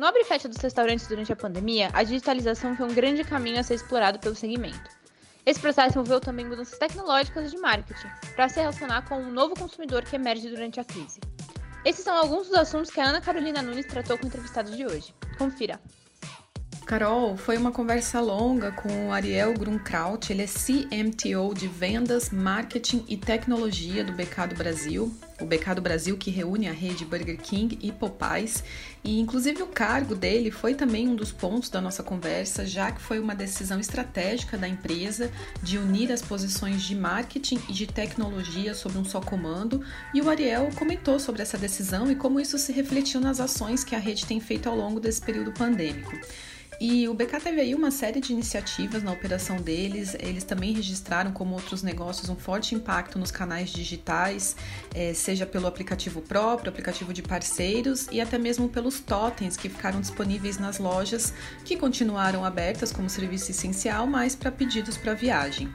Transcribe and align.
No 0.00 0.06
abre 0.06 0.22
e 0.22 0.24
fecha 0.24 0.48
dos 0.48 0.56
restaurantes 0.56 1.06
durante 1.06 1.30
a 1.30 1.36
pandemia, 1.36 1.90
a 1.92 2.02
digitalização 2.02 2.74
foi 2.74 2.86
um 2.86 2.94
grande 2.94 3.22
caminho 3.22 3.60
a 3.60 3.62
ser 3.62 3.74
explorado 3.74 4.18
pelo 4.18 4.34
segmento. 4.34 4.90
Esse 5.44 5.60
processo 5.60 5.90
envolveu 5.90 6.18
também 6.18 6.46
mudanças 6.46 6.78
tecnológicas 6.78 7.50
de 7.50 7.58
marketing, 7.58 8.08
para 8.34 8.48
se 8.48 8.60
relacionar 8.60 9.06
com 9.06 9.18
um 9.18 9.30
novo 9.30 9.54
consumidor 9.54 10.02
que 10.02 10.16
emerge 10.16 10.48
durante 10.48 10.80
a 10.80 10.84
crise. 10.84 11.20
Esses 11.84 12.02
são 12.02 12.16
alguns 12.16 12.46
dos 12.46 12.56
assuntos 12.56 12.90
que 12.90 12.98
a 12.98 13.10
Ana 13.10 13.20
Carolina 13.20 13.60
Nunes 13.60 13.84
tratou 13.84 14.16
com 14.16 14.24
o 14.24 14.28
entrevistado 14.28 14.74
de 14.74 14.86
hoje. 14.86 15.14
Confira! 15.36 15.78
Carol, 16.90 17.36
foi 17.36 17.56
uma 17.56 17.70
conversa 17.70 18.20
longa 18.20 18.72
com 18.72 19.06
o 19.06 19.12
Ariel 19.12 19.54
Grunkraut, 19.54 20.32
ele 20.32 20.42
é 20.42 20.46
CMTO 20.48 21.54
de 21.54 21.68
Vendas, 21.68 22.30
Marketing 22.30 23.04
e 23.06 23.16
Tecnologia 23.16 24.02
do 24.02 24.12
BK 24.12 24.48
do 24.48 24.56
Brasil, 24.56 25.14
o 25.40 25.46
BK 25.46 25.76
do 25.76 25.82
Brasil 25.82 26.18
que 26.18 26.32
reúne 26.32 26.68
a 26.68 26.72
rede 26.72 27.04
Burger 27.04 27.38
King 27.40 27.78
e 27.80 27.92
Popeyes, 27.92 28.64
e 29.04 29.20
inclusive 29.20 29.62
o 29.62 29.68
cargo 29.68 30.16
dele 30.16 30.50
foi 30.50 30.74
também 30.74 31.08
um 31.08 31.14
dos 31.14 31.30
pontos 31.30 31.70
da 31.70 31.80
nossa 31.80 32.02
conversa, 32.02 32.66
já 32.66 32.90
que 32.90 33.00
foi 33.00 33.20
uma 33.20 33.36
decisão 33.36 33.78
estratégica 33.78 34.58
da 34.58 34.66
empresa 34.66 35.30
de 35.62 35.78
unir 35.78 36.10
as 36.10 36.22
posições 36.22 36.82
de 36.82 36.96
marketing 36.96 37.60
e 37.68 37.72
de 37.72 37.86
tecnologia 37.86 38.74
sob 38.74 38.98
um 38.98 39.04
só 39.04 39.20
comando, 39.20 39.80
e 40.12 40.20
o 40.20 40.28
Ariel 40.28 40.68
comentou 40.74 41.20
sobre 41.20 41.40
essa 41.40 41.56
decisão 41.56 42.10
e 42.10 42.16
como 42.16 42.40
isso 42.40 42.58
se 42.58 42.72
refletiu 42.72 43.20
nas 43.20 43.38
ações 43.38 43.84
que 43.84 43.94
a 43.94 43.98
rede 44.00 44.26
tem 44.26 44.40
feito 44.40 44.68
ao 44.68 44.74
longo 44.74 44.98
desse 44.98 45.20
período 45.20 45.52
pandêmico. 45.52 46.18
E 46.80 47.06
o 47.06 47.12
BK 47.12 47.38
teve 47.40 47.60
aí 47.60 47.74
uma 47.74 47.90
série 47.90 48.20
de 48.20 48.32
iniciativas 48.32 49.02
na 49.02 49.12
operação 49.12 49.56
deles. 49.56 50.16
Eles 50.18 50.44
também 50.44 50.72
registraram, 50.72 51.30
como 51.30 51.54
outros 51.54 51.82
negócios, 51.82 52.30
um 52.30 52.34
forte 52.34 52.74
impacto 52.74 53.18
nos 53.18 53.30
canais 53.30 53.68
digitais, 53.68 54.56
é, 54.94 55.12
seja 55.12 55.44
pelo 55.44 55.66
aplicativo 55.66 56.22
próprio, 56.22 56.70
aplicativo 56.70 57.12
de 57.12 57.20
parceiros 57.20 58.08
e 58.10 58.18
até 58.18 58.38
mesmo 58.38 58.66
pelos 58.66 58.98
totens 58.98 59.58
que 59.58 59.68
ficaram 59.68 60.00
disponíveis 60.00 60.58
nas 60.58 60.78
lojas, 60.78 61.34
que 61.66 61.76
continuaram 61.76 62.46
abertas 62.46 62.90
como 62.90 63.10
serviço 63.10 63.50
essencial, 63.50 64.06
mas 64.06 64.34
para 64.34 64.50
pedidos 64.50 64.96
para 64.96 65.12
viagem. 65.12 65.68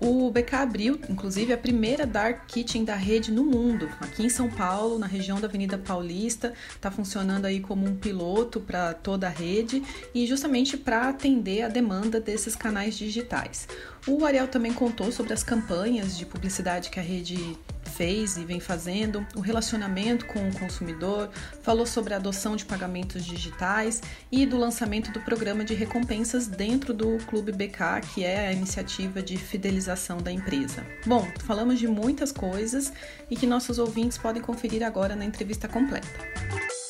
O 0.00 0.30
BK 0.30 0.54
abriu, 0.54 1.00
inclusive, 1.08 1.52
a 1.52 1.58
primeira 1.58 2.06
Dark 2.06 2.46
Kitchen 2.46 2.84
da 2.84 2.94
rede 2.94 3.32
no 3.32 3.44
mundo, 3.44 3.90
aqui 4.00 4.24
em 4.24 4.28
São 4.28 4.48
Paulo, 4.48 4.96
na 4.96 5.08
região 5.08 5.40
da 5.40 5.48
Avenida 5.48 5.76
Paulista. 5.76 6.54
Está 6.70 6.88
funcionando 6.88 7.46
aí 7.46 7.58
como 7.58 7.84
um 7.84 7.96
piloto 7.96 8.60
para 8.60 8.94
toda 8.94 9.26
a 9.26 9.30
rede 9.30 9.82
e 10.14 10.24
justamente 10.24 10.76
para 10.76 11.08
atender 11.08 11.62
a 11.62 11.68
demanda 11.68 12.20
desses 12.20 12.54
canais 12.54 12.96
digitais. 12.96 13.66
O 14.06 14.24
Ariel 14.24 14.46
também 14.46 14.72
contou 14.72 15.10
sobre 15.10 15.32
as 15.32 15.42
campanhas 15.42 16.16
de 16.16 16.24
publicidade 16.24 16.90
que 16.90 17.00
a 17.00 17.02
rede 17.02 17.58
fez 17.98 18.36
e 18.36 18.44
vem 18.44 18.60
fazendo, 18.60 19.26
o 19.34 19.40
relacionamento 19.40 20.24
com 20.26 20.48
o 20.48 20.56
consumidor, 20.56 21.30
falou 21.62 21.84
sobre 21.84 22.14
a 22.14 22.16
adoção 22.16 22.54
de 22.54 22.64
pagamentos 22.64 23.26
digitais 23.26 24.00
e 24.30 24.46
do 24.46 24.56
lançamento 24.56 25.10
do 25.10 25.20
programa 25.20 25.64
de 25.64 25.74
recompensas 25.74 26.46
dentro 26.46 26.94
do 26.94 27.18
Clube 27.26 27.50
BK, 27.50 28.06
que 28.14 28.24
é 28.24 28.46
a 28.46 28.52
iniciativa 28.52 29.20
de 29.20 29.36
fidelização 29.36 30.18
da 30.18 30.30
empresa. 30.30 30.86
Bom, 31.04 31.26
falamos 31.44 31.80
de 31.80 31.88
muitas 31.88 32.30
coisas 32.30 32.92
e 33.28 33.34
que 33.34 33.48
nossos 33.48 33.80
ouvintes 33.80 34.16
podem 34.16 34.40
conferir 34.40 34.84
agora 34.84 35.16
na 35.16 35.24
entrevista 35.24 35.66
completa. 35.66 36.87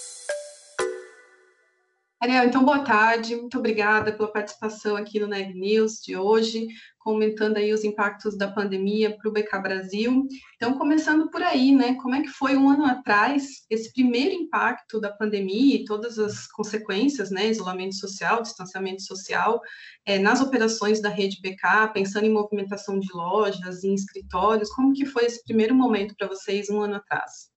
Ariel, 2.20 2.46
então 2.46 2.64
boa 2.64 2.80
tarde, 2.80 3.36
muito 3.36 3.58
obrigada 3.58 4.12
pela 4.12 4.32
participação 4.32 4.96
aqui 4.96 5.20
no 5.20 5.28
Neg 5.28 5.54
News 5.54 6.00
de 6.02 6.16
hoje, 6.16 6.66
comentando 6.98 7.58
aí 7.58 7.72
os 7.72 7.84
impactos 7.84 8.36
da 8.36 8.50
pandemia 8.50 9.16
para 9.16 9.28
o 9.28 9.32
BK 9.32 9.56
Brasil. 9.62 10.26
Então, 10.56 10.76
começando 10.76 11.30
por 11.30 11.40
aí, 11.44 11.72
né? 11.72 11.94
Como 11.94 12.16
é 12.16 12.22
que 12.22 12.28
foi 12.28 12.56
um 12.56 12.68
ano 12.70 12.86
atrás 12.86 13.64
esse 13.70 13.92
primeiro 13.92 14.34
impacto 14.34 15.00
da 15.00 15.12
pandemia 15.12 15.76
e 15.76 15.84
todas 15.84 16.18
as 16.18 16.48
consequências, 16.48 17.30
né? 17.30 17.46
Isolamento 17.46 17.94
social, 17.94 18.42
distanciamento 18.42 19.02
social, 19.02 19.60
é, 20.04 20.18
nas 20.18 20.40
operações 20.40 21.00
da 21.00 21.08
rede 21.08 21.40
BK, 21.40 21.92
pensando 21.94 22.26
em 22.26 22.32
movimentação 22.32 22.98
de 22.98 23.12
lojas, 23.14 23.84
em 23.84 23.94
escritórios, 23.94 24.70
como 24.70 24.92
que 24.92 25.06
foi 25.06 25.24
esse 25.24 25.44
primeiro 25.44 25.72
momento 25.72 26.16
para 26.18 26.26
vocês 26.26 26.68
um 26.68 26.80
ano 26.80 26.96
atrás? 26.96 27.48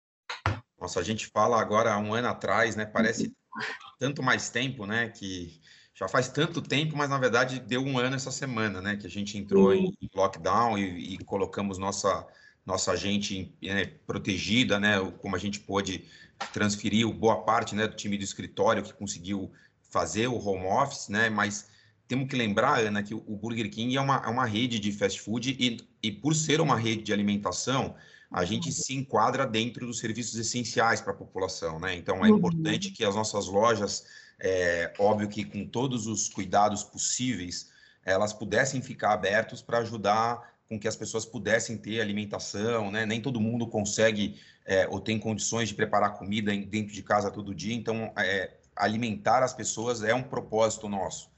Nossa, 0.79 0.99
a 0.99 1.03
gente 1.03 1.25
fala 1.25 1.59
agora 1.59 1.97
um 1.97 2.13
ano 2.13 2.27
atrás, 2.27 2.75
né? 2.75 2.85
Parece 2.85 3.33
tanto 4.01 4.23
mais 4.23 4.49
tempo, 4.49 4.87
né? 4.87 5.09
Que 5.09 5.61
já 5.93 6.07
faz 6.07 6.27
tanto 6.27 6.59
tempo, 6.59 6.97
mas 6.97 7.07
na 7.07 7.19
verdade 7.19 7.59
deu 7.59 7.85
um 7.85 7.99
ano 7.99 8.15
essa 8.15 8.31
semana, 8.31 8.81
né? 8.81 8.97
Que 8.97 9.05
a 9.05 9.09
gente 9.09 9.37
entrou 9.37 9.67
uhum. 9.67 9.93
em 10.01 10.09
lockdown 10.15 10.75
e, 10.75 11.13
e, 11.13 11.17
colocamos 11.19 11.77
nossa 11.77 12.25
nossa 12.65 12.95
gente 12.95 13.55
né, 13.61 13.85
protegida, 14.07 14.79
né? 14.79 14.99
Como 15.19 15.35
a 15.35 15.39
gente 15.39 15.59
pôde 15.59 16.05
transferir 16.51 17.07
boa 17.09 17.43
parte, 17.43 17.75
né, 17.75 17.87
do 17.87 17.95
time 17.95 18.17
do 18.17 18.23
escritório 18.23 18.81
que 18.81 18.93
conseguiu 18.93 19.51
fazer 19.91 20.27
o 20.27 20.37
home 20.37 20.65
office, 20.65 21.07
né? 21.07 21.29
Mas 21.29 21.69
temos 22.07 22.27
que 22.27 22.35
lembrar, 22.35 22.79
Ana, 22.79 23.03
que 23.03 23.13
o 23.13 23.35
Burger 23.35 23.69
King 23.69 23.95
é 23.95 24.01
uma, 24.01 24.17
é 24.25 24.29
uma 24.29 24.45
rede 24.45 24.79
de 24.79 24.91
fast 24.91 25.21
food 25.21 25.55
e, 25.59 25.77
e 26.01 26.11
por 26.11 26.35
ser 26.35 26.59
uma 26.59 26.75
rede 26.75 27.03
de 27.03 27.13
alimentação, 27.13 27.95
a 28.31 28.45
gente 28.45 28.67
uhum. 28.67 28.71
se 28.71 28.95
enquadra 28.95 29.45
dentro 29.45 29.85
dos 29.85 29.99
serviços 29.99 30.35
essenciais 30.35 31.01
para 31.01 31.11
a 31.11 31.15
população, 31.15 31.79
né? 31.79 31.95
Então 31.95 32.25
é 32.25 32.29
uhum. 32.29 32.37
importante 32.37 32.91
que 32.91 33.03
as 33.03 33.13
nossas 33.13 33.47
lojas, 33.47 34.05
é, 34.39 34.93
óbvio 34.97 35.27
que 35.27 35.43
com 35.43 35.67
todos 35.67 36.07
os 36.07 36.29
cuidados 36.29 36.83
possíveis, 36.83 37.69
elas 38.05 38.31
pudessem 38.31 38.81
ficar 38.81 39.11
abertas 39.11 39.61
para 39.61 39.79
ajudar 39.79 40.49
com 40.69 40.79
que 40.79 40.87
as 40.87 40.95
pessoas 40.95 41.25
pudessem 41.25 41.77
ter 41.77 41.99
alimentação, 41.99 42.89
né? 42.89 43.05
Nem 43.05 43.21
todo 43.21 43.41
mundo 43.41 43.67
consegue 43.67 44.39
é, 44.65 44.87
ou 44.87 45.01
tem 45.01 45.19
condições 45.19 45.67
de 45.67 45.75
preparar 45.75 46.13
comida 46.13 46.55
dentro 46.55 46.93
de 46.93 47.03
casa 47.03 47.29
todo 47.29 47.53
dia, 47.53 47.75
então 47.75 48.13
é, 48.17 48.51
alimentar 48.75 49.43
as 49.43 49.53
pessoas 49.53 50.01
é 50.03 50.15
um 50.15 50.23
propósito 50.23 50.87
nosso. 50.87 51.29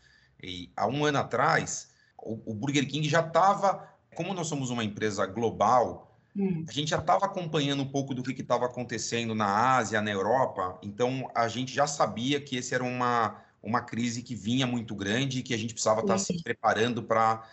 E 0.41 0.71
há 0.75 0.85
um 0.85 1.03
ano 1.05 1.17
atrás, 1.17 1.89
o, 2.17 2.51
o 2.51 2.53
Burger 2.53 2.87
King 2.87 3.09
já 3.09 3.21
estava, 3.21 3.89
como 4.13 4.33
nós 4.33 4.45
somos 4.45 4.69
uma 4.69 4.83
empresa 4.83 5.25
global, 5.25 6.12
Hum. 6.35 6.65
A 6.67 6.71
gente 6.71 6.89
já 6.89 6.97
estava 6.97 7.25
acompanhando 7.25 7.83
um 7.83 7.87
pouco 7.87 8.13
do 8.13 8.23
que 8.23 8.41
estava 8.41 8.65
acontecendo 8.65 9.35
na 9.35 9.75
Ásia, 9.77 10.01
na 10.01 10.11
Europa, 10.11 10.79
então 10.81 11.29
a 11.35 11.47
gente 11.47 11.73
já 11.73 11.85
sabia 11.85 12.41
que 12.41 12.55
esse 12.55 12.73
era 12.73 12.83
uma, 12.83 13.39
uma 13.61 13.81
crise 13.81 14.23
que 14.23 14.35
vinha 14.35 14.65
muito 14.65 14.95
grande 14.95 15.39
e 15.39 15.43
que 15.43 15.53
a 15.53 15.57
gente 15.57 15.73
precisava 15.73 16.01
estar 16.01 16.13
tá 16.13 16.19
se 16.19 16.41
preparando 16.41 17.03
para 17.03 17.45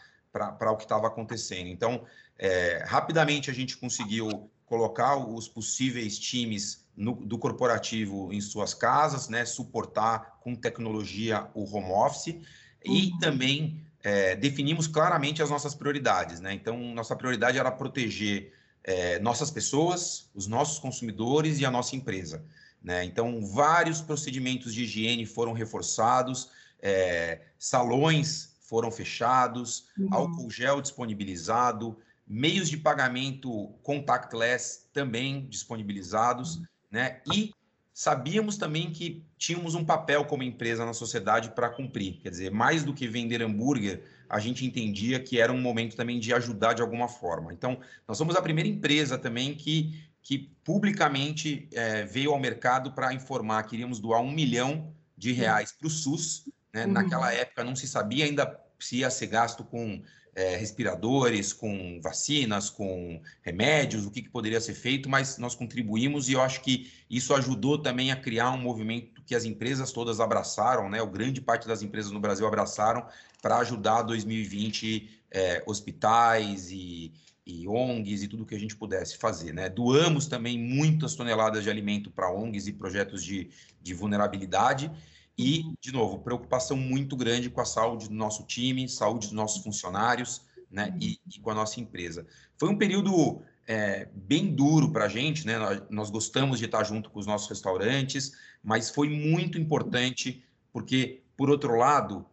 o 0.72 0.76
que 0.76 0.84
estava 0.84 1.06
acontecendo. 1.06 1.68
Então, 1.68 2.04
é, 2.38 2.82
rapidamente 2.86 3.50
a 3.50 3.54
gente 3.54 3.76
conseguiu 3.76 4.50
colocar 4.64 5.16
os 5.16 5.46
possíveis 5.46 6.18
times 6.18 6.86
no, 6.96 7.14
do 7.14 7.36
corporativo 7.36 8.32
em 8.32 8.40
suas 8.40 8.72
casas, 8.72 9.28
né, 9.28 9.44
suportar 9.44 10.38
com 10.40 10.54
tecnologia 10.54 11.48
o 11.54 11.64
home 11.64 11.90
office 11.90 12.28
uhum. 12.28 12.42
e 12.84 13.18
também 13.18 13.84
é, 14.02 14.34
definimos 14.36 14.86
claramente 14.86 15.42
as 15.42 15.50
nossas 15.50 15.74
prioridades. 15.74 16.40
Né? 16.40 16.54
Então, 16.54 16.78
nossa 16.94 17.14
prioridade 17.14 17.58
era 17.58 17.70
proteger 17.70 18.54
é, 18.84 19.18
nossas 19.18 19.50
pessoas, 19.50 20.28
os 20.34 20.46
nossos 20.46 20.78
consumidores 20.78 21.60
e 21.60 21.64
a 21.64 21.70
nossa 21.70 21.96
empresa. 21.96 22.44
Né? 22.82 23.04
Então, 23.04 23.44
vários 23.44 24.00
procedimentos 24.00 24.72
de 24.72 24.84
higiene 24.84 25.26
foram 25.26 25.52
reforçados, 25.52 26.50
é, 26.80 27.40
salões 27.58 28.56
foram 28.60 28.90
fechados, 28.90 29.86
uhum. 29.98 30.08
álcool 30.12 30.50
gel 30.50 30.80
disponibilizado, 30.80 31.98
meios 32.26 32.68
de 32.70 32.76
pagamento 32.76 33.68
contactless 33.82 34.86
também 34.92 35.46
disponibilizados, 35.46 36.56
uhum. 36.56 36.64
né? 36.90 37.20
E 37.34 37.52
sabíamos 37.92 38.56
também 38.56 38.92
que 38.92 39.24
tínhamos 39.36 39.74
um 39.74 39.84
papel 39.84 40.24
como 40.24 40.44
empresa 40.44 40.86
na 40.86 40.92
sociedade 40.92 41.50
para 41.50 41.68
cumprir. 41.68 42.20
Quer 42.22 42.30
dizer, 42.30 42.50
mais 42.50 42.84
do 42.84 42.94
que 42.94 43.08
vender 43.08 43.42
hambúrguer, 43.42 44.04
a 44.30 44.38
gente 44.38 44.64
entendia 44.64 45.18
que 45.18 45.40
era 45.40 45.52
um 45.52 45.60
momento 45.60 45.96
também 45.96 46.20
de 46.20 46.32
ajudar 46.32 46.72
de 46.72 46.82
alguma 46.82 47.08
forma. 47.08 47.52
Então, 47.52 47.80
nós 48.06 48.16
somos 48.16 48.36
a 48.36 48.42
primeira 48.42 48.68
empresa 48.68 49.18
também 49.18 49.54
que, 49.54 50.08
que 50.22 50.50
publicamente 50.62 51.68
é, 51.72 52.04
veio 52.04 52.30
ao 52.30 52.38
mercado 52.38 52.92
para 52.92 53.12
informar 53.12 53.64
que 53.64 53.74
iríamos 53.74 53.98
doar 53.98 54.20
um 54.20 54.30
milhão 54.30 54.94
de 55.16 55.32
reais 55.32 55.72
para 55.72 55.88
o 55.88 55.90
SUS. 55.90 56.48
Né? 56.72 56.86
Uhum. 56.86 56.92
Naquela 56.92 57.32
época 57.34 57.64
não 57.64 57.74
se 57.74 57.88
sabia 57.88 58.24
ainda 58.24 58.58
se 58.78 58.98
ia 58.98 59.10
ser 59.10 59.26
gasto 59.26 59.64
com 59.64 60.00
é, 60.34 60.56
respiradores, 60.56 61.52
com 61.52 62.00
vacinas, 62.00 62.70
com 62.70 63.20
remédios, 63.42 64.06
o 64.06 64.10
que, 64.10 64.22
que 64.22 64.28
poderia 64.28 64.60
ser 64.60 64.74
feito, 64.74 65.08
mas 65.08 65.38
nós 65.38 65.56
contribuímos 65.56 66.28
e 66.28 66.34
eu 66.34 66.40
acho 66.40 66.62
que 66.62 66.90
isso 67.10 67.34
ajudou 67.34 67.78
também 67.78 68.12
a 68.12 68.16
criar 68.16 68.52
um 68.52 68.58
movimento 68.58 69.19
que 69.30 69.34
as 69.36 69.44
empresas 69.44 69.92
todas 69.92 70.18
abraçaram, 70.18 70.90
né? 70.90 71.00
O 71.00 71.06
grande 71.06 71.40
parte 71.40 71.68
das 71.68 71.82
empresas 71.82 72.10
no 72.10 72.18
Brasil 72.18 72.44
abraçaram 72.48 73.06
para 73.40 73.58
ajudar 73.58 74.02
2020 74.02 75.08
é, 75.30 75.62
hospitais 75.66 76.68
e, 76.72 77.12
e 77.46 77.68
ONGs 77.68 78.24
e 78.24 78.26
tudo 78.26 78.44
que 78.44 78.56
a 78.56 78.58
gente 78.58 78.74
pudesse 78.74 79.16
fazer, 79.18 79.54
né? 79.54 79.68
Doamos 79.68 80.26
também 80.26 80.58
muitas 80.58 81.14
toneladas 81.14 81.62
de 81.62 81.70
alimento 81.70 82.10
para 82.10 82.28
ONGs 82.28 82.66
e 82.66 82.72
projetos 82.72 83.22
de, 83.22 83.48
de 83.80 83.94
vulnerabilidade 83.94 84.90
e, 85.38 85.62
de 85.80 85.92
novo, 85.92 86.18
preocupação 86.18 86.76
muito 86.76 87.16
grande 87.16 87.48
com 87.48 87.60
a 87.60 87.64
saúde 87.64 88.08
do 88.08 88.14
nosso 88.16 88.42
time, 88.42 88.88
saúde 88.88 89.28
dos 89.28 89.36
nossos 89.36 89.62
funcionários, 89.62 90.42
né? 90.68 90.92
E, 91.00 91.20
e 91.32 91.38
com 91.38 91.52
a 91.52 91.54
nossa 91.54 91.78
empresa. 91.78 92.26
Foi 92.58 92.68
um 92.68 92.76
período 92.76 93.40
é, 93.66 94.08
bem 94.12 94.54
duro 94.54 94.90
para 94.90 95.04
a 95.04 95.08
gente, 95.08 95.46
né? 95.46 95.58
Nós, 95.58 95.82
nós, 95.90 96.10
gostamos 96.10 96.58
de 96.58 96.64
estar 96.64 96.82
junto 96.84 97.10
com 97.10 97.18
os 97.18 97.26
nossos 97.26 97.48
restaurantes, 97.48 98.32
mas 98.62 98.90
foi 98.90 99.08
muito 99.08 99.58
importante 99.58 100.42
porque, 100.72 101.22
por 101.36 101.50
outro 101.50 101.76
lado, 101.76 102.26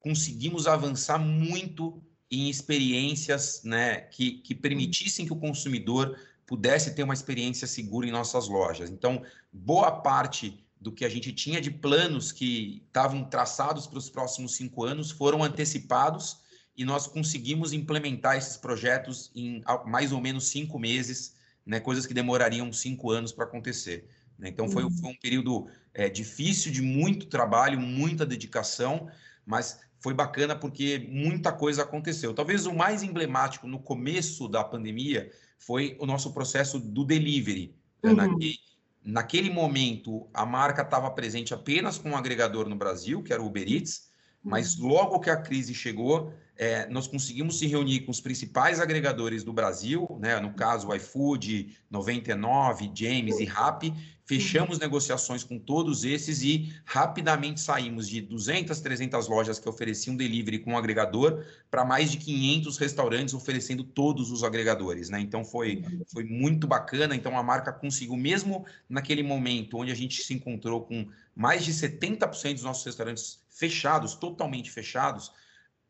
conseguimos 0.00 0.66
avançar 0.66 1.18
muito 1.18 2.02
em 2.30 2.48
experiências 2.48 3.62
né, 3.62 4.00
que, 4.00 4.32
que 4.38 4.54
permitissem 4.54 5.26
que 5.26 5.32
o 5.32 5.36
consumidor 5.36 6.18
pudesse 6.46 6.94
ter 6.94 7.02
uma 7.02 7.14
experiência 7.14 7.66
segura 7.66 8.06
em 8.06 8.10
nossas 8.10 8.48
lojas. 8.48 8.90
Então, 8.90 9.22
boa 9.52 9.90
parte 9.90 10.64
do 10.80 10.90
que 10.90 11.04
a 11.04 11.08
gente 11.08 11.32
tinha 11.32 11.60
de 11.60 11.70
planos 11.70 12.32
que 12.32 12.82
estavam 12.86 13.24
traçados 13.24 13.86
para 13.86 13.98
os 13.98 14.10
próximos 14.10 14.56
cinco 14.56 14.84
anos 14.84 15.10
foram 15.10 15.42
antecipados 15.42 16.41
e 16.76 16.84
nós 16.84 17.06
conseguimos 17.06 17.72
implementar 17.72 18.36
esses 18.36 18.56
projetos 18.56 19.30
em 19.34 19.62
mais 19.86 20.12
ou 20.12 20.20
menos 20.20 20.48
cinco 20.48 20.78
meses, 20.78 21.34
né, 21.64 21.78
coisas 21.78 22.06
que 22.06 22.14
demorariam 22.14 22.72
cinco 22.72 23.10
anos 23.10 23.32
para 23.32 23.44
acontecer. 23.44 24.08
Né? 24.38 24.48
Então 24.48 24.68
foi, 24.68 24.82
foi, 24.90 25.10
um 25.10 25.16
período 25.16 25.68
é, 25.92 26.08
difícil, 26.08 26.72
de 26.72 26.82
muito 26.82 27.26
trabalho, 27.26 27.78
muita 27.78 28.24
dedicação, 28.24 29.08
mas 29.44 29.80
foi 30.00 30.14
bacana 30.14 30.56
porque 30.56 31.06
muita 31.08 31.52
coisa 31.52 31.82
aconteceu. 31.82 32.34
Talvez 32.34 32.66
o 32.66 32.74
mais 32.74 33.02
emblemático 33.02 33.68
no 33.68 33.78
começo 33.78 34.48
da 34.48 34.64
pandemia 34.64 35.30
foi 35.58 35.96
o 36.00 36.06
nosso 36.06 36.32
processo 36.32 36.80
do 36.80 37.04
delivery. 37.04 37.74
Né? 38.02 38.10
Uhum. 38.10 38.16
Naquele, 38.16 38.58
naquele 39.04 39.50
momento, 39.50 40.26
a 40.34 40.44
marca 40.44 40.82
estava 40.82 41.10
presente 41.10 41.54
apenas 41.54 41.98
com 41.98 42.10
um 42.10 42.16
agregador 42.16 42.68
no 42.68 42.74
Brasil, 42.74 43.22
que 43.22 43.32
era 43.32 43.42
o 43.42 43.46
Uber 43.46 43.70
Eats, 43.70 44.10
mas 44.42 44.76
uhum. 44.76 44.88
logo 44.88 45.20
que 45.20 45.30
a 45.30 45.36
crise 45.36 45.72
chegou, 45.72 46.34
é, 46.56 46.86
nós 46.88 47.06
conseguimos 47.06 47.58
se 47.58 47.66
reunir 47.66 48.00
com 48.00 48.10
os 48.10 48.20
principais 48.20 48.80
agregadores 48.80 49.42
do 49.42 49.52
Brasil, 49.52 50.06
né, 50.20 50.38
no 50.38 50.52
caso 50.52 50.88
o 50.88 50.94
iFood, 50.94 51.76
99, 51.90 52.90
James 52.94 53.38
e 53.40 53.44
Rappi, 53.44 53.92
fechamos 54.24 54.78
negociações 54.78 55.42
com 55.42 55.58
todos 55.58 56.04
esses 56.04 56.42
e 56.42 56.72
rapidamente 56.84 57.60
saímos 57.60 58.08
de 58.08 58.20
200, 58.20 58.80
300 58.80 59.28
lojas 59.28 59.58
que 59.58 59.68
ofereciam 59.68 60.16
delivery 60.16 60.60
com 60.60 60.72
um 60.72 60.78
agregador 60.78 61.44
para 61.70 61.84
mais 61.84 62.10
de 62.10 62.18
500 62.18 62.78
restaurantes 62.78 63.34
oferecendo 63.34 63.82
todos 63.82 64.30
os 64.30 64.44
agregadores, 64.44 65.10
né? 65.10 65.20
Então 65.20 65.44
foi, 65.44 65.82
foi 66.12 66.24
muito 66.24 66.66
bacana, 66.66 67.16
então 67.16 67.36
a 67.36 67.42
marca 67.42 67.72
conseguiu, 67.72 68.16
mesmo 68.16 68.64
naquele 68.88 69.22
momento 69.22 69.78
onde 69.78 69.90
a 69.90 69.96
gente 69.96 70.22
se 70.22 70.32
encontrou 70.32 70.82
com 70.82 71.08
mais 71.34 71.64
de 71.64 71.72
70% 71.72 72.54
dos 72.54 72.62
nossos 72.62 72.84
restaurantes 72.84 73.40
fechados, 73.50 74.14
totalmente 74.14 74.70
fechados, 74.70 75.32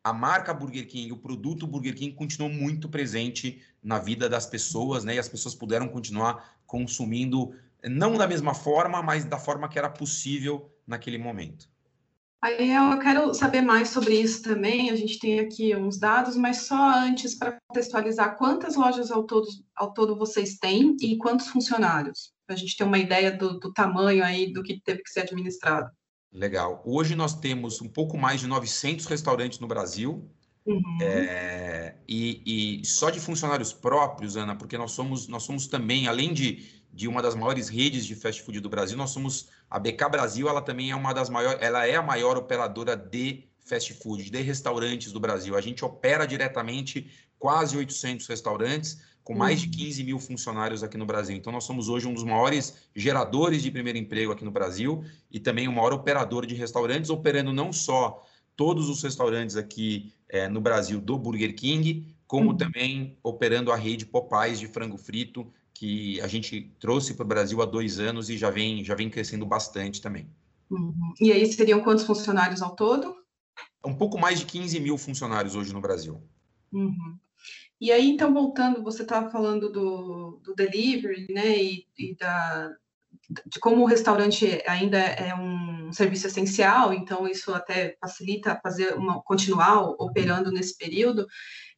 a 0.05 0.13
marca 0.13 0.53
Burger 0.53 0.87
King, 0.87 1.13
o 1.13 1.17
produto 1.17 1.67
Burger 1.67 1.95
King 1.95 2.15
continuou 2.15 2.53
muito 2.53 2.89
presente 2.89 3.63
na 3.83 3.99
vida 3.99 4.29
das 4.29 4.47
pessoas, 4.47 5.05
né? 5.05 5.15
E 5.15 5.19
as 5.19 5.29
pessoas 5.29 5.55
puderam 5.55 5.89
continuar 5.89 6.57
consumindo, 6.67 7.55
não 7.85 8.17
da 8.17 8.27
mesma 8.27 8.55
forma, 8.55 9.03
mas 9.03 9.25
da 9.25 9.39
forma 9.39 9.69
que 9.69 9.79
era 9.79 9.89
possível 9.89 10.71
naquele 10.87 11.19
momento. 11.19 11.71
Aí 12.43 12.73
eu 12.73 12.99
quero 12.99 13.33
saber 13.35 13.61
mais 13.61 13.91
sobre 13.91 14.15
isso 14.15 14.43
também. 14.43 14.91
A 14.91 14.97
gente 14.97 15.21
tem 15.21 15.39
aqui 15.39 15.77
uns 15.77 15.97
dados, 15.97 16.37
mas 16.37 16.63
só 16.63 16.91
antes 16.99 17.37
para 17.37 17.57
contextualizar 17.69 18.37
quantas 18.37 18.75
lojas 18.75 19.13
ao 19.13 19.23
todo, 19.23 19.47
ao 19.77 19.93
todo 19.93 20.19
vocês 20.19 20.59
têm 20.59 20.97
e 21.01 21.17
quantos 21.17 21.47
funcionários, 21.47 22.33
para 22.45 22.57
a 22.57 22.59
gente 22.59 22.77
ter 22.77 22.83
uma 22.83 22.99
ideia 22.99 23.31
do, 23.31 23.61
do 23.61 23.73
tamanho 23.73 24.25
aí 24.25 24.53
do 24.53 24.65
que 24.65 24.81
teve 24.81 25.05
que 25.05 25.11
ser 25.11 25.21
administrado. 25.21 25.89
Legal. 26.33 26.83
Hoje 26.85 27.15
nós 27.15 27.35
temos 27.35 27.83
um 27.83 27.89
pouco 27.89 28.17
mais 28.17 28.41
de 28.41 28.47
900 28.47 29.05
restaurantes 29.07 29.59
no 29.59 29.67
Brasil. 29.67 30.29
Uhum. 30.65 30.99
É, 31.01 31.97
e, 32.09 32.81
e, 32.81 32.87
só 32.87 33.11
de 33.11 33.21
funcionários 33.21 33.73
próprios, 33.73 34.37
Ana, 34.37 34.57
porque 34.57 34.79
nós 34.79 34.93
somos, 34.93 35.29
nós 35.29 35.43
somos 35.43 35.67
também, 35.67 36.07
além 36.07 36.33
de, 36.33 36.83
de 36.93 37.07
uma 37.07 37.21
das 37.21 37.35
maiores 37.35 37.69
redes 37.69 38.07
de 38.07 38.15
fast 38.15 38.43
food 38.43 38.61
do 38.61 38.71
Brasil, 38.71 38.97
nós 38.97 39.11
somos 39.11 39.49
a 39.69 39.79
BK 39.79 40.09
Brasil, 40.11 40.49
ela 40.49 40.63
também 40.63 40.91
é 40.91 40.97
uma 40.97 41.13
das 41.13 41.29
maiores, 41.29 41.61
ela 41.61 41.87
é 41.87 41.97
a 41.97 42.03
maior 42.03 42.37
operadora 42.39 42.97
de 42.97 43.45
fast 43.65 43.93
food, 43.95 44.31
de 44.31 44.41
restaurantes 44.41 45.13
do 45.13 45.21
Brasil. 45.21 45.57
A 45.57 45.61
gente 45.61 45.85
opera 45.85 46.27
diretamente 46.27 47.11
quase 47.39 47.77
800 47.77 48.27
restaurantes 48.27 49.01
com 49.25 49.35
mais 49.35 49.61
de 49.61 49.69
15 49.69 50.01
uhum. 50.01 50.07
mil 50.07 50.19
funcionários 50.19 50.83
aqui 50.83 50.97
no 50.97 51.07
Brasil. 51.07 51.37
Então, 51.37 51.53
nós 51.53 51.65
somos 51.65 51.89
hoje 51.89 52.07
um 52.07 52.15
dos 52.15 52.25
maiores 52.25 52.89
geradores 52.95 53.63
de 53.63 53.71
primeiro 53.71 53.99
emprego 53.99 54.33
aqui 54.33 54.45
no 54.45 54.51
Brasil 54.51 55.05
e 55.31 55.39
também 55.39 55.69
o 55.69 55.73
maior 55.73 55.93
operador 55.93 56.47
de 56.47 56.55
restaurantes, 56.55 57.11
operando 57.11 57.53
não 57.53 57.73
só 57.73 58.25
todos 58.57 58.89
os 58.89 59.03
restaurantes 59.03 59.57
aqui 59.57 60.13
é, 60.29 60.49
no 60.49 60.61
Brasil 60.61 61.01
do 61.01 61.19
Burger 61.19 61.55
King, 61.55 62.15
como 62.27 62.51
uhum. 62.51 62.57
também 62.57 63.17
operando 63.23 63.71
a 63.71 63.77
rede 63.77 64.07
Popeyes 64.07 64.59
de 64.59 64.67
frango 64.67 64.97
frito, 64.97 65.47
que 65.75 66.21
a 66.21 66.29
gente 66.29 66.73
trouxe 66.79 67.15
para 67.15 67.25
o 67.25 67.29
Brasil 67.29 67.61
há 67.61 67.65
dois 67.65 67.99
anos 67.99 68.31
e 68.31 68.37
já 68.37 68.51
vem, 68.51 68.85
já 68.85 68.95
vem 68.95 69.11
crescendo 69.11 69.45
bastante 69.45 70.01
também. 70.01 70.27
Uhum. 70.71 71.13
E 71.21 71.31
aí 71.31 71.47
seriam 71.53 71.81
quantos 71.81 72.05
funcionários 72.05 72.63
ao 72.63 72.75
todo? 72.75 73.15
Um 73.85 73.95
pouco 73.95 74.19
mais 74.19 74.39
de 74.39 74.47
15 74.47 74.81
mil 74.81 74.97
funcionários 74.97 75.55
hoje 75.55 75.73
no 75.73 75.81
Brasil. 75.81 76.23
Uhum. 76.73 77.19
E 77.83 77.91
aí, 77.91 78.09
então, 78.11 78.33
voltando, 78.33 78.81
você 78.81 79.03
estava 79.03 79.29
falando 79.29 79.69
do, 79.69 80.41
do, 80.41 80.55
delivery, 80.55 81.27
né, 81.29 81.61
e, 81.61 81.85
e 81.99 82.15
da, 82.15 82.71
de 83.45 83.59
como 83.59 83.83
o 83.83 83.87
restaurante 83.87 84.63
ainda 84.69 84.99
é 84.99 85.35
um 85.35 85.93
serviço 85.93 86.29
essencial, 86.29 86.95
então 86.95 87.27
isso 87.27 87.53
até 87.53 87.97
facilita 88.01 88.61
fazer 88.63 88.95
uma 88.95 89.21
continuar 89.25 89.83
operando 90.01 90.53
nesse 90.53 90.79
período. 90.79 91.27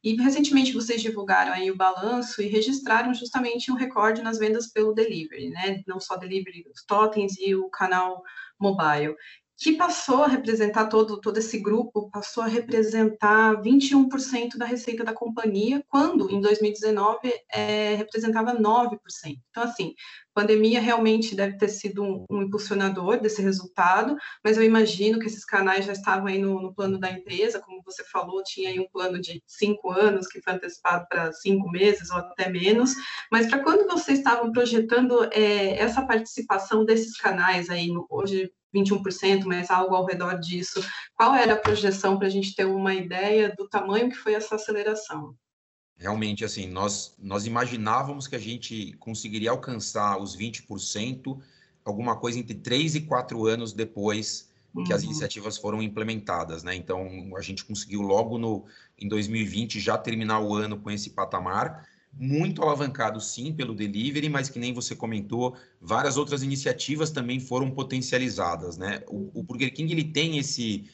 E 0.03 0.13
recentemente 0.15 0.73
vocês 0.73 1.01
divulgaram 1.01 1.53
aí 1.53 1.71
o 1.71 1.75
balanço 1.75 2.39
e 2.39 2.49
registraram 2.49 3.11
justamente 3.11 3.71
um 3.71 3.75
recorde 3.75 4.21
nas 4.21 4.37
vendas 4.37 4.71
pelo 4.71 4.93
delivery, 4.93 5.49
né? 5.49 5.81
Não 5.87 5.99
só 5.99 6.17
delivery, 6.17 6.65
os 6.71 6.85
totens 6.85 7.35
e 7.39 7.55
o 7.55 7.67
canal 7.67 8.21
mobile 8.59 9.15
que 9.57 9.73
passou 9.73 10.23
a 10.23 10.27
representar 10.27 10.87
todo, 10.87 11.19
todo 11.21 11.37
esse 11.37 11.59
grupo, 11.59 12.09
passou 12.11 12.43
a 12.43 12.47
representar 12.47 13.61
21% 13.61 14.57
da 14.57 14.65
receita 14.65 15.03
da 15.03 15.13
companhia, 15.13 15.83
quando 15.87 16.29
em 16.29 16.41
2019 16.41 17.17
é, 17.51 17.95
representava 17.95 18.53
9%. 18.53 18.97
Então, 19.49 19.63
assim, 19.63 19.93
pandemia 20.33 20.81
realmente 20.81 21.33
deve 21.33 21.57
ter 21.57 21.69
sido 21.69 22.03
um, 22.03 22.25
um, 22.29 22.41
impulsionador 22.41 23.21
desse 23.21 23.41
resultado, 23.41 24.17
mas 24.43 24.57
eu 24.57 24.63
imagino 24.63 25.17
que 25.17 25.27
esses 25.27 25.45
canais 25.45 25.85
já 25.85 25.93
estavam 25.93 26.27
aí 26.27 26.37
no, 26.37 26.61
no, 26.61 26.75
plano 26.75 26.99
da 26.99 27.09
empresa, 27.09 27.61
como 27.61 27.81
você 27.83 28.03
falou, 28.03 28.43
tinha 28.43 28.69
aí 28.69 28.77
um 28.77 28.89
plano 28.89 29.19
de 29.19 29.41
cinco 29.47 29.89
anos 29.89 30.27
que 30.27 30.41
foi 30.41 30.53
antecipado 30.53 31.05
para 31.07 31.31
cinco 31.31 31.71
meses 31.71 32.11
ou 32.11 32.17
até 32.17 32.49
menos, 32.49 32.93
mas 33.31 33.47
para 33.47 33.63
quando 33.63 33.87
vocês 33.87 34.17
estavam 34.17 34.51
projetando 34.51 35.23
é, 35.31 35.79
essa 35.79 36.05
participação 36.05 36.83
desses 36.83 37.15
canais 37.17 37.69
aí, 37.69 37.87
no, 37.87 38.05
hoje 38.09 38.51
21%, 38.75 39.45
mas 39.45 39.71
algo 39.71 39.95
ao 39.95 40.05
redor 40.05 40.39
disso. 40.39 40.83
Qual 41.15 41.33
era 41.33 41.53
a 41.53 41.57
projeção 41.57 42.17
para 42.17 42.27
a 42.27 42.29
gente 42.29 42.55
ter 42.55 42.65
uma 42.65 42.93
ideia 42.93 43.53
do 43.57 43.67
tamanho 43.67 44.09
que 44.09 44.17
foi 44.17 44.33
essa 44.33 44.55
aceleração? 44.55 45.35
Realmente, 45.97 46.43
assim, 46.43 46.67
nós, 46.67 47.15
nós 47.17 47.45
imaginávamos 47.45 48.27
que 48.27 48.35
a 48.35 48.39
gente 48.39 48.93
conseguiria 48.99 49.51
alcançar 49.51 50.17
os 50.17 50.35
20%, 50.35 51.39
alguma 51.85 52.17
coisa 52.17 52.37
entre 52.37 52.55
3 52.55 52.95
e 52.95 53.01
4 53.01 53.45
anos 53.45 53.71
depois 53.71 54.53
que 54.83 54.91
as 54.91 55.03
uhum. 55.03 55.09
iniciativas 55.09 55.57
foram 55.57 55.81
implementadas, 55.81 56.63
né? 56.63 56.75
Então, 56.75 57.31
a 57.37 57.41
gente 57.41 57.63
conseguiu 57.63 58.01
logo 58.01 58.37
no, 58.37 58.65
em 58.97 59.07
2020 59.07 59.79
já 59.79 59.97
terminar 59.97 60.41
o 60.41 60.53
ano 60.53 60.77
com 60.77 60.91
esse 60.91 61.11
patamar 61.11 61.87
muito 62.17 62.61
alavancado 62.61 63.19
sim 63.19 63.53
pelo 63.53 63.75
delivery, 63.75 64.29
mas 64.29 64.49
que 64.49 64.59
nem 64.59 64.73
você 64.73 64.95
comentou, 64.95 65.55
várias 65.81 66.17
outras 66.17 66.43
iniciativas 66.43 67.11
também 67.11 67.39
foram 67.39 67.69
potencializadas, 67.69 68.77
né? 68.77 69.03
O, 69.07 69.31
o 69.39 69.43
Burger 69.43 69.73
King 69.73 69.91
ele 69.91 70.05
tem 70.05 70.37
esse 70.37 70.89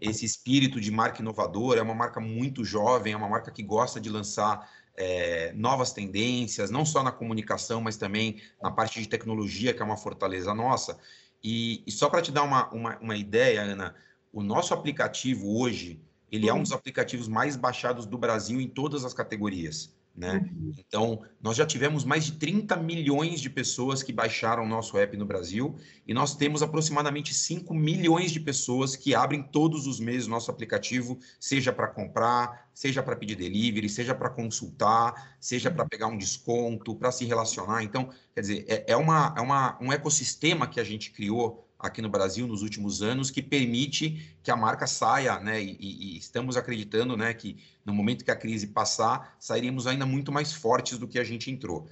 esse 0.00 0.24
espírito 0.24 0.80
de 0.80 0.90
marca 0.90 1.20
inovadora, 1.20 1.78
é 1.78 1.82
uma 1.82 1.94
marca 1.94 2.18
muito 2.18 2.64
jovem, 2.64 3.12
é 3.12 3.16
uma 3.16 3.28
marca 3.28 3.50
que 3.50 3.62
gosta 3.62 4.00
de 4.00 4.08
lançar 4.08 4.66
é, 4.96 5.52
novas 5.52 5.92
tendências, 5.92 6.70
não 6.70 6.86
só 6.86 7.02
na 7.02 7.12
comunicação, 7.12 7.82
mas 7.82 7.98
também 7.98 8.40
na 8.62 8.70
parte 8.70 8.98
de 8.98 9.06
tecnologia, 9.06 9.74
que 9.74 9.82
é 9.82 9.84
uma 9.84 9.98
fortaleza 9.98 10.54
nossa. 10.54 10.98
E, 11.42 11.82
e 11.86 11.92
só 11.92 12.08
para 12.08 12.22
te 12.22 12.32
dar 12.32 12.44
uma, 12.44 12.70
uma, 12.70 12.98
uma 12.98 13.16
ideia, 13.16 13.60
Ana, 13.60 13.94
o 14.32 14.42
nosso 14.42 14.72
aplicativo 14.72 15.60
hoje, 15.60 16.00
ele 16.32 16.48
é 16.48 16.54
um 16.54 16.62
dos 16.62 16.72
aplicativos 16.72 17.28
mais 17.28 17.54
baixados 17.54 18.06
do 18.06 18.16
Brasil 18.16 18.60
em 18.60 18.68
todas 18.68 19.04
as 19.04 19.12
categorias. 19.12 19.94
Né? 20.16 20.48
Uhum. 20.54 20.72
Então, 20.78 21.22
nós 21.42 21.56
já 21.56 21.66
tivemos 21.66 22.04
mais 22.04 22.24
de 22.24 22.32
30 22.32 22.76
milhões 22.76 23.40
de 23.40 23.50
pessoas 23.50 24.00
que 24.00 24.12
baixaram 24.12 24.62
o 24.62 24.68
nosso 24.68 24.96
app 24.96 25.16
no 25.16 25.26
Brasil 25.26 25.74
e 26.06 26.14
nós 26.14 26.36
temos 26.36 26.62
aproximadamente 26.62 27.34
5 27.34 27.74
milhões 27.74 28.30
de 28.30 28.38
pessoas 28.38 28.94
que 28.94 29.12
abrem 29.12 29.42
todos 29.42 29.88
os 29.88 29.98
meses 29.98 30.28
o 30.28 30.30
nosso 30.30 30.52
aplicativo, 30.52 31.18
seja 31.40 31.72
para 31.72 31.88
comprar, 31.88 32.70
seja 32.72 33.02
para 33.02 33.16
pedir 33.16 33.34
delivery, 33.34 33.88
seja 33.88 34.14
para 34.14 34.30
consultar, 34.30 35.36
seja 35.40 35.68
para 35.68 35.84
pegar 35.84 36.06
um 36.06 36.16
desconto, 36.16 36.94
para 36.94 37.10
se 37.10 37.24
relacionar. 37.24 37.82
Então, 37.82 38.08
quer 38.32 38.40
dizer, 38.40 38.64
é, 38.68 38.92
é, 38.92 38.96
uma, 38.96 39.34
é 39.36 39.40
uma, 39.40 39.76
um 39.80 39.92
ecossistema 39.92 40.68
que 40.68 40.78
a 40.78 40.84
gente 40.84 41.10
criou 41.10 41.68
aqui 41.86 42.00
no 42.00 42.08
Brasil 42.08 42.46
nos 42.46 42.62
últimos 42.62 43.02
anos 43.02 43.30
que 43.30 43.42
permite 43.42 44.36
que 44.42 44.50
a 44.50 44.56
marca 44.56 44.86
saia, 44.86 45.38
né? 45.38 45.62
E, 45.62 45.76
e, 45.78 46.16
estamos 46.16 46.56
acreditando, 46.56 47.16
né, 47.16 47.32
que 47.34 47.56
no 47.84 47.92
momento 47.92 48.24
que 48.24 48.30
a 48.30 48.36
crise 48.36 48.68
passar, 48.68 49.36
sairemos 49.38 49.86
ainda 49.86 50.06
muito 50.06 50.32
mais 50.32 50.52
fortes 50.52 50.98
do 50.98 51.06
que 51.06 51.18
a 51.18 51.24
gente 51.24 51.50
entrou. 51.50 51.86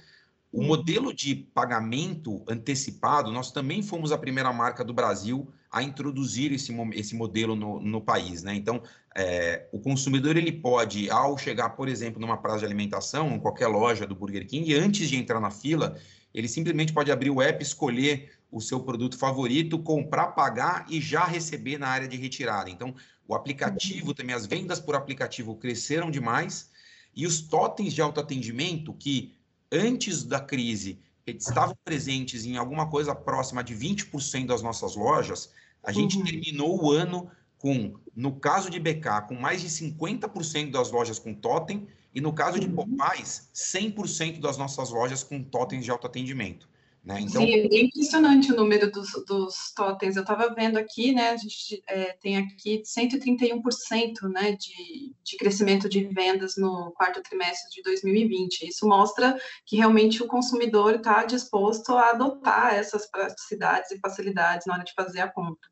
O 0.51 0.59
uhum. 0.59 0.67
modelo 0.67 1.13
de 1.13 1.33
pagamento 1.35 2.43
antecipado, 2.47 3.31
nós 3.31 3.51
também 3.51 3.81
fomos 3.81 4.11
a 4.11 4.17
primeira 4.17 4.53
marca 4.53 4.83
do 4.83 4.93
Brasil 4.93 5.47
a 5.71 5.81
introduzir 5.81 6.51
esse, 6.51 6.71
esse 6.93 7.15
modelo 7.15 7.55
no, 7.55 7.79
no 7.79 7.99
país, 7.99 8.43
né? 8.43 8.53
Então, 8.53 8.81
é, 9.15 9.67
o 9.71 9.79
consumidor 9.79 10.37
ele 10.37 10.51
pode, 10.51 11.09
ao 11.09 11.37
chegar, 11.37 11.69
por 11.69 11.87
exemplo, 11.87 12.21
numa 12.21 12.37
praça 12.37 12.59
de 12.59 12.65
alimentação, 12.65 13.31
em 13.31 13.39
qualquer 13.39 13.67
loja 13.67 14.05
do 14.05 14.15
Burger 14.15 14.45
King, 14.45 14.73
antes 14.75 15.09
de 15.09 15.17
entrar 15.17 15.39
na 15.39 15.49
fila, 15.49 15.97
ele 16.33 16.47
simplesmente 16.47 16.93
pode 16.93 17.11
abrir 17.11 17.29
o 17.29 17.41
app, 17.41 17.63
escolher 17.63 18.31
o 18.53 18.61
seu 18.61 18.79
produto 18.79 19.17
favorito, 19.17 19.79
comprar, 19.79 20.27
pagar 20.27 20.85
e 20.87 21.01
já 21.01 21.25
receber 21.25 21.79
na 21.79 21.87
área 21.87 22.07
de 22.07 22.15
retirada. 22.15 22.69
Então, 22.69 22.93
o 23.27 23.33
aplicativo 23.33 24.09
uhum. 24.09 24.13
também, 24.13 24.35
as 24.35 24.45
vendas 24.45 24.79
por 24.79 24.95
aplicativo 24.95 25.55
cresceram 25.55 26.11
demais 26.11 26.69
e 27.15 27.25
os 27.25 27.41
totens 27.41 27.93
de 27.93 28.01
autoatendimento 28.01 28.93
que 28.93 29.35
antes 29.71 30.23
da 30.23 30.39
crise 30.39 30.99
estavam 31.25 31.75
presentes 31.83 32.45
em 32.45 32.57
alguma 32.57 32.89
coisa 32.89 33.15
próxima 33.15 33.63
de 33.63 33.73
20% 33.73 34.45
das 34.45 34.61
nossas 34.61 34.95
lojas, 34.95 35.51
a 35.81 35.91
gente 35.91 36.17
uhum. 36.17 36.23
terminou 36.23 36.83
o 36.83 36.91
ano 36.91 37.31
com, 37.57 37.95
no 38.15 38.33
caso 38.33 38.69
de 38.69 38.79
BK, 38.79 39.27
com 39.27 39.35
mais 39.35 39.61
de 39.61 39.69
50% 39.69 40.69
das 40.69 40.91
lojas 40.91 41.17
com 41.17 41.33
totem 41.33 41.87
e 42.13 42.21
no 42.21 42.33
caso 42.33 42.59
de 42.59 42.67
uhum. 42.67 42.75
Popais, 42.75 43.49
100% 43.55 44.39
das 44.39 44.57
nossas 44.57 44.91
lojas 44.91 45.23
com 45.23 45.41
totens 45.41 45.85
de 45.85 45.89
autoatendimento. 45.89 46.67
Né? 47.03 47.19
Então... 47.19 47.41
Sim, 47.41 47.53
é 47.53 47.81
impressionante 47.81 48.51
o 48.53 48.55
número 48.55 48.89
dos, 48.89 49.11
dos 49.27 49.73
totens. 49.75 50.15
Eu 50.15 50.21
estava 50.21 50.53
vendo 50.53 50.77
aqui, 50.77 51.11
né? 51.11 51.31
A 51.31 51.37
gente 51.37 51.83
é, 51.85 52.13
tem 52.13 52.37
aqui 52.37 52.81
131% 52.81 54.29
né, 54.31 54.53
de, 54.53 55.13
de 55.21 55.37
crescimento 55.37 55.89
de 55.89 56.05
vendas 56.05 56.55
no 56.55 56.91
quarto 56.91 57.21
trimestre 57.21 57.69
de 57.71 57.83
2020. 57.83 58.69
Isso 58.69 58.87
mostra 58.87 59.37
que 59.65 59.75
realmente 59.75 60.23
o 60.23 60.27
consumidor 60.27 60.95
está 60.95 61.25
disposto 61.25 61.91
a 61.91 62.11
adotar 62.11 62.73
essas 62.73 63.05
praticidades 63.05 63.91
e 63.91 63.99
facilidades 63.99 64.65
na 64.65 64.75
hora 64.75 64.83
de 64.83 64.93
fazer 64.93 65.19
a 65.19 65.27
compra. 65.27 65.69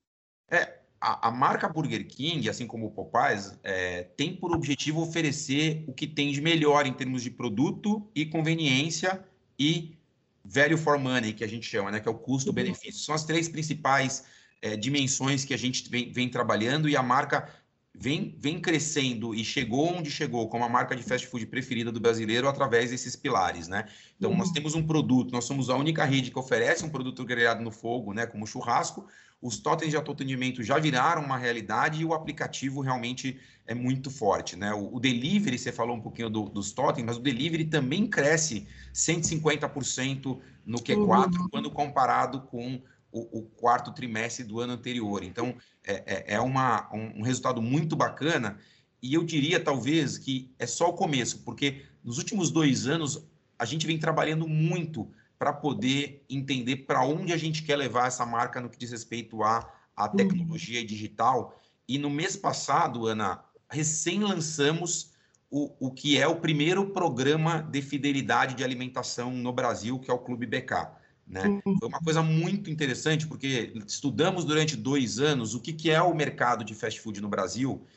É, 0.49 0.79
a, 0.99 1.29
a 1.29 1.31
marca 1.31 1.69
Burger 1.69 2.05
King, 2.05 2.49
assim 2.49 2.67
como 2.67 2.87
o 2.87 2.91
Popeyes, 2.91 3.57
é, 3.63 4.03
tem 4.17 4.35
por 4.35 4.53
objetivo 4.53 5.01
oferecer 5.01 5.85
o 5.87 5.93
que 5.93 6.05
tem 6.05 6.33
de 6.33 6.41
melhor 6.41 6.85
em 6.85 6.93
termos 6.93 7.23
de 7.23 7.31
produto 7.31 8.05
e 8.13 8.25
conveniência 8.25 9.25
e 9.57 9.97
value 10.43 10.77
for 10.77 10.97
money, 10.97 11.33
que 11.33 11.43
a 11.43 11.47
gente 11.47 11.65
chama, 11.65 11.91
né, 11.91 11.99
que 11.99 12.07
é 12.07 12.11
o 12.11 12.15
custo-benefício. 12.15 12.99
Uhum. 12.99 13.05
São 13.05 13.15
as 13.15 13.23
três 13.23 13.47
principais 13.47 14.25
é, 14.61 14.75
dimensões 14.75 15.43
que 15.43 15.53
a 15.53 15.57
gente 15.57 15.89
vem, 15.89 16.11
vem, 16.11 16.29
trabalhando 16.29 16.87
e 16.87 16.95
a 16.95 17.03
marca 17.03 17.49
vem, 17.93 18.35
vem 18.37 18.59
crescendo 18.59 19.35
e 19.35 19.43
chegou 19.43 19.93
onde 19.95 20.09
chegou 20.09 20.47
como 20.49 20.63
a 20.63 20.69
marca 20.69 20.95
de 20.95 21.03
fast 21.03 21.27
food 21.27 21.45
preferida 21.45 21.91
do 21.91 21.99
brasileiro 21.99 22.47
através 22.47 22.91
desses 22.91 23.15
pilares, 23.15 23.67
né? 23.67 23.85
Então, 24.17 24.31
uhum. 24.31 24.37
nós 24.37 24.51
temos 24.51 24.75
um 24.75 24.85
produto, 24.85 25.31
nós 25.31 25.45
somos 25.45 25.69
a 25.69 25.75
única 25.75 26.05
rede 26.05 26.31
que 26.31 26.39
oferece 26.39 26.85
um 26.85 26.89
produto 26.89 27.23
grelhado 27.25 27.63
no 27.63 27.71
fogo, 27.71 28.13
né, 28.13 28.25
como 28.25 28.47
churrasco, 28.47 29.07
os 29.41 29.57
totens 29.57 29.89
de 29.89 29.97
autoatendimento 29.97 30.61
já 30.61 30.77
viraram 30.77 31.23
uma 31.23 31.37
realidade 31.37 32.01
e 32.01 32.05
o 32.05 32.13
aplicativo 32.13 32.79
realmente 32.79 33.39
é 33.65 33.73
muito 33.73 34.11
forte. 34.11 34.55
Né? 34.55 34.71
O, 34.71 34.95
o 34.95 34.99
delivery, 34.99 35.57
você 35.57 35.71
falou 35.71 35.95
um 35.95 36.01
pouquinho 36.01 36.29
do, 36.29 36.43
dos 36.47 36.71
totens, 36.71 37.03
mas 37.03 37.17
o 37.17 37.21
delivery 37.21 37.65
também 37.65 38.05
cresce 38.05 38.67
150% 38.93 40.39
no 40.63 40.77
Q4 40.77 41.39
uhum. 41.39 41.49
quando 41.49 41.71
comparado 41.71 42.41
com 42.41 42.81
o, 43.11 43.39
o, 43.39 43.41
quarto 43.43 43.91
trimestre 43.91 44.43
do 44.43 44.59
ano 44.59 44.73
anterior. 44.73 45.23
Então, 45.23 45.55
é, 45.83 46.03
é, 46.05 46.35
é 46.35 46.39
uma, 46.39 46.89
um, 46.93 47.21
resultado 47.21 47.61
muito 47.61 47.95
bacana 47.95 48.57
e 49.01 49.13
eu 49.13 49.23
diria, 49.23 49.59
talvez, 49.59 50.17
que 50.17 50.53
é 50.57 50.65
só 50.65 50.89
o 50.89 50.93
começo, 50.93 51.39
porque 51.43 51.83
nos 52.03 52.17
últimos 52.17 52.51
dois 52.51 52.87
anos 52.87 53.27
a 53.57 53.65
gente 53.65 53.85
vem 53.85 53.97
trabalhando 53.97 54.47
muito 54.47 55.11
para 55.37 55.51
poder 55.51 56.23
entender 56.29 56.77
para 56.77 57.03
onde 57.03 57.33
a 57.33 57.37
gente 57.37 57.63
quer 57.63 57.75
levar 57.75 58.07
essa 58.07 58.25
marca 58.25 58.61
no 58.61 58.69
que 58.69 58.77
diz 58.77 58.91
respeito 58.91 59.43
à, 59.43 59.71
à 59.95 60.05
uhum. 60.05 60.15
tecnologia 60.15 60.79
uhum. 60.79 60.85
digital. 60.85 61.59
E 61.87 61.97
no 61.97 62.09
mês 62.09 62.35
passado, 62.35 63.07
Ana, 63.07 63.43
recém 63.69 64.19
lançamos 64.19 65.11
o, 65.49 65.73
o 65.79 65.91
que 65.91 66.17
é 66.17 66.27
o 66.27 66.35
primeiro 66.35 66.91
programa 66.91 67.61
de 67.61 67.81
fidelidade 67.81 68.55
de 68.55 68.63
alimentação 68.63 69.31
no 69.31 69.51
Brasil, 69.51 69.99
que 69.99 70.09
é 70.09 70.13
o 70.13 70.19
Clube 70.19 70.45
BK. 70.45 71.00
Né? 71.31 71.61
Foi 71.63 71.87
uma 71.87 72.01
coisa 72.01 72.21
muito 72.21 72.69
interessante, 72.69 73.25
porque 73.25 73.71
estudamos 73.87 74.43
durante 74.43 74.75
dois 74.75 75.17
anos 75.17 75.55
o 75.55 75.61
que, 75.61 75.71
que 75.71 75.89
é 75.89 76.01
o 76.01 76.13
mercado 76.13 76.63
de 76.63 76.75
fast 76.75 76.99
food 76.99 77.21
no 77.21 77.29
Brasil 77.29 77.87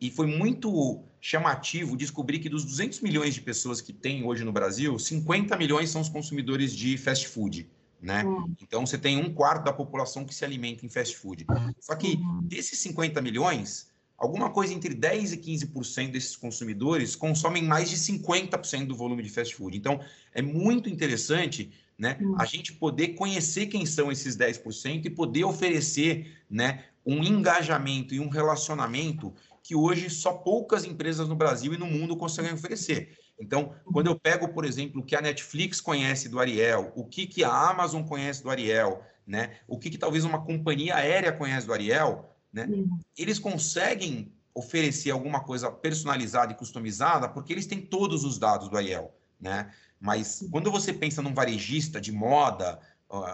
e, 0.00 0.10
foi 0.10 0.26
muito 0.26 1.02
chamativo 1.20 1.96
descobrir 1.96 2.38
que 2.38 2.48
dos 2.48 2.64
200 2.64 3.00
milhões 3.00 3.34
de 3.34 3.42
pessoas 3.42 3.82
que 3.82 3.92
tem 3.92 4.24
hoje 4.24 4.42
no 4.42 4.52
Brasil, 4.52 4.98
50 4.98 5.56
milhões 5.58 5.90
são 5.90 6.00
os 6.00 6.08
consumidores 6.08 6.74
de 6.74 6.96
fast 6.96 7.28
food. 7.28 7.68
Né? 8.00 8.22
Então 8.62 8.86
você 8.86 8.96
tem 8.96 9.18
um 9.18 9.32
quarto 9.32 9.64
da 9.64 9.72
população 9.72 10.24
que 10.24 10.34
se 10.34 10.44
alimenta 10.44 10.86
em 10.86 10.88
fast 10.88 11.16
food. 11.16 11.46
Só 11.80 11.94
que 11.96 12.18
desses 12.42 12.78
50 12.78 13.20
milhões, 13.20 13.90
alguma 14.16 14.50
coisa 14.50 14.72
entre 14.72 14.94
10 14.94 15.34
e 15.34 15.36
15% 15.36 16.10
desses 16.10 16.36
consumidores 16.36 17.14
consomem 17.14 17.62
mais 17.62 17.90
de 17.90 17.96
50% 17.96 18.86
do 18.86 18.96
volume 18.96 19.22
de 19.22 19.28
fast 19.28 19.54
food. 19.54 19.76
Então 19.76 20.00
é 20.32 20.40
muito 20.40 20.88
interessante 20.88 21.70
né, 21.98 22.18
uhum. 22.20 22.36
a 22.38 22.44
gente 22.44 22.72
poder 22.72 23.08
conhecer 23.08 23.66
quem 23.66 23.86
são 23.86 24.10
esses 24.10 24.36
10% 24.36 25.04
e 25.04 25.10
poder 25.10 25.44
oferecer 25.44 26.42
né, 26.50 26.84
um 27.06 27.22
engajamento 27.22 28.14
e 28.14 28.20
um 28.20 28.28
relacionamento 28.28 29.32
que 29.62 29.74
hoje 29.74 30.10
só 30.10 30.32
poucas 30.32 30.84
empresas 30.84 31.28
no 31.28 31.34
Brasil 31.34 31.72
e 31.72 31.78
no 31.78 31.86
mundo 31.86 32.16
conseguem 32.16 32.52
oferecer. 32.52 33.16
Então, 33.38 33.74
quando 33.92 34.06
eu 34.06 34.18
pego, 34.18 34.48
por 34.48 34.64
exemplo, 34.64 35.00
o 35.00 35.04
que 35.04 35.16
a 35.16 35.20
Netflix 35.20 35.80
conhece 35.80 36.28
do 36.28 36.38
Ariel, 36.38 36.92
o 36.94 37.04
que, 37.04 37.26
que 37.26 37.42
a 37.42 37.70
Amazon 37.70 38.02
conhece 38.02 38.42
do 38.42 38.50
Ariel, 38.50 39.02
né? 39.26 39.56
o 39.66 39.78
que, 39.78 39.90
que 39.90 39.98
talvez 39.98 40.24
uma 40.24 40.44
companhia 40.44 40.96
aérea 40.96 41.32
conhece 41.32 41.66
do 41.66 41.72
Ariel, 41.72 42.30
né? 42.52 42.68
eles 43.16 43.38
conseguem 43.38 44.32
oferecer 44.54 45.10
alguma 45.10 45.40
coisa 45.40 45.70
personalizada 45.70 46.52
e 46.52 46.56
customizada 46.56 47.28
porque 47.28 47.52
eles 47.52 47.66
têm 47.66 47.80
todos 47.80 48.22
os 48.22 48.38
dados 48.38 48.68
do 48.68 48.76
Ariel. 48.76 49.12
Né? 49.40 49.70
Mas 50.00 50.46
quando 50.50 50.70
você 50.70 50.92
pensa 50.92 51.22
num 51.22 51.34
varejista 51.34 52.00
de 52.00 52.12
moda, 52.12 52.78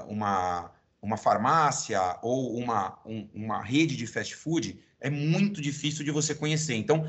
uma, 0.09 0.71
uma 1.01 1.17
farmácia 1.17 2.01
ou 2.23 2.57
uma, 2.57 2.99
um, 3.05 3.29
uma 3.35 3.63
rede 3.63 3.97
de 3.97 4.07
fast 4.07 4.35
food, 4.37 4.79
é 5.01 5.09
muito 5.09 5.61
difícil 5.61 6.05
de 6.05 6.11
você 6.11 6.35
conhecer. 6.35 6.75
Então, 6.75 7.07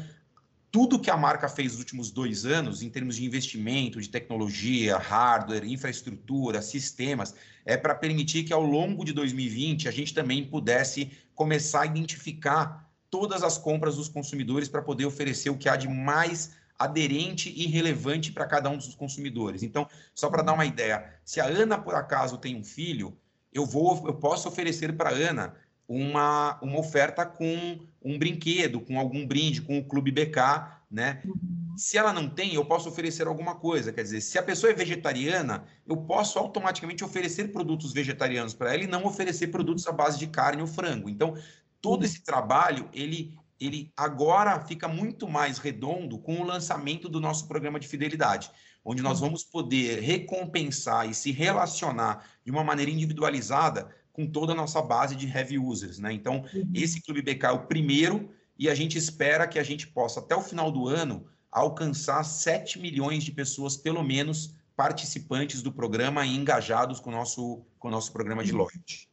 tudo 0.72 1.00
que 1.00 1.12
a 1.12 1.18
marca 1.18 1.50
fez 1.50 1.74
nos 1.74 1.80
últimos 1.80 2.12
dois 2.12 2.46
anos, 2.46 2.82
em 2.82 2.90
termos 2.90 3.18
de 3.18 3.26
investimento, 3.26 4.00
de 4.00 4.08
tecnologia, 4.08 4.98
hardware, 4.98 5.66
infraestrutura, 5.66 6.62
sistemas, 6.62 7.36
é 7.66 7.76
para 7.76 7.94
permitir 7.94 8.44
que 8.46 8.54
ao 8.54 8.64
longo 8.64 9.04
de 9.04 9.12
2020 9.12 9.90
a 9.90 9.92
gente 9.92 10.14
também 10.14 10.46
pudesse 10.46 11.12
começar 11.36 11.82
a 11.82 11.86
identificar 11.86 12.90
todas 13.10 13.44
as 13.44 13.58
compras 13.58 13.98
dos 13.98 14.08
consumidores 14.08 14.70
para 14.70 14.82
poder 14.82 15.06
oferecer 15.06 15.50
o 15.50 15.58
que 15.58 15.68
há 15.68 15.76
de 15.76 15.90
mais 15.90 16.52
aderente 16.84 17.54
e 17.56 17.68
relevante 17.68 18.32
para 18.32 18.46
cada 18.46 18.70
um 18.70 18.78
dos 18.78 18.96
consumidores. 18.96 19.64
Então, 19.64 19.88
só 20.14 20.30
para 20.30 20.42
dar 20.42 20.54
uma 20.54 20.66
ideia, 20.66 21.14
se 21.24 21.40
a 21.40 21.46
Ana 21.46 21.78
por 21.78 21.96
acaso 21.96 22.38
tem 22.38 22.56
um 22.56 22.64
filho, 22.64 23.18
eu 23.54 23.66
vou, 23.66 24.08
eu 24.08 24.14
posso 24.16 24.48
oferecer 24.48 24.96
para 24.96 25.10
a 25.10 25.14
Ana 25.14 25.56
uma, 25.88 26.58
uma 26.62 26.80
oferta 26.80 27.26
com 27.26 27.80
um 28.04 28.18
brinquedo, 28.18 28.80
com 28.80 28.98
algum 28.98 29.28
brinde, 29.28 29.62
com 29.62 29.78
o 29.78 29.84
Clube 29.84 30.12
BK, 30.12 30.82
né? 30.90 31.22
Uhum. 31.26 31.76
Se 31.78 31.98
ela 31.98 32.12
não 32.12 32.30
tem, 32.30 32.54
eu 32.54 32.66
posso 32.66 32.90
oferecer 32.90 33.28
alguma 33.28 33.56
coisa. 33.56 33.94
Quer 33.94 34.04
dizer, 34.04 34.22
se 34.22 34.38
a 34.38 34.44
pessoa 34.44 34.72
é 34.72 34.76
vegetariana, 34.76 35.66
eu 35.88 35.98
posso 35.98 36.40
automaticamente 36.40 37.04
oferecer 37.04 37.52
produtos 37.52 37.94
vegetarianos 37.94 38.54
para 38.54 38.74
ela 38.74 38.84
e 38.84 38.88
não 38.88 39.06
oferecer 39.06 39.48
produtos 39.48 39.88
à 39.88 39.92
base 39.92 40.18
de 40.20 40.28
carne 40.28 40.62
ou 40.62 40.68
frango. 40.68 41.10
Então, 41.10 41.36
todo 41.82 42.06
esse 42.06 42.22
trabalho, 42.22 42.90
ele, 42.94 43.38
ele 43.62 43.94
agora 43.96 44.60
fica 44.66 44.88
muito 44.88 45.30
mais 45.30 45.60
redondo 45.60 46.18
com 46.18 46.42
o 46.42 46.44
lançamento 46.44 47.08
do 47.08 47.22
nosso 47.22 47.48
programa 47.48 47.80
de 47.80 47.88
fidelidade, 47.88 48.50
onde 48.84 49.04
nós 49.04 49.20
vamos 49.20 49.44
poder 49.44 50.02
recompensar 50.02 51.08
e 51.08 51.14
se 51.14 51.32
relacionar 51.32 52.26
de 52.44 52.50
uma 52.50 52.64
maneira 52.64 52.90
individualizada 52.90 53.88
com 54.12 54.26
toda 54.26 54.54
a 54.54 54.56
nossa 54.56 54.82
base 54.82 55.16
de 55.16 55.28
heavy 55.28 55.60
users, 55.60 56.00
né? 56.00 56.12
Então, 56.12 56.44
uhum. 56.54 56.72
esse 56.74 57.02
Clube 57.02 57.22
BK 57.22 57.46
é 57.46 57.52
o 57.52 57.68
primeiro 57.68 58.32
e 58.58 58.68
a 58.68 58.76
gente 58.76 58.98
espera 58.98 59.48
que 59.48 59.60
a 59.60 59.64
gente 59.64 59.88
possa, 59.88 60.20
até 60.20 60.36
o 60.36 60.42
final 60.42 60.72
do 60.72 60.88
ano, 60.88 61.26
alcançar 61.52 62.24
7 62.24 62.80
milhões 62.80 63.24
de 63.24 63.32
pessoas, 63.32 63.78
pelo 63.78 64.04
menos, 64.04 64.56
participantes 64.76 65.62
do 65.62 65.72
programa 65.72 66.26
e 66.26 66.36
engajados 66.36 67.00
com 67.00 67.12
o 67.12 67.14
nosso, 67.14 67.64
com 67.78 67.88
o 67.90 67.92
nosso 67.92 68.12
programa 68.12 68.44
de 68.44 68.52
loyalty. 68.52 69.11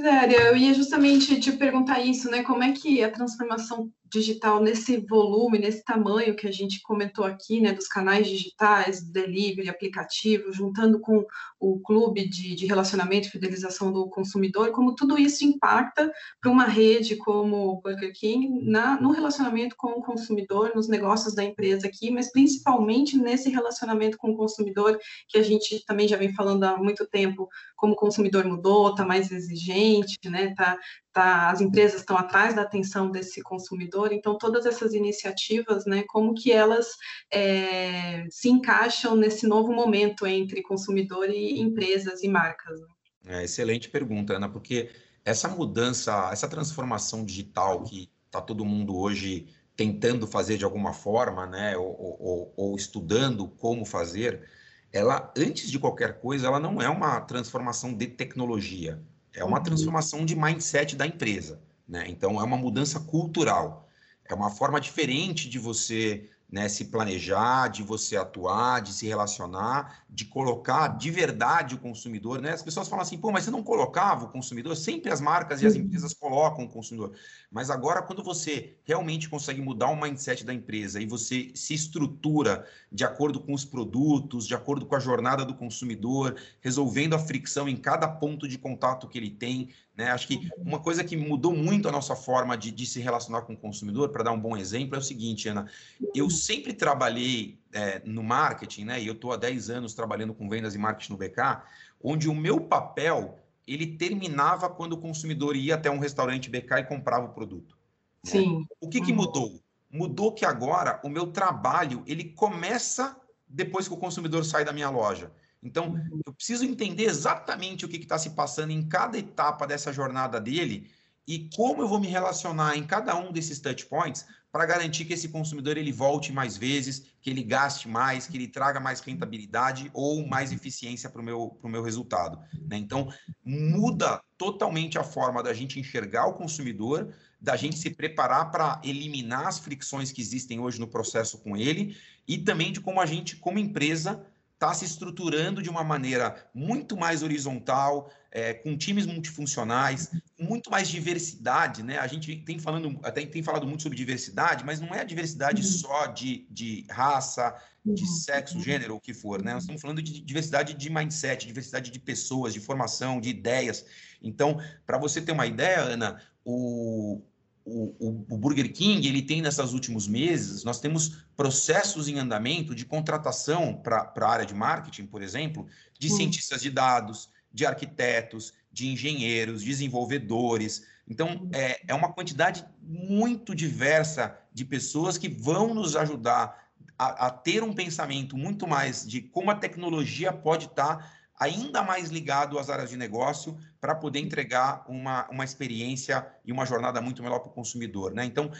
Zéria, 0.00 0.48
eu 0.48 0.56
ia 0.56 0.74
justamente 0.74 1.38
te 1.38 1.52
perguntar 1.52 2.00
isso, 2.00 2.30
né? 2.30 2.42
Como 2.42 2.62
é 2.62 2.72
que 2.72 3.02
a 3.02 3.10
transformação 3.10 3.90
digital 4.12 4.62
nesse 4.62 4.98
volume, 4.98 5.58
nesse 5.58 5.82
tamanho 5.82 6.36
que 6.36 6.46
a 6.46 6.52
gente 6.52 6.82
comentou 6.82 7.24
aqui, 7.24 7.60
né, 7.60 7.72
dos 7.72 7.88
canais 7.88 8.26
digitais, 8.26 9.02
delivery, 9.02 9.70
aplicativo, 9.70 10.52
juntando 10.52 11.00
com 11.00 11.24
o 11.58 11.80
clube 11.80 12.28
de, 12.28 12.54
de 12.54 12.66
relacionamento 12.66 13.28
e 13.28 13.30
fidelização 13.30 13.90
do 13.90 14.08
consumidor, 14.08 14.70
como 14.72 14.94
tudo 14.94 15.18
isso 15.18 15.44
impacta 15.44 16.12
para 16.40 16.50
uma 16.50 16.64
rede 16.64 17.16
como 17.16 17.68
o 17.68 17.80
Burger 17.80 18.12
King 18.12 18.60
na, 18.68 19.00
no 19.00 19.12
relacionamento 19.12 19.76
com 19.76 19.92
o 19.92 20.02
consumidor, 20.02 20.72
nos 20.74 20.88
negócios 20.88 21.34
da 21.34 21.42
empresa 21.42 21.86
aqui, 21.86 22.10
mas 22.10 22.30
principalmente 22.30 23.16
nesse 23.16 23.48
relacionamento 23.48 24.18
com 24.18 24.32
o 24.32 24.36
consumidor, 24.36 24.98
que 25.28 25.38
a 25.38 25.42
gente 25.42 25.84
também 25.86 26.06
já 26.06 26.16
vem 26.16 26.34
falando 26.34 26.64
há 26.64 26.76
muito 26.76 27.06
tempo, 27.06 27.48
como 27.76 27.94
o 27.94 27.96
consumidor 27.96 28.44
mudou, 28.44 28.90
está 28.90 29.04
mais 29.04 29.30
exigente, 29.30 30.18
né, 30.26 30.54
tá, 30.54 30.76
tá, 31.12 31.50
as 31.50 31.60
empresas 31.60 32.00
estão 32.00 32.16
atrás 32.16 32.54
da 32.54 32.62
atenção 32.62 33.10
desse 33.10 33.42
consumidor, 33.42 34.12
então 34.12 34.38
todas 34.38 34.64
essas 34.64 34.94
iniciativas, 34.94 35.84
né, 35.84 36.04
como 36.08 36.34
que 36.34 36.50
elas 36.50 36.88
é, 37.30 38.24
se 38.30 38.48
encaixam 38.48 39.14
nesse 39.14 39.46
novo 39.46 39.72
momento 39.72 40.26
entre 40.26 40.62
consumidor 40.62 41.28
e 41.28 41.60
empresas 41.60 42.22
e 42.22 42.28
marcas? 42.28 42.80
Né? 42.80 42.86
É, 43.26 43.44
excelente 43.44 43.88
pergunta, 43.88 44.34
Ana, 44.34 44.48
porque 44.48 44.90
essa 45.24 45.48
mudança, 45.48 46.30
essa 46.32 46.48
transformação 46.48 47.24
digital 47.24 47.82
que 47.84 48.10
está 48.26 48.40
todo 48.40 48.64
mundo 48.64 48.96
hoje 48.96 49.46
tentando 49.76 50.26
fazer 50.26 50.56
de 50.56 50.64
alguma 50.64 50.92
forma, 50.92 51.46
né, 51.46 51.76
ou, 51.76 52.16
ou, 52.20 52.54
ou 52.56 52.76
estudando 52.76 53.48
como 53.48 53.84
fazer, 53.84 54.48
ela, 54.92 55.32
antes 55.36 55.70
de 55.70 55.78
qualquer 55.78 56.20
coisa, 56.20 56.46
ela 56.46 56.60
não 56.60 56.80
é 56.80 56.88
uma 56.88 57.20
transformação 57.20 57.94
de 57.94 58.06
tecnologia, 58.06 59.02
é 59.34 59.44
uma 59.44 59.58
uhum. 59.58 59.62
transformação 59.62 60.24
de 60.24 60.36
mindset 60.36 60.96
da 60.96 61.06
empresa. 61.06 61.60
Né? 61.88 62.04
Então, 62.08 62.40
é 62.40 62.44
uma 62.44 62.56
mudança 62.56 63.00
cultural. 63.00 63.88
É 64.24 64.34
uma 64.34 64.50
forma 64.50 64.80
diferente 64.80 65.48
de 65.48 65.58
você 65.58 66.28
né, 66.52 66.68
se 66.68 66.84
planejar, 66.84 67.68
de 67.68 67.82
você 67.82 68.14
atuar, 68.14 68.82
de 68.82 68.92
se 68.92 69.06
relacionar, 69.06 70.04
de 70.08 70.26
colocar 70.26 70.88
de 70.88 71.10
verdade 71.10 71.74
o 71.74 71.78
consumidor, 71.78 72.42
né? 72.42 72.52
As 72.52 72.62
pessoas 72.62 72.88
falam 72.88 73.02
assim, 73.02 73.16
pô, 73.16 73.32
mas 73.32 73.44
você 73.44 73.50
não 73.50 73.62
colocava 73.62 74.26
o 74.26 74.28
consumidor? 74.28 74.76
Sempre 74.76 75.10
as 75.10 75.18
marcas 75.18 75.62
e 75.62 75.66
as 75.66 75.74
empresas 75.74 76.12
colocam 76.12 76.66
o 76.66 76.68
consumidor. 76.68 77.14
Mas 77.50 77.70
agora, 77.70 78.02
quando 78.02 78.22
você 78.22 78.76
realmente 78.84 79.30
consegue 79.30 79.62
mudar 79.62 79.88
o 79.88 79.98
mindset 79.98 80.44
da 80.44 80.52
empresa 80.52 81.00
e 81.00 81.06
você 81.06 81.50
se 81.54 81.72
estrutura 81.72 82.66
de 82.90 83.02
acordo 83.02 83.40
com 83.40 83.54
os 83.54 83.64
produtos, 83.64 84.46
de 84.46 84.54
acordo 84.54 84.84
com 84.84 84.94
a 84.94 85.00
jornada 85.00 85.46
do 85.46 85.54
consumidor, 85.54 86.36
resolvendo 86.60 87.14
a 87.14 87.18
fricção 87.18 87.66
em 87.66 87.76
cada 87.76 88.06
ponto 88.06 88.46
de 88.46 88.58
contato 88.58 89.08
que 89.08 89.16
ele 89.16 89.30
tem, 89.30 89.70
né? 89.96 90.10
Acho 90.10 90.26
que 90.26 90.50
uma 90.56 90.78
coisa 90.78 91.04
que 91.04 91.16
mudou 91.16 91.54
muito 91.54 91.88
a 91.88 91.92
nossa 91.92 92.16
forma 92.16 92.56
de, 92.56 92.70
de 92.70 92.86
se 92.86 93.00
relacionar 93.00 93.42
com 93.42 93.52
o 93.52 93.56
consumidor, 93.56 94.08
para 94.08 94.24
dar 94.24 94.32
um 94.32 94.40
bom 94.40 94.56
exemplo, 94.56 94.96
é 94.96 94.98
o 94.98 95.02
seguinte, 95.02 95.48
Ana. 95.48 95.68
Eu 96.14 96.30
sempre 96.30 96.72
trabalhei 96.72 97.58
é, 97.72 98.00
no 98.04 98.22
marketing, 98.22 98.84
né? 98.84 99.02
E 99.02 99.06
eu 99.06 99.12
estou 99.12 99.32
há 99.32 99.36
10 99.36 99.70
anos 99.70 99.94
trabalhando 99.94 100.32
com 100.32 100.48
vendas 100.48 100.74
e 100.74 100.78
marketing 100.78 101.12
no 101.12 101.18
BK, 101.18 101.62
onde 102.02 102.28
o 102.28 102.34
meu 102.34 102.60
papel 102.60 103.38
ele 103.66 103.86
terminava 103.86 104.68
quando 104.68 104.94
o 104.94 104.98
consumidor 104.98 105.56
ia 105.56 105.74
até 105.74 105.90
um 105.90 105.98
restaurante 105.98 106.50
BK 106.50 106.78
e 106.78 106.84
comprava 106.84 107.26
o 107.26 107.32
produto. 107.32 107.76
Né? 108.24 108.30
Sim. 108.30 108.66
O 108.80 108.88
que, 108.88 109.00
que 109.00 109.12
mudou? 109.12 109.60
Mudou 109.90 110.32
que 110.32 110.44
agora 110.44 111.00
o 111.04 111.08
meu 111.08 111.26
trabalho 111.26 112.02
ele 112.06 112.24
começa 112.24 113.16
depois 113.46 113.86
que 113.86 113.94
o 113.94 113.98
consumidor 113.98 114.44
sai 114.44 114.64
da 114.64 114.72
minha 114.72 114.88
loja. 114.88 115.30
Então, 115.62 115.90
uhum. 115.90 116.20
eu 116.26 116.32
preciso 116.32 116.64
entender 116.64 117.04
exatamente 117.04 117.84
o 117.84 117.88
que 117.88 117.96
está 117.96 118.18
se 118.18 118.30
passando 118.30 118.70
em 118.70 118.86
cada 118.88 119.18
etapa 119.18 119.66
dessa 119.66 119.92
jornada 119.92 120.40
dele 120.40 120.90
e 121.26 121.48
como 121.54 121.82
eu 121.82 121.88
vou 121.88 122.00
me 122.00 122.08
relacionar 122.08 122.76
em 122.76 122.84
cada 122.84 123.16
um 123.16 123.32
desses 123.32 123.60
touch 123.60 123.86
points 123.86 124.26
para 124.50 124.66
garantir 124.66 125.06
que 125.06 125.14
esse 125.14 125.30
consumidor 125.30 125.78
ele 125.78 125.90
volte 125.90 126.30
mais 126.30 126.58
vezes, 126.58 127.06
que 127.22 127.30
ele 127.30 127.42
gaste 127.42 127.88
mais, 127.88 128.26
que 128.26 128.36
ele 128.36 128.46
traga 128.46 128.78
mais 128.78 129.00
rentabilidade 129.00 129.90
ou 129.94 130.26
mais 130.26 130.52
eficiência 130.52 131.08
para 131.08 131.22
o 131.22 131.24
meu, 131.24 131.58
meu 131.64 131.82
resultado. 131.82 132.38
Né? 132.68 132.76
Então, 132.76 133.10
muda 133.42 134.20
totalmente 134.36 134.98
a 134.98 135.04
forma 135.04 135.42
da 135.42 135.54
gente 135.54 135.80
enxergar 135.80 136.26
o 136.26 136.34
consumidor, 136.34 137.14
da 137.40 137.56
gente 137.56 137.78
se 137.78 137.90
preparar 137.90 138.50
para 138.50 138.78
eliminar 138.84 139.46
as 139.46 139.58
fricções 139.58 140.12
que 140.12 140.20
existem 140.20 140.60
hoje 140.60 140.78
no 140.78 140.86
processo 140.86 141.38
com 141.38 141.56
ele 141.56 141.96
e 142.28 142.36
também 142.36 142.72
de 142.72 142.80
como 142.80 143.00
a 143.00 143.06
gente, 143.06 143.36
como 143.36 143.58
empresa, 143.58 144.22
está 144.62 144.72
se 144.72 144.84
estruturando 144.84 145.60
de 145.60 145.68
uma 145.68 145.82
maneira 145.82 146.48
muito 146.54 146.96
mais 146.96 147.24
horizontal, 147.24 148.08
é, 148.30 148.54
com 148.54 148.78
times 148.78 149.04
multifuncionais, 149.04 150.08
com 150.38 150.44
muito 150.44 150.70
mais 150.70 150.88
diversidade, 150.88 151.82
né? 151.82 151.98
A 151.98 152.06
gente 152.06 152.36
tem 152.36 152.60
falando, 152.60 152.98
até 153.02 153.26
tem 153.26 153.42
falado 153.42 153.66
muito 153.66 153.82
sobre 153.82 153.98
diversidade, 153.98 154.64
mas 154.64 154.80
não 154.80 154.94
é 154.94 155.00
a 155.00 155.04
diversidade 155.04 155.60
uhum. 155.60 155.68
só 155.68 156.06
de, 156.06 156.46
de 156.48 156.86
raça, 156.88 157.54
de 157.84 158.02
uhum. 158.02 158.08
sexo, 158.08 158.60
gênero, 158.60 158.94
o 158.94 159.00
que 159.00 159.12
for, 159.12 159.42
né? 159.42 159.52
Nós 159.52 159.64
estamos 159.64 159.82
falando 159.82 160.00
de 160.00 160.20
diversidade 160.20 160.74
de 160.74 160.90
mindset, 160.90 161.44
diversidade 161.44 161.90
de 161.90 161.98
pessoas, 161.98 162.54
de 162.54 162.60
formação, 162.60 163.20
de 163.20 163.30
ideias. 163.30 163.84
Então, 164.22 164.60
para 164.86 164.96
você 164.96 165.20
ter 165.20 165.32
uma 165.32 165.46
ideia, 165.46 165.80
Ana, 165.80 166.22
o, 166.44 167.20
o, 167.64 167.94
o, 167.98 168.26
o, 168.30 168.36
Burger 168.36 168.72
King 168.72 169.06
ele 169.06 169.22
tem 169.22 169.40
nessas 169.40 169.72
últimos 169.72 170.08
meses, 170.08 170.64
nós 170.64 170.80
temos 170.80 171.24
processos 171.36 172.08
em 172.08 172.18
andamento 172.18 172.74
de 172.74 172.84
contratação 172.84 173.74
para 173.74 174.12
a 174.14 174.28
área 174.28 174.46
de 174.46 174.54
marketing, 174.54 175.06
por 175.06 175.22
exemplo, 175.22 175.66
de 175.98 176.12
hum. 176.12 176.16
cientistas 176.16 176.60
de 176.60 176.70
dados, 176.70 177.30
de 177.52 177.64
arquitetos, 177.64 178.52
de 178.72 178.88
engenheiros, 178.88 179.62
desenvolvedores. 179.62 180.84
Então, 181.08 181.48
é, 181.52 181.80
é 181.86 181.94
uma 181.94 182.12
quantidade 182.12 182.64
muito 182.82 183.54
diversa 183.54 184.36
de 184.52 184.64
pessoas 184.64 185.18
que 185.18 185.28
vão 185.28 185.74
nos 185.74 185.94
ajudar 185.94 186.68
a, 186.98 187.26
a 187.26 187.30
ter 187.30 187.62
um 187.62 187.72
pensamento 187.72 188.36
muito 188.36 188.66
mais 188.66 189.06
de 189.06 189.20
como 189.20 189.50
a 189.50 189.54
tecnologia 189.54 190.32
pode 190.32 190.66
estar 190.66 190.96
tá 190.96 191.12
ainda 191.42 191.82
mais 191.82 192.10
ligado 192.10 192.58
às 192.58 192.70
áreas 192.70 192.90
de 192.90 192.96
negócio 192.96 193.58
para 193.80 193.94
poder 193.94 194.20
entregar 194.20 194.84
uma, 194.88 195.28
uma 195.28 195.44
experiência 195.44 196.26
e 196.44 196.52
uma 196.52 196.64
jornada 196.64 197.00
muito 197.00 197.22
melhor 197.22 197.40
para 197.40 197.50
o 197.50 197.52
consumidor. 197.52 198.14
Né? 198.14 198.24
Então, 198.24 198.50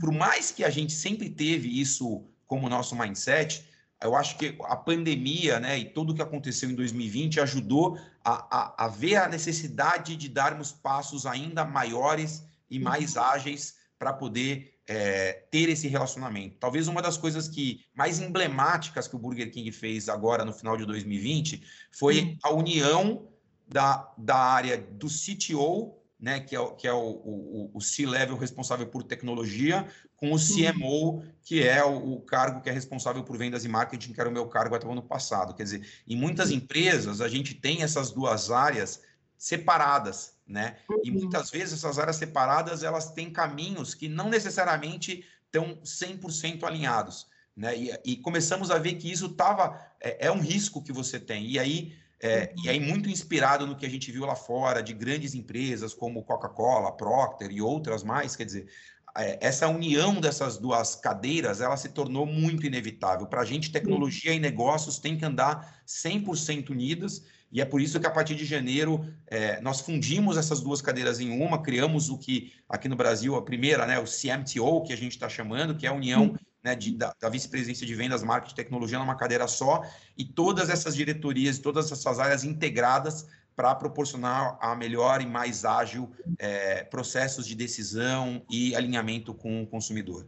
por 0.00 0.10
mais 0.10 0.50
que 0.50 0.64
a 0.64 0.70
gente 0.70 0.92
sempre 0.92 1.28
teve 1.28 1.80
isso 1.80 2.24
como 2.46 2.68
nosso 2.68 2.96
mindset, 2.96 3.68
eu 4.02 4.14
acho 4.14 4.36
que 4.36 4.56
a 4.64 4.76
pandemia 4.76 5.60
né, 5.60 5.78
e 5.78 5.84
tudo 5.84 6.12
o 6.12 6.14
que 6.14 6.22
aconteceu 6.22 6.70
em 6.70 6.74
2020 6.74 7.40
ajudou 7.40 7.98
a, 8.24 8.56
a, 8.56 8.84
a 8.84 8.88
ver 8.88 9.16
a 9.16 9.28
necessidade 9.28 10.16
de 10.16 10.28
darmos 10.28 10.72
passos 10.72 11.26
ainda 11.26 11.64
maiores 11.64 12.44
e 12.70 12.78
mais 12.78 13.16
ágeis 13.16 13.76
para 13.98 14.12
poder 14.12 14.73
é, 14.86 15.44
ter 15.50 15.68
esse 15.68 15.88
relacionamento. 15.88 16.56
Talvez 16.58 16.88
uma 16.88 17.00
das 17.00 17.16
coisas 17.16 17.48
que 17.48 17.84
mais 17.94 18.20
emblemáticas 18.20 19.08
que 19.08 19.16
o 19.16 19.18
Burger 19.18 19.50
King 19.50 19.70
fez 19.72 20.08
agora 20.08 20.44
no 20.44 20.52
final 20.52 20.76
de 20.76 20.84
2020 20.84 21.62
foi 21.92 22.36
a 22.42 22.52
união 22.52 23.28
da, 23.66 24.12
da 24.18 24.36
área 24.36 24.76
do 24.76 25.06
CTO, 25.06 25.94
né, 26.20 26.40
que 26.40 26.54
é, 26.54 26.60
o, 26.60 26.72
que 26.72 26.86
é 26.86 26.92
o, 26.92 26.98
o, 26.98 27.70
o 27.74 27.80
C-level 27.80 28.36
responsável 28.36 28.86
por 28.86 29.02
tecnologia, 29.02 29.86
com 30.16 30.32
o 30.32 30.38
CMO, 30.38 31.22
que 31.42 31.62
é 31.62 31.84
o, 31.84 32.14
o, 32.14 32.20
cargo 32.20 32.62
que 32.62 32.70
é 32.70 32.72
responsável 32.72 33.22
por 33.24 33.36
vendas 33.36 33.64
e 33.64 33.68
marketing, 33.68 34.12
que 34.12 34.20
era 34.20 34.30
o 34.30 34.32
meu 34.32 34.46
cargo 34.46 34.74
até 34.74 34.86
o 34.86 34.92
ano 34.92 35.02
passado. 35.02 35.54
Quer 35.54 35.64
dizer, 35.64 35.86
em 36.06 36.16
muitas 36.16 36.50
empresas 36.50 37.20
a 37.20 37.28
gente 37.28 37.54
tem 37.54 37.82
essas 37.82 38.10
duas 38.10 38.50
áreas 38.50 39.02
separadas 39.44 40.34
né? 40.46 40.76
E 41.02 41.10
uhum. 41.10 41.20
muitas 41.20 41.50
vezes 41.50 41.74
essas 41.74 41.98
áreas 41.98 42.16
separadas, 42.16 42.82
elas 42.82 43.12
têm 43.12 43.30
caminhos 43.30 43.94
que 43.94 44.08
não 44.08 44.28
necessariamente 44.28 45.24
estão 45.46 45.76
100% 45.82 46.64
alinhados, 46.64 47.26
né? 47.56 47.76
E, 47.76 47.98
e, 48.04 48.16
começamos 48.16 48.70
a 48.70 48.78
ver 48.78 48.94
que 48.94 49.10
isso 49.10 49.30
tava, 49.30 49.80
é, 50.00 50.26
é, 50.26 50.30
um 50.30 50.40
risco 50.40 50.82
que 50.82 50.92
você 50.92 51.18
tem. 51.18 51.46
E 51.46 51.58
aí, 51.58 51.96
é, 52.20 52.52
e 52.62 52.68
aí 52.68 52.80
muito 52.80 53.08
inspirado 53.08 53.66
no 53.66 53.76
que 53.76 53.86
a 53.86 53.88
gente 53.88 54.10
viu 54.12 54.26
lá 54.26 54.34
fora, 54.34 54.82
de 54.82 54.92
grandes 54.92 55.34
empresas 55.34 55.94
como 55.94 56.24
Coca-Cola, 56.24 56.92
Procter 56.92 57.50
e 57.50 57.62
outras 57.62 58.02
mais, 58.02 58.36
quer 58.36 58.44
dizer, 58.44 58.68
é, 59.16 59.38
essa 59.40 59.68
união 59.68 60.20
dessas 60.20 60.58
duas 60.58 60.96
cadeiras, 60.96 61.60
ela 61.60 61.76
se 61.76 61.88
tornou 61.90 62.26
muito 62.26 62.66
inevitável. 62.66 63.26
Para 63.26 63.42
a 63.42 63.44
gente, 63.44 63.70
tecnologia 63.70 64.34
e 64.34 64.40
negócios 64.40 64.98
têm 64.98 65.16
que 65.16 65.24
andar 65.24 65.82
100% 65.86 66.70
unidas 66.70 67.22
e 67.52 67.60
é 67.60 67.64
por 67.64 67.80
isso 67.80 68.00
que 68.00 68.06
a 68.06 68.10
partir 68.10 68.34
de 68.34 68.44
janeiro 68.44 69.06
é, 69.26 69.60
nós 69.60 69.80
fundimos 69.80 70.36
essas 70.36 70.60
duas 70.60 70.82
cadeiras 70.82 71.20
em 71.20 71.30
uma, 71.30 71.62
criamos 71.62 72.10
o 72.10 72.18
que 72.18 72.52
aqui 72.68 72.88
no 72.88 72.96
Brasil 72.96 73.36
a 73.36 73.42
primeira, 73.42 73.86
né, 73.86 73.98
o 73.98 74.04
CMTO, 74.04 74.82
que 74.82 74.92
a 74.92 74.96
gente 74.96 75.12
está 75.12 75.28
chamando, 75.28 75.76
que 75.76 75.86
é 75.86 75.88
a 75.88 75.92
união 75.92 76.36
né, 76.62 76.74
de, 76.74 76.96
da, 76.96 77.14
da 77.20 77.28
vice-presidência 77.28 77.86
de 77.86 77.94
vendas, 77.94 78.22
marketing 78.22 78.54
e 78.54 78.56
tecnologia 78.56 78.98
numa 78.98 79.16
cadeira 79.16 79.46
só, 79.46 79.82
e 80.16 80.24
todas 80.24 80.70
essas 80.70 80.96
diretorias, 80.96 81.58
todas 81.58 81.92
essas 81.92 82.18
áreas 82.18 82.42
integradas 82.42 83.26
para 83.54 83.74
proporcionar 83.74 84.58
a 84.60 84.74
melhor 84.74 85.20
e 85.20 85.26
mais 85.26 85.64
ágil 85.64 86.10
é, 86.38 86.82
processos 86.84 87.46
de 87.46 87.54
decisão 87.54 88.44
e 88.50 88.74
alinhamento 88.74 89.32
com 89.32 89.62
o 89.62 89.66
consumidor. 89.66 90.26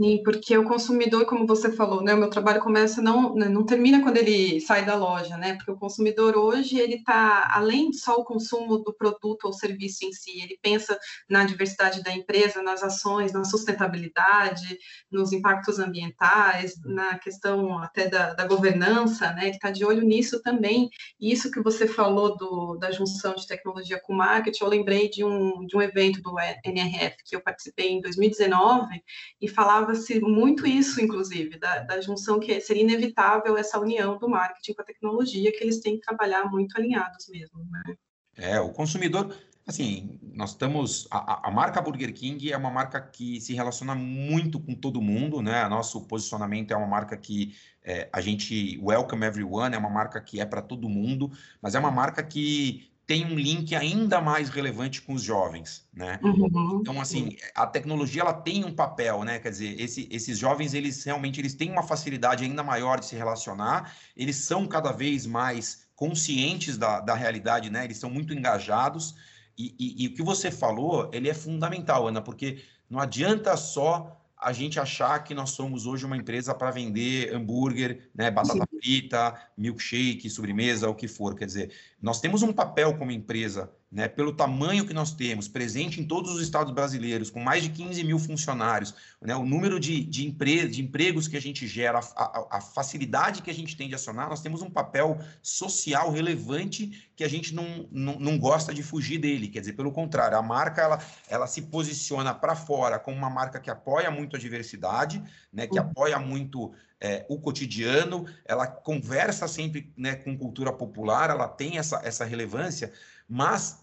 Sim, 0.00 0.22
porque 0.24 0.56
o 0.56 0.64
consumidor, 0.64 1.26
como 1.26 1.46
você 1.46 1.70
falou, 1.70 2.02
né, 2.02 2.14
o 2.14 2.16
meu 2.16 2.30
trabalho 2.30 2.62
começa 2.62 3.02
não 3.02 3.34
né, 3.34 3.50
não 3.50 3.66
termina 3.66 4.02
quando 4.02 4.16
ele 4.16 4.58
sai 4.58 4.82
da 4.82 4.94
loja, 4.94 5.36
né? 5.36 5.56
Porque 5.56 5.70
o 5.72 5.76
consumidor 5.76 6.38
hoje 6.38 6.78
ele 6.78 6.94
está 6.94 7.50
além 7.52 7.90
de 7.90 7.98
só 7.98 8.16
o 8.16 8.24
consumo 8.24 8.78
do 8.78 8.94
produto 8.94 9.44
ou 9.44 9.52
serviço 9.52 10.06
em 10.06 10.12
si, 10.12 10.40
ele 10.40 10.58
pensa 10.62 10.98
na 11.28 11.44
diversidade 11.44 12.02
da 12.02 12.10
empresa, 12.12 12.62
nas 12.62 12.82
ações, 12.82 13.30
na 13.34 13.44
sustentabilidade, 13.44 14.78
nos 15.12 15.34
impactos 15.34 15.78
ambientais, 15.78 16.80
na 16.82 17.18
questão 17.18 17.78
até 17.78 18.08
da, 18.08 18.32
da 18.32 18.46
governança, 18.46 19.30
né? 19.34 19.48
Ele 19.48 19.50
está 19.50 19.70
de 19.70 19.84
olho 19.84 20.00
nisso 20.02 20.40
também. 20.40 20.88
E 21.20 21.30
isso 21.30 21.50
que 21.50 21.60
você 21.60 21.86
falou 21.86 22.34
do, 22.38 22.76
da 22.78 22.90
junção 22.90 23.34
de 23.34 23.46
tecnologia 23.46 24.00
com 24.00 24.14
marketing, 24.14 24.64
eu 24.64 24.70
lembrei 24.70 25.10
de 25.10 25.22
um 25.22 25.66
de 25.66 25.76
um 25.76 25.82
evento 25.82 26.22
do 26.22 26.34
NRF 26.64 27.16
que 27.22 27.36
eu 27.36 27.42
participei 27.42 27.90
em 27.90 28.00
2019 28.00 29.02
e 29.42 29.46
falava-se 29.90 30.20
muito 30.20 30.66
isso, 30.66 31.00
inclusive, 31.00 31.58
da, 31.58 31.80
da, 31.80 32.00
junção 32.00 32.38
que 32.38 32.60
seria 32.60 32.82
inevitável 32.82 33.56
essa 33.56 33.78
união 33.78 34.18
do 34.18 34.28
marketing 34.28 34.74
com 34.74 34.82
a 34.82 34.84
tecnologia, 34.84 35.52
que 35.52 35.62
eles 35.62 35.80
têm 35.80 35.96
que 35.96 36.06
trabalhar 36.06 36.44
muito 36.44 36.76
alinhados 36.78 37.28
mesmo. 37.28 37.66
Né? 37.70 37.96
É, 38.36 38.60
o 38.60 38.70
consumidor, 38.70 39.34
assim, 39.66 40.18
nós 40.22 40.50
estamos. 40.50 41.06
A, 41.10 41.48
a, 41.48 41.50
marca 41.50 41.80
Burger 41.80 42.12
King 42.12 42.52
é 42.52 42.56
uma 42.56 42.70
marca 42.70 43.00
que 43.00 43.40
se 43.40 43.54
relaciona 43.54 43.94
muito 43.94 44.60
com 44.60 44.74
todo 44.74 45.02
mundo, 45.02 45.42
né? 45.42 45.68
Nosso 45.68 46.06
posicionamento 46.06 46.70
é 46.70 46.76
uma 46.76 46.86
marca 46.86 47.16
que 47.16 47.54
é, 47.82 48.08
a 48.12 48.20
gente 48.20 48.78
welcome 48.82 49.26
everyone, 49.26 49.74
é 49.74 49.78
uma 49.78 49.90
marca 49.90 50.20
que 50.20 50.40
é 50.40 50.46
para 50.46 50.62
todo 50.62 50.88
mundo, 50.88 51.30
mas 51.60 51.74
é 51.74 51.78
uma 51.78 51.90
marca 51.90 52.22
que 52.22 52.89
tem 53.10 53.26
um 53.26 53.34
link 53.34 53.74
ainda 53.74 54.20
mais 54.20 54.50
relevante 54.50 55.02
com 55.02 55.14
os 55.14 55.22
jovens, 55.24 55.84
né? 55.92 56.20
Uhum. 56.22 56.78
Então, 56.80 57.00
assim, 57.00 57.36
a 57.56 57.66
tecnologia 57.66 58.22
ela 58.22 58.32
tem 58.32 58.64
um 58.64 58.72
papel, 58.72 59.24
né? 59.24 59.40
Quer 59.40 59.50
dizer, 59.50 59.80
esse, 59.80 60.06
esses 60.12 60.38
jovens 60.38 60.74
eles 60.74 61.02
realmente 61.02 61.40
eles 61.40 61.52
têm 61.54 61.72
uma 61.72 61.82
facilidade 61.82 62.44
ainda 62.44 62.62
maior 62.62 63.00
de 63.00 63.06
se 63.06 63.16
relacionar, 63.16 63.96
eles 64.16 64.36
são 64.36 64.64
cada 64.64 64.92
vez 64.92 65.26
mais 65.26 65.88
conscientes 65.96 66.78
da, 66.78 67.00
da 67.00 67.16
realidade, 67.16 67.68
né? 67.68 67.84
Eles 67.84 67.96
são 67.96 68.08
muito 68.08 68.32
engajados 68.32 69.16
e, 69.58 69.74
e, 69.76 70.04
e 70.04 70.06
o 70.06 70.14
que 70.14 70.22
você 70.22 70.48
falou, 70.48 71.10
ele 71.12 71.28
é 71.28 71.34
fundamental, 71.34 72.06
Ana, 72.06 72.22
porque 72.22 72.62
não 72.88 73.00
adianta 73.00 73.56
só 73.56 74.20
a 74.40 74.52
gente 74.52 74.80
achar 74.80 75.22
que 75.22 75.34
nós 75.34 75.50
somos 75.50 75.84
hoje 75.84 76.06
uma 76.06 76.16
empresa 76.16 76.54
para 76.54 76.70
vender 76.70 77.34
hambúrguer, 77.34 78.08
né, 78.14 78.30
batata 78.30 78.66
frita, 78.80 79.38
milkshake, 79.56 80.30
sobremesa, 80.30 80.88
o 80.88 80.94
que 80.94 81.06
for. 81.06 81.34
Quer 81.34 81.44
dizer, 81.44 81.72
nós 82.00 82.20
temos 82.20 82.42
um 82.42 82.52
papel 82.52 82.96
como 82.96 83.10
empresa 83.10 83.70
né, 83.90 84.06
pelo 84.06 84.32
tamanho 84.32 84.86
que 84.86 84.94
nós 84.94 85.12
temos, 85.12 85.48
presente 85.48 86.00
em 86.00 86.04
todos 86.04 86.32
os 86.32 86.40
estados 86.40 86.72
brasileiros, 86.72 87.28
com 87.28 87.40
mais 87.40 87.62
de 87.62 87.70
15 87.70 88.04
mil 88.04 88.18
funcionários, 88.20 88.94
né, 89.20 89.34
o 89.34 89.44
número 89.44 89.80
de, 89.80 90.04
de, 90.04 90.26
empre 90.26 90.68
de 90.68 90.80
empregos 90.80 91.26
que 91.26 91.36
a 91.36 91.40
gente 91.40 91.66
gera, 91.66 91.98
a, 92.14 92.58
a, 92.58 92.60
facilidade 92.60 93.42
que 93.42 93.50
a 93.50 93.54
gente 93.54 93.76
tem 93.76 93.88
de 93.88 93.94
acionar, 93.96 94.28
nós 94.28 94.40
temos 94.40 94.62
um 94.62 94.70
papel 94.70 95.18
social 95.42 96.10
relevante 96.12 97.10
que 97.16 97.24
a 97.24 97.28
gente 97.28 97.52
não, 97.52 97.88
não, 97.90 98.18
não 98.20 98.38
gosta 98.38 98.72
de 98.72 98.82
fugir 98.82 99.18
dele. 99.18 99.48
Quer 99.48 99.60
dizer, 99.60 99.72
pelo 99.72 99.90
contrário, 99.90 100.38
a 100.38 100.42
marca 100.42 100.82
ela, 100.82 100.98
ela 101.28 101.46
se 101.48 101.62
posiciona 101.62 102.32
para 102.32 102.54
fora 102.54 102.98
como 102.98 103.16
uma 103.16 103.30
marca 103.30 103.58
que 103.58 103.70
apoia 103.70 104.10
muito 104.10 104.36
a 104.36 104.38
diversidade, 104.38 105.20
né, 105.52 105.66
que 105.66 105.78
uhum. 105.78 105.86
apoia 105.86 106.18
muito 106.18 106.72
é, 107.00 107.24
o 107.28 107.40
cotidiano, 107.40 108.26
ela 108.44 108.66
conversa 108.66 109.48
sempre 109.48 109.92
né, 109.96 110.16
com 110.16 110.36
cultura 110.36 110.72
popular, 110.72 111.30
ela 111.30 111.48
tem 111.48 111.78
essa, 111.78 112.00
essa 112.04 112.24
relevância, 112.24 112.92
mas 113.28 113.78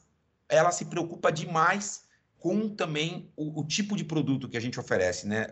ela 0.47 0.71
se 0.71 0.85
preocupa 0.85 1.31
demais 1.31 2.05
com 2.37 2.69
também 2.69 3.31
o, 3.35 3.61
o, 3.61 3.65
tipo 3.65 3.95
de 3.95 4.03
produto 4.03 4.47
que 4.47 4.55
a 4.55 4.59
gente 4.59 4.79
oferece, 4.79 5.27
né? 5.27 5.47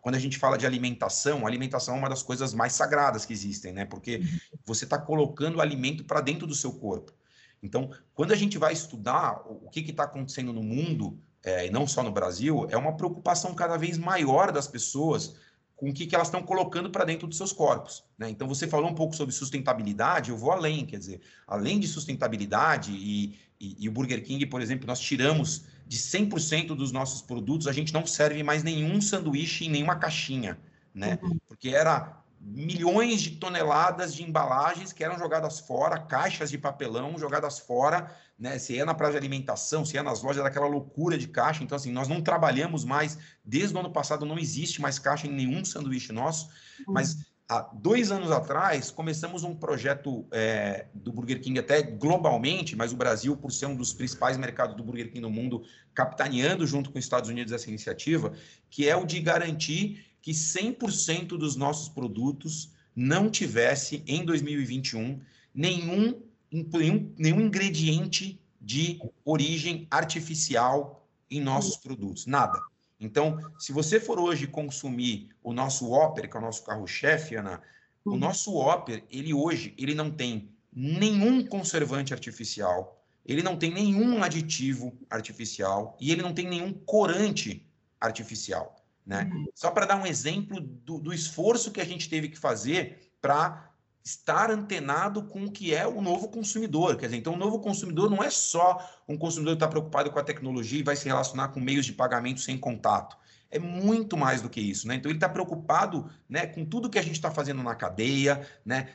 Quando 0.00 0.14
a 0.14 0.18
gente 0.20 0.38
fala 0.38 0.56
de 0.56 0.64
alimentação, 0.64 1.44
alimentação 1.44 1.96
é 1.96 1.98
uma 1.98 2.08
das 2.08 2.22
coisas 2.22 2.54
mais 2.54 2.72
sagradas 2.72 3.26
que 3.26 3.32
existem, 3.32 3.72
né? 3.72 3.84
Porque 3.84 4.22
você 4.64 4.84
está 4.84 4.96
colocando 4.96 5.56
o 5.56 5.60
alimento 5.60 6.04
para 6.04 6.20
dentro 6.20 6.46
do 6.46 6.54
seu 6.54 6.72
corpo. 6.72 7.12
Então, 7.60 7.90
quando 8.14 8.30
a 8.32 8.36
gente 8.36 8.56
vai 8.56 8.72
estudar 8.72 9.42
o 9.46 9.68
que 9.68 9.80
está 9.80 10.04
acontecendo 10.04 10.52
no 10.52 10.62
mundo, 10.62 11.18
é, 11.44 11.66
e 11.66 11.70
não 11.70 11.88
só 11.88 12.04
no 12.04 12.12
Brasil, 12.12 12.68
é 12.70 12.76
uma 12.76 12.96
preocupação 12.96 13.52
cada 13.52 13.76
vez 13.76 13.98
maior 13.98 14.52
das 14.52 14.68
pessoas 14.68 15.34
com 15.78 15.90
o 15.90 15.94
que, 15.94 16.06
que 16.06 16.14
elas 16.16 16.26
estão 16.26 16.42
colocando 16.42 16.90
para 16.90 17.04
dentro 17.04 17.28
dos 17.28 17.36
seus 17.36 17.52
corpos. 17.52 18.04
Né? 18.18 18.28
Então, 18.28 18.48
você 18.48 18.66
falou 18.66 18.90
um 18.90 18.94
pouco 18.94 19.14
sobre 19.14 19.32
sustentabilidade, 19.32 20.30
eu 20.30 20.36
vou 20.36 20.50
além, 20.50 20.84
quer 20.84 20.98
dizer, 20.98 21.20
além 21.46 21.78
de 21.78 21.86
sustentabilidade 21.86 22.90
e, 22.90 23.38
e, 23.60 23.76
e 23.78 23.88
o 23.88 23.92
Burger 23.92 24.24
King, 24.24 24.44
por 24.46 24.60
exemplo, 24.60 24.88
nós 24.88 24.98
tiramos 24.98 25.66
de 25.86 25.96
100% 25.96 26.74
dos 26.74 26.90
nossos 26.90 27.22
produtos, 27.22 27.68
a 27.68 27.72
gente 27.72 27.94
não 27.94 28.04
serve 28.04 28.42
mais 28.42 28.64
nenhum 28.64 29.00
sanduíche 29.00 29.66
em 29.66 29.70
nenhuma 29.70 29.94
caixinha, 29.94 30.58
né? 30.92 31.16
Uhum. 31.22 31.38
Porque 31.46 31.68
era 31.68 32.18
milhões 32.40 33.22
de 33.22 33.30
toneladas 33.36 34.12
de 34.12 34.24
embalagens 34.24 34.92
que 34.92 35.04
eram 35.04 35.16
jogadas 35.16 35.60
fora, 35.60 35.98
caixas 36.00 36.50
de 36.50 36.58
papelão 36.58 37.16
jogadas 37.16 37.60
fora, 37.60 38.12
né? 38.38 38.58
Se 38.58 38.78
é 38.78 38.84
na 38.84 38.94
praia 38.94 39.12
de 39.12 39.18
alimentação, 39.18 39.84
se 39.84 39.96
é 39.98 40.02
nas 40.02 40.22
lojas, 40.22 40.44
daquela 40.44 40.66
loucura 40.66 41.18
de 41.18 41.26
caixa. 41.26 41.64
Então, 41.64 41.76
assim, 41.76 41.90
nós 41.90 42.06
não 42.06 42.20
trabalhamos 42.20 42.84
mais, 42.84 43.18
desde 43.44 43.74
o 43.74 43.80
ano 43.80 43.90
passado 43.90 44.24
não 44.24 44.38
existe 44.38 44.80
mais 44.80 44.98
caixa 44.98 45.26
em 45.26 45.32
nenhum 45.32 45.64
sanduíche 45.64 46.12
nosso, 46.12 46.46
uhum. 46.86 46.94
mas 46.94 47.16
há 47.48 47.62
dois 47.74 48.12
anos 48.12 48.30
atrás 48.30 48.90
começamos 48.90 49.42
um 49.42 49.56
projeto 49.56 50.26
é, 50.30 50.86
do 50.94 51.10
Burger 51.10 51.40
King 51.40 51.58
até 51.58 51.82
globalmente, 51.82 52.76
mas 52.76 52.92
o 52.92 52.96
Brasil, 52.96 53.36
por 53.36 53.50
ser 53.50 53.66
um 53.66 53.74
dos 53.74 53.92
principais 53.92 54.36
mercados 54.36 54.76
do 54.76 54.84
Burger 54.84 55.08
King 55.08 55.20
no 55.20 55.30
mundo, 55.30 55.64
capitaneando 55.94 56.66
junto 56.66 56.90
com 56.90 56.98
os 56.98 57.04
Estados 57.04 57.30
Unidos 57.30 57.52
essa 57.52 57.68
iniciativa, 57.68 58.32
que 58.70 58.88
é 58.88 58.94
o 58.94 59.04
de 59.04 59.18
garantir 59.18 60.04
que 60.20 60.32
100% 60.32 61.28
dos 61.38 61.56
nossos 61.56 61.88
produtos 61.88 62.72
não 62.94 63.30
tivesse, 63.30 64.02
em 64.06 64.24
2021, 64.24 65.20
nenhum, 65.54 66.20
nenhum, 66.50 67.12
nenhum 67.16 67.40
ingrediente 67.40 68.40
de 68.60 69.00
origem 69.24 69.86
artificial 69.90 71.06
em 71.30 71.40
nossos 71.40 71.76
produtos. 71.76 72.26
Nada. 72.26 72.58
Então, 73.00 73.38
se 73.58 73.72
você 73.72 74.00
for 74.00 74.18
hoje 74.18 74.46
consumir 74.46 75.28
o 75.42 75.52
nosso 75.52 75.92
Opel, 75.92 76.28
que 76.28 76.36
é 76.36 76.40
o 76.40 76.42
nosso 76.42 76.64
carro-chefe, 76.64 77.36
Ana, 77.36 77.62
o 78.04 78.16
nosso 78.16 78.56
Opel, 78.56 79.02
ele 79.10 79.32
hoje, 79.32 79.74
ele 79.78 79.94
não 79.94 80.10
tem 80.10 80.50
nenhum 80.72 81.44
conservante 81.44 82.12
artificial, 82.12 83.04
ele 83.24 83.42
não 83.42 83.56
tem 83.56 83.72
nenhum 83.72 84.22
aditivo 84.22 84.96
artificial 85.10 85.96
e 86.00 86.10
ele 86.10 86.22
não 86.22 86.32
tem 86.32 86.48
nenhum 86.48 86.72
corante 86.72 87.66
artificial. 88.00 88.76
Né? 89.04 89.30
Uhum. 89.32 89.46
Só 89.54 89.70
para 89.70 89.86
dar 89.86 89.96
um 89.96 90.06
exemplo 90.06 90.60
do, 90.60 90.98
do, 90.98 91.12
esforço 91.12 91.70
que 91.70 91.80
a 91.80 91.84
gente 91.84 92.08
teve 92.08 92.28
que 92.28 92.38
fazer 92.38 93.10
para 93.20 93.67
estar 94.08 94.50
antenado 94.50 95.22
com 95.24 95.44
o 95.44 95.50
que 95.50 95.74
é 95.74 95.86
o 95.86 96.00
novo 96.00 96.28
consumidor. 96.28 96.96
Quer 96.96 97.06
dizer, 97.06 97.18
então, 97.18 97.34
o 97.34 97.36
novo 97.36 97.60
consumidor 97.60 98.08
não 98.10 98.22
é 98.22 98.30
só 98.30 98.78
um 99.06 99.18
consumidor 99.18 99.54
que 99.54 99.56
está 99.56 99.68
preocupado 99.68 100.10
com 100.10 100.18
a 100.18 100.24
tecnologia 100.24 100.80
e 100.80 100.82
vai 100.82 100.96
se 100.96 101.06
relacionar 101.06 101.48
com 101.48 101.60
meios 101.60 101.84
de 101.84 101.92
pagamento 101.92 102.40
sem 102.40 102.56
contato. 102.56 103.16
É 103.50 103.58
muito 103.58 104.16
mais 104.16 104.40
do 104.40 104.48
que 104.48 104.60
isso, 104.60 104.88
né? 104.88 104.94
Então 104.94 105.10
ele 105.10 105.18
está 105.18 105.28
preocupado, 105.28 106.10
né, 106.28 106.46
com 106.46 106.64
tudo 106.64 106.90
que 106.90 106.98
a 106.98 107.02
gente 107.02 107.16
está 107.16 107.30
fazendo 107.30 107.62
na 107.62 107.74
cadeia, 107.74 108.46
né? 108.64 108.88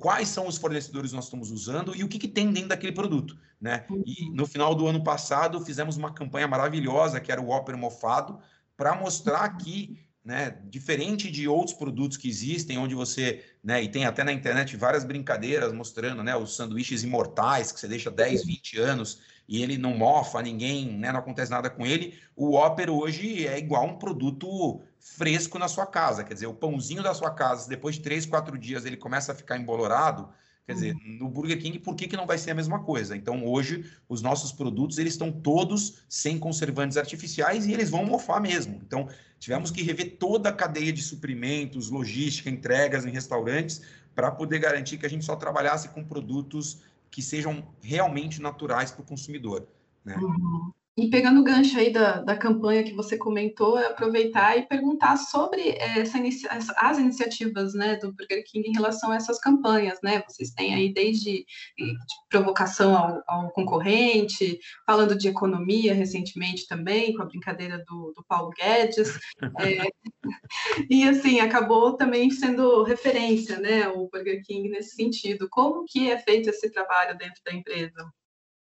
Quais 0.00 0.28
são 0.28 0.46
os 0.46 0.58
fornecedores 0.58 1.10
que 1.10 1.16
nós 1.16 1.26
estamos 1.26 1.50
usando 1.50 1.94
e 1.94 2.02
o 2.02 2.08
que, 2.08 2.18
que 2.18 2.26
tem 2.26 2.52
dentro 2.52 2.70
daquele 2.70 2.92
produto, 2.92 3.38
né? 3.60 3.86
E 4.04 4.24
uhum. 4.24 4.34
no 4.34 4.46
final 4.46 4.74
do 4.74 4.86
ano 4.86 5.02
passado 5.02 5.64
fizemos 5.64 5.96
uma 5.96 6.12
campanha 6.12 6.48
maravilhosa 6.48 7.20
que 7.20 7.30
era 7.30 7.40
o 7.40 7.50
Opera 7.50 7.76
Mofado, 7.76 8.40
para 8.76 8.94
mostrar 8.94 9.48
que, 9.56 9.98
né, 10.24 10.58
diferente 10.64 11.30
de 11.30 11.48
outros 11.48 11.76
produtos 11.76 12.16
que 12.16 12.28
existem, 12.28 12.76
onde 12.76 12.94
você, 12.94 13.44
né, 13.62 13.82
e 13.82 13.88
tem 13.88 14.04
até 14.04 14.22
na 14.22 14.32
internet 14.32 14.76
várias 14.76 15.04
brincadeiras 15.04 15.72
mostrando, 15.72 16.22
né, 16.22 16.36
os 16.36 16.54
sanduíches 16.54 17.02
imortais, 17.02 17.72
que 17.72 17.80
você 17.80 17.88
deixa 17.88 18.10
10, 18.10 18.44
20 18.44 18.78
anos 18.78 19.20
e 19.48 19.62
ele 19.62 19.78
não 19.78 19.96
mofa 19.96 20.42
ninguém, 20.42 20.98
né, 20.98 21.10
não 21.10 21.20
acontece 21.20 21.50
nada 21.50 21.70
com 21.70 21.86
ele, 21.86 22.18
o 22.36 22.52
Ópera 22.52 22.92
hoje 22.92 23.46
é 23.46 23.58
igual 23.58 23.86
um 23.86 23.98
produto 23.98 24.82
fresco 24.98 25.58
na 25.58 25.68
sua 25.68 25.86
casa, 25.86 26.22
quer 26.22 26.34
dizer, 26.34 26.46
o 26.46 26.54
pãozinho 26.54 27.02
da 27.02 27.14
sua 27.14 27.30
casa, 27.30 27.68
depois 27.68 27.94
de 27.94 28.02
3, 28.02 28.26
4 28.26 28.58
dias 28.58 28.84
ele 28.84 28.96
começa 28.96 29.32
a 29.32 29.34
ficar 29.34 29.56
embolorado, 29.56 30.28
Quer 30.68 30.74
dizer, 30.74 30.94
uhum. 30.96 31.16
no 31.20 31.30
Burger 31.30 31.58
King, 31.58 31.78
por 31.78 31.96
que, 31.96 32.06
que 32.06 32.14
não 32.14 32.26
vai 32.26 32.36
ser 32.36 32.50
a 32.50 32.54
mesma 32.54 32.80
coisa? 32.80 33.16
Então, 33.16 33.42
hoje, 33.46 33.90
os 34.06 34.20
nossos 34.20 34.52
produtos, 34.52 34.98
eles 34.98 35.14
estão 35.14 35.32
todos 35.32 36.02
sem 36.10 36.38
conservantes 36.38 36.98
artificiais 36.98 37.66
e 37.66 37.72
eles 37.72 37.88
vão 37.88 38.04
mofar 38.04 38.38
mesmo. 38.38 38.78
Então, 38.86 39.08
tivemos 39.38 39.70
que 39.70 39.82
rever 39.82 40.18
toda 40.18 40.50
a 40.50 40.52
cadeia 40.52 40.92
de 40.92 41.00
suprimentos, 41.00 41.88
logística, 41.88 42.50
entregas 42.50 43.06
em 43.06 43.10
restaurantes, 43.10 43.80
para 44.14 44.30
poder 44.30 44.58
garantir 44.58 44.98
que 44.98 45.06
a 45.06 45.08
gente 45.08 45.24
só 45.24 45.36
trabalhasse 45.36 45.88
com 45.88 46.04
produtos 46.04 46.82
que 47.10 47.22
sejam 47.22 47.66
realmente 47.80 48.42
naturais 48.42 48.90
para 48.90 49.00
o 49.00 49.06
consumidor. 49.06 49.66
Né? 50.04 50.16
Uhum. 50.18 50.70
E 50.98 51.08
pegando 51.08 51.40
o 51.40 51.44
gancho 51.44 51.78
aí 51.78 51.92
da, 51.92 52.20
da 52.22 52.36
campanha 52.36 52.82
que 52.82 52.92
você 52.92 53.16
comentou, 53.16 53.78
é 53.78 53.86
aproveitar 53.86 54.58
e 54.58 54.66
perguntar 54.66 55.16
sobre 55.16 55.76
essa 55.78 56.18
inicia 56.18 56.50
as 56.50 56.98
iniciativas 56.98 57.72
né, 57.72 57.94
do 57.94 58.12
Burger 58.12 58.42
King 58.44 58.68
em 58.68 58.72
relação 58.72 59.12
a 59.12 59.16
essas 59.16 59.38
campanhas, 59.38 60.00
né? 60.02 60.24
Vocês 60.28 60.50
têm 60.50 60.74
aí 60.74 60.92
desde 60.92 61.46
de 61.78 61.94
provocação 62.28 62.96
ao, 62.96 63.22
ao, 63.28 63.50
concorrente, 63.52 64.58
falando 64.84 65.16
de 65.16 65.28
economia 65.28 65.94
recentemente 65.94 66.66
também, 66.66 67.14
com 67.14 67.22
a 67.22 67.26
brincadeira 67.26 67.78
do, 67.86 68.12
do 68.16 68.24
Paulo 68.26 68.50
Guedes. 68.50 69.16
É, 69.60 69.78
e 70.90 71.08
assim, 71.08 71.38
acabou 71.38 71.96
também 71.96 72.28
sendo 72.30 72.82
referência, 72.82 73.60
né, 73.60 73.88
o 73.88 74.08
Burger 74.08 74.42
King 74.44 74.68
nesse 74.68 74.96
sentido. 74.96 75.48
Como 75.48 75.84
que 75.84 76.10
é 76.10 76.18
feito 76.18 76.50
esse 76.50 76.70
trabalho 76.70 77.16
dentro 77.16 77.40
da 77.44 77.52
empresa? 77.52 78.12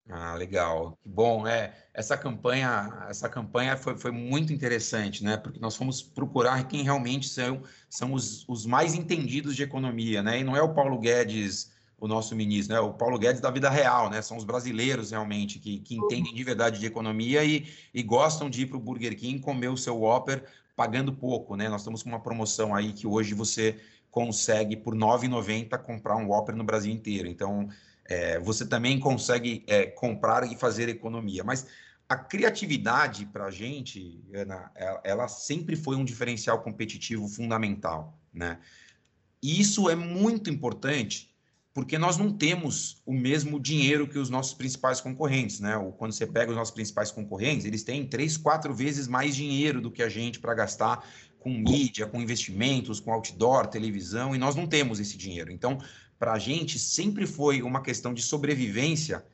Ah, 0.08 0.34
legal. 0.34 0.98
Bom, 1.04 1.46
é, 1.46 1.72
essa 1.94 2.16
campanha, 2.18 3.06
essa 3.08 3.28
campanha 3.28 3.76
foi, 3.76 3.96
foi 3.96 4.10
muito 4.10 4.52
interessante, 4.52 5.22
né? 5.22 5.36
Porque 5.36 5.60
nós 5.60 5.76
fomos 5.76 6.02
procurar 6.02 6.66
quem 6.66 6.82
realmente 6.82 7.28
são, 7.28 7.62
são 7.88 8.12
os, 8.12 8.46
os 8.48 8.66
mais 8.66 8.94
entendidos 8.94 9.54
de 9.54 9.62
economia, 9.62 10.22
né? 10.22 10.40
E 10.40 10.44
não 10.44 10.56
é 10.56 10.62
o 10.62 10.74
Paulo 10.74 10.98
Guedes, 10.98 11.70
o 11.98 12.08
nosso 12.08 12.34
ministro, 12.34 12.74
né? 12.74 12.80
O 12.80 12.92
Paulo 12.92 13.16
Guedes 13.16 13.40
da 13.40 13.50
vida 13.50 13.70
real, 13.70 14.10
né? 14.10 14.20
São 14.20 14.36
os 14.36 14.44
brasileiros 14.44 15.12
realmente 15.12 15.60
que, 15.60 15.78
que 15.78 15.94
entendem 15.94 16.34
de 16.34 16.44
verdade 16.44 16.80
de 16.80 16.86
economia 16.86 17.44
e, 17.44 17.68
e 17.94 18.02
gostam 18.02 18.50
de 18.50 18.62
ir 18.62 18.66
para 18.66 18.76
o 18.76 18.80
Burger 18.80 19.16
King 19.16 19.40
comer 19.40 19.68
o 19.68 19.76
seu 19.76 19.96
Whopper 19.96 20.44
pagando 20.74 21.12
pouco, 21.12 21.54
né? 21.54 21.68
Nós 21.68 21.82
estamos 21.82 22.02
com 22.02 22.08
uma 22.08 22.20
promoção 22.20 22.74
aí 22.74 22.92
que 22.92 23.06
hoje 23.06 23.34
você 23.34 23.78
consegue 24.10 24.76
por 24.76 24.94
R$ 24.94 25.00
9,90 25.00 25.78
comprar 25.78 26.16
um 26.16 26.28
Whopper 26.28 26.56
no 26.56 26.64
Brasil 26.64 26.92
inteiro. 26.92 27.28
Então, 27.28 27.68
é, 28.12 28.38
você 28.38 28.66
também 28.66 29.00
consegue 29.00 29.64
é, 29.66 29.86
comprar 29.86 30.44
e 30.50 30.54
fazer 30.56 30.88
economia. 30.88 31.42
Mas 31.42 31.66
a 32.08 32.16
criatividade 32.16 33.24
para 33.24 33.46
a 33.46 33.50
gente, 33.50 34.22
Ana, 34.34 34.70
ela, 34.74 35.00
ela, 35.02 35.28
sempre 35.28 35.76
foi 35.76 35.96
um 35.96 36.04
diferencial 36.04 36.60
competitivo 36.60 37.26
fundamental, 37.26 38.20
né? 38.32 38.58
E 39.42 39.60
isso 39.60 39.88
é 39.88 39.96
muito 39.96 40.50
importante 40.50 41.32
porque 41.74 41.96
nós 41.96 42.18
não 42.18 42.30
temos 42.30 43.00
o 43.06 43.14
mesmo 43.14 43.58
dinheiro 43.58 44.06
que 44.06 44.18
os 44.18 44.28
nossos 44.28 44.52
principais 44.52 45.00
concorrentes, 45.00 45.58
né? 45.58 45.72
Quando 45.96 46.12
você 46.12 46.26
pega 46.26 46.50
os 46.50 46.56
nossos 46.56 46.74
principais 46.74 47.10
concorrentes, 47.10 47.64
eles 47.64 47.82
têm 47.82 48.06
três, 48.06 48.36
quatro 48.36 48.74
vezes 48.74 49.08
mais 49.08 49.34
dinheiro 49.34 49.80
do 49.80 49.90
que 49.90 50.02
a 50.02 50.08
gente 50.08 50.38
para 50.38 50.52
gastar 50.52 51.08
com 51.40 51.50
mídia, 51.50 52.06
com 52.06 52.20
investimentos, 52.20 53.00
com 53.00 53.10
outdoor, 53.10 53.66
televisão, 53.66 54.34
e 54.34 54.38
nós 54.38 54.54
não 54.54 54.66
temos 54.66 55.00
esse 55.00 55.16
dinheiro. 55.16 55.50
Então, 55.50 55.78
para 56.22 56.34
a 56.34 56.38
gente 56.38 56.78
sempre 56.78 57.26
foi 57.26 57.62
uma 57.62 57.82
questão 57.82 58.14
de 58.14 58.22
sobrevivência 58.22 59.26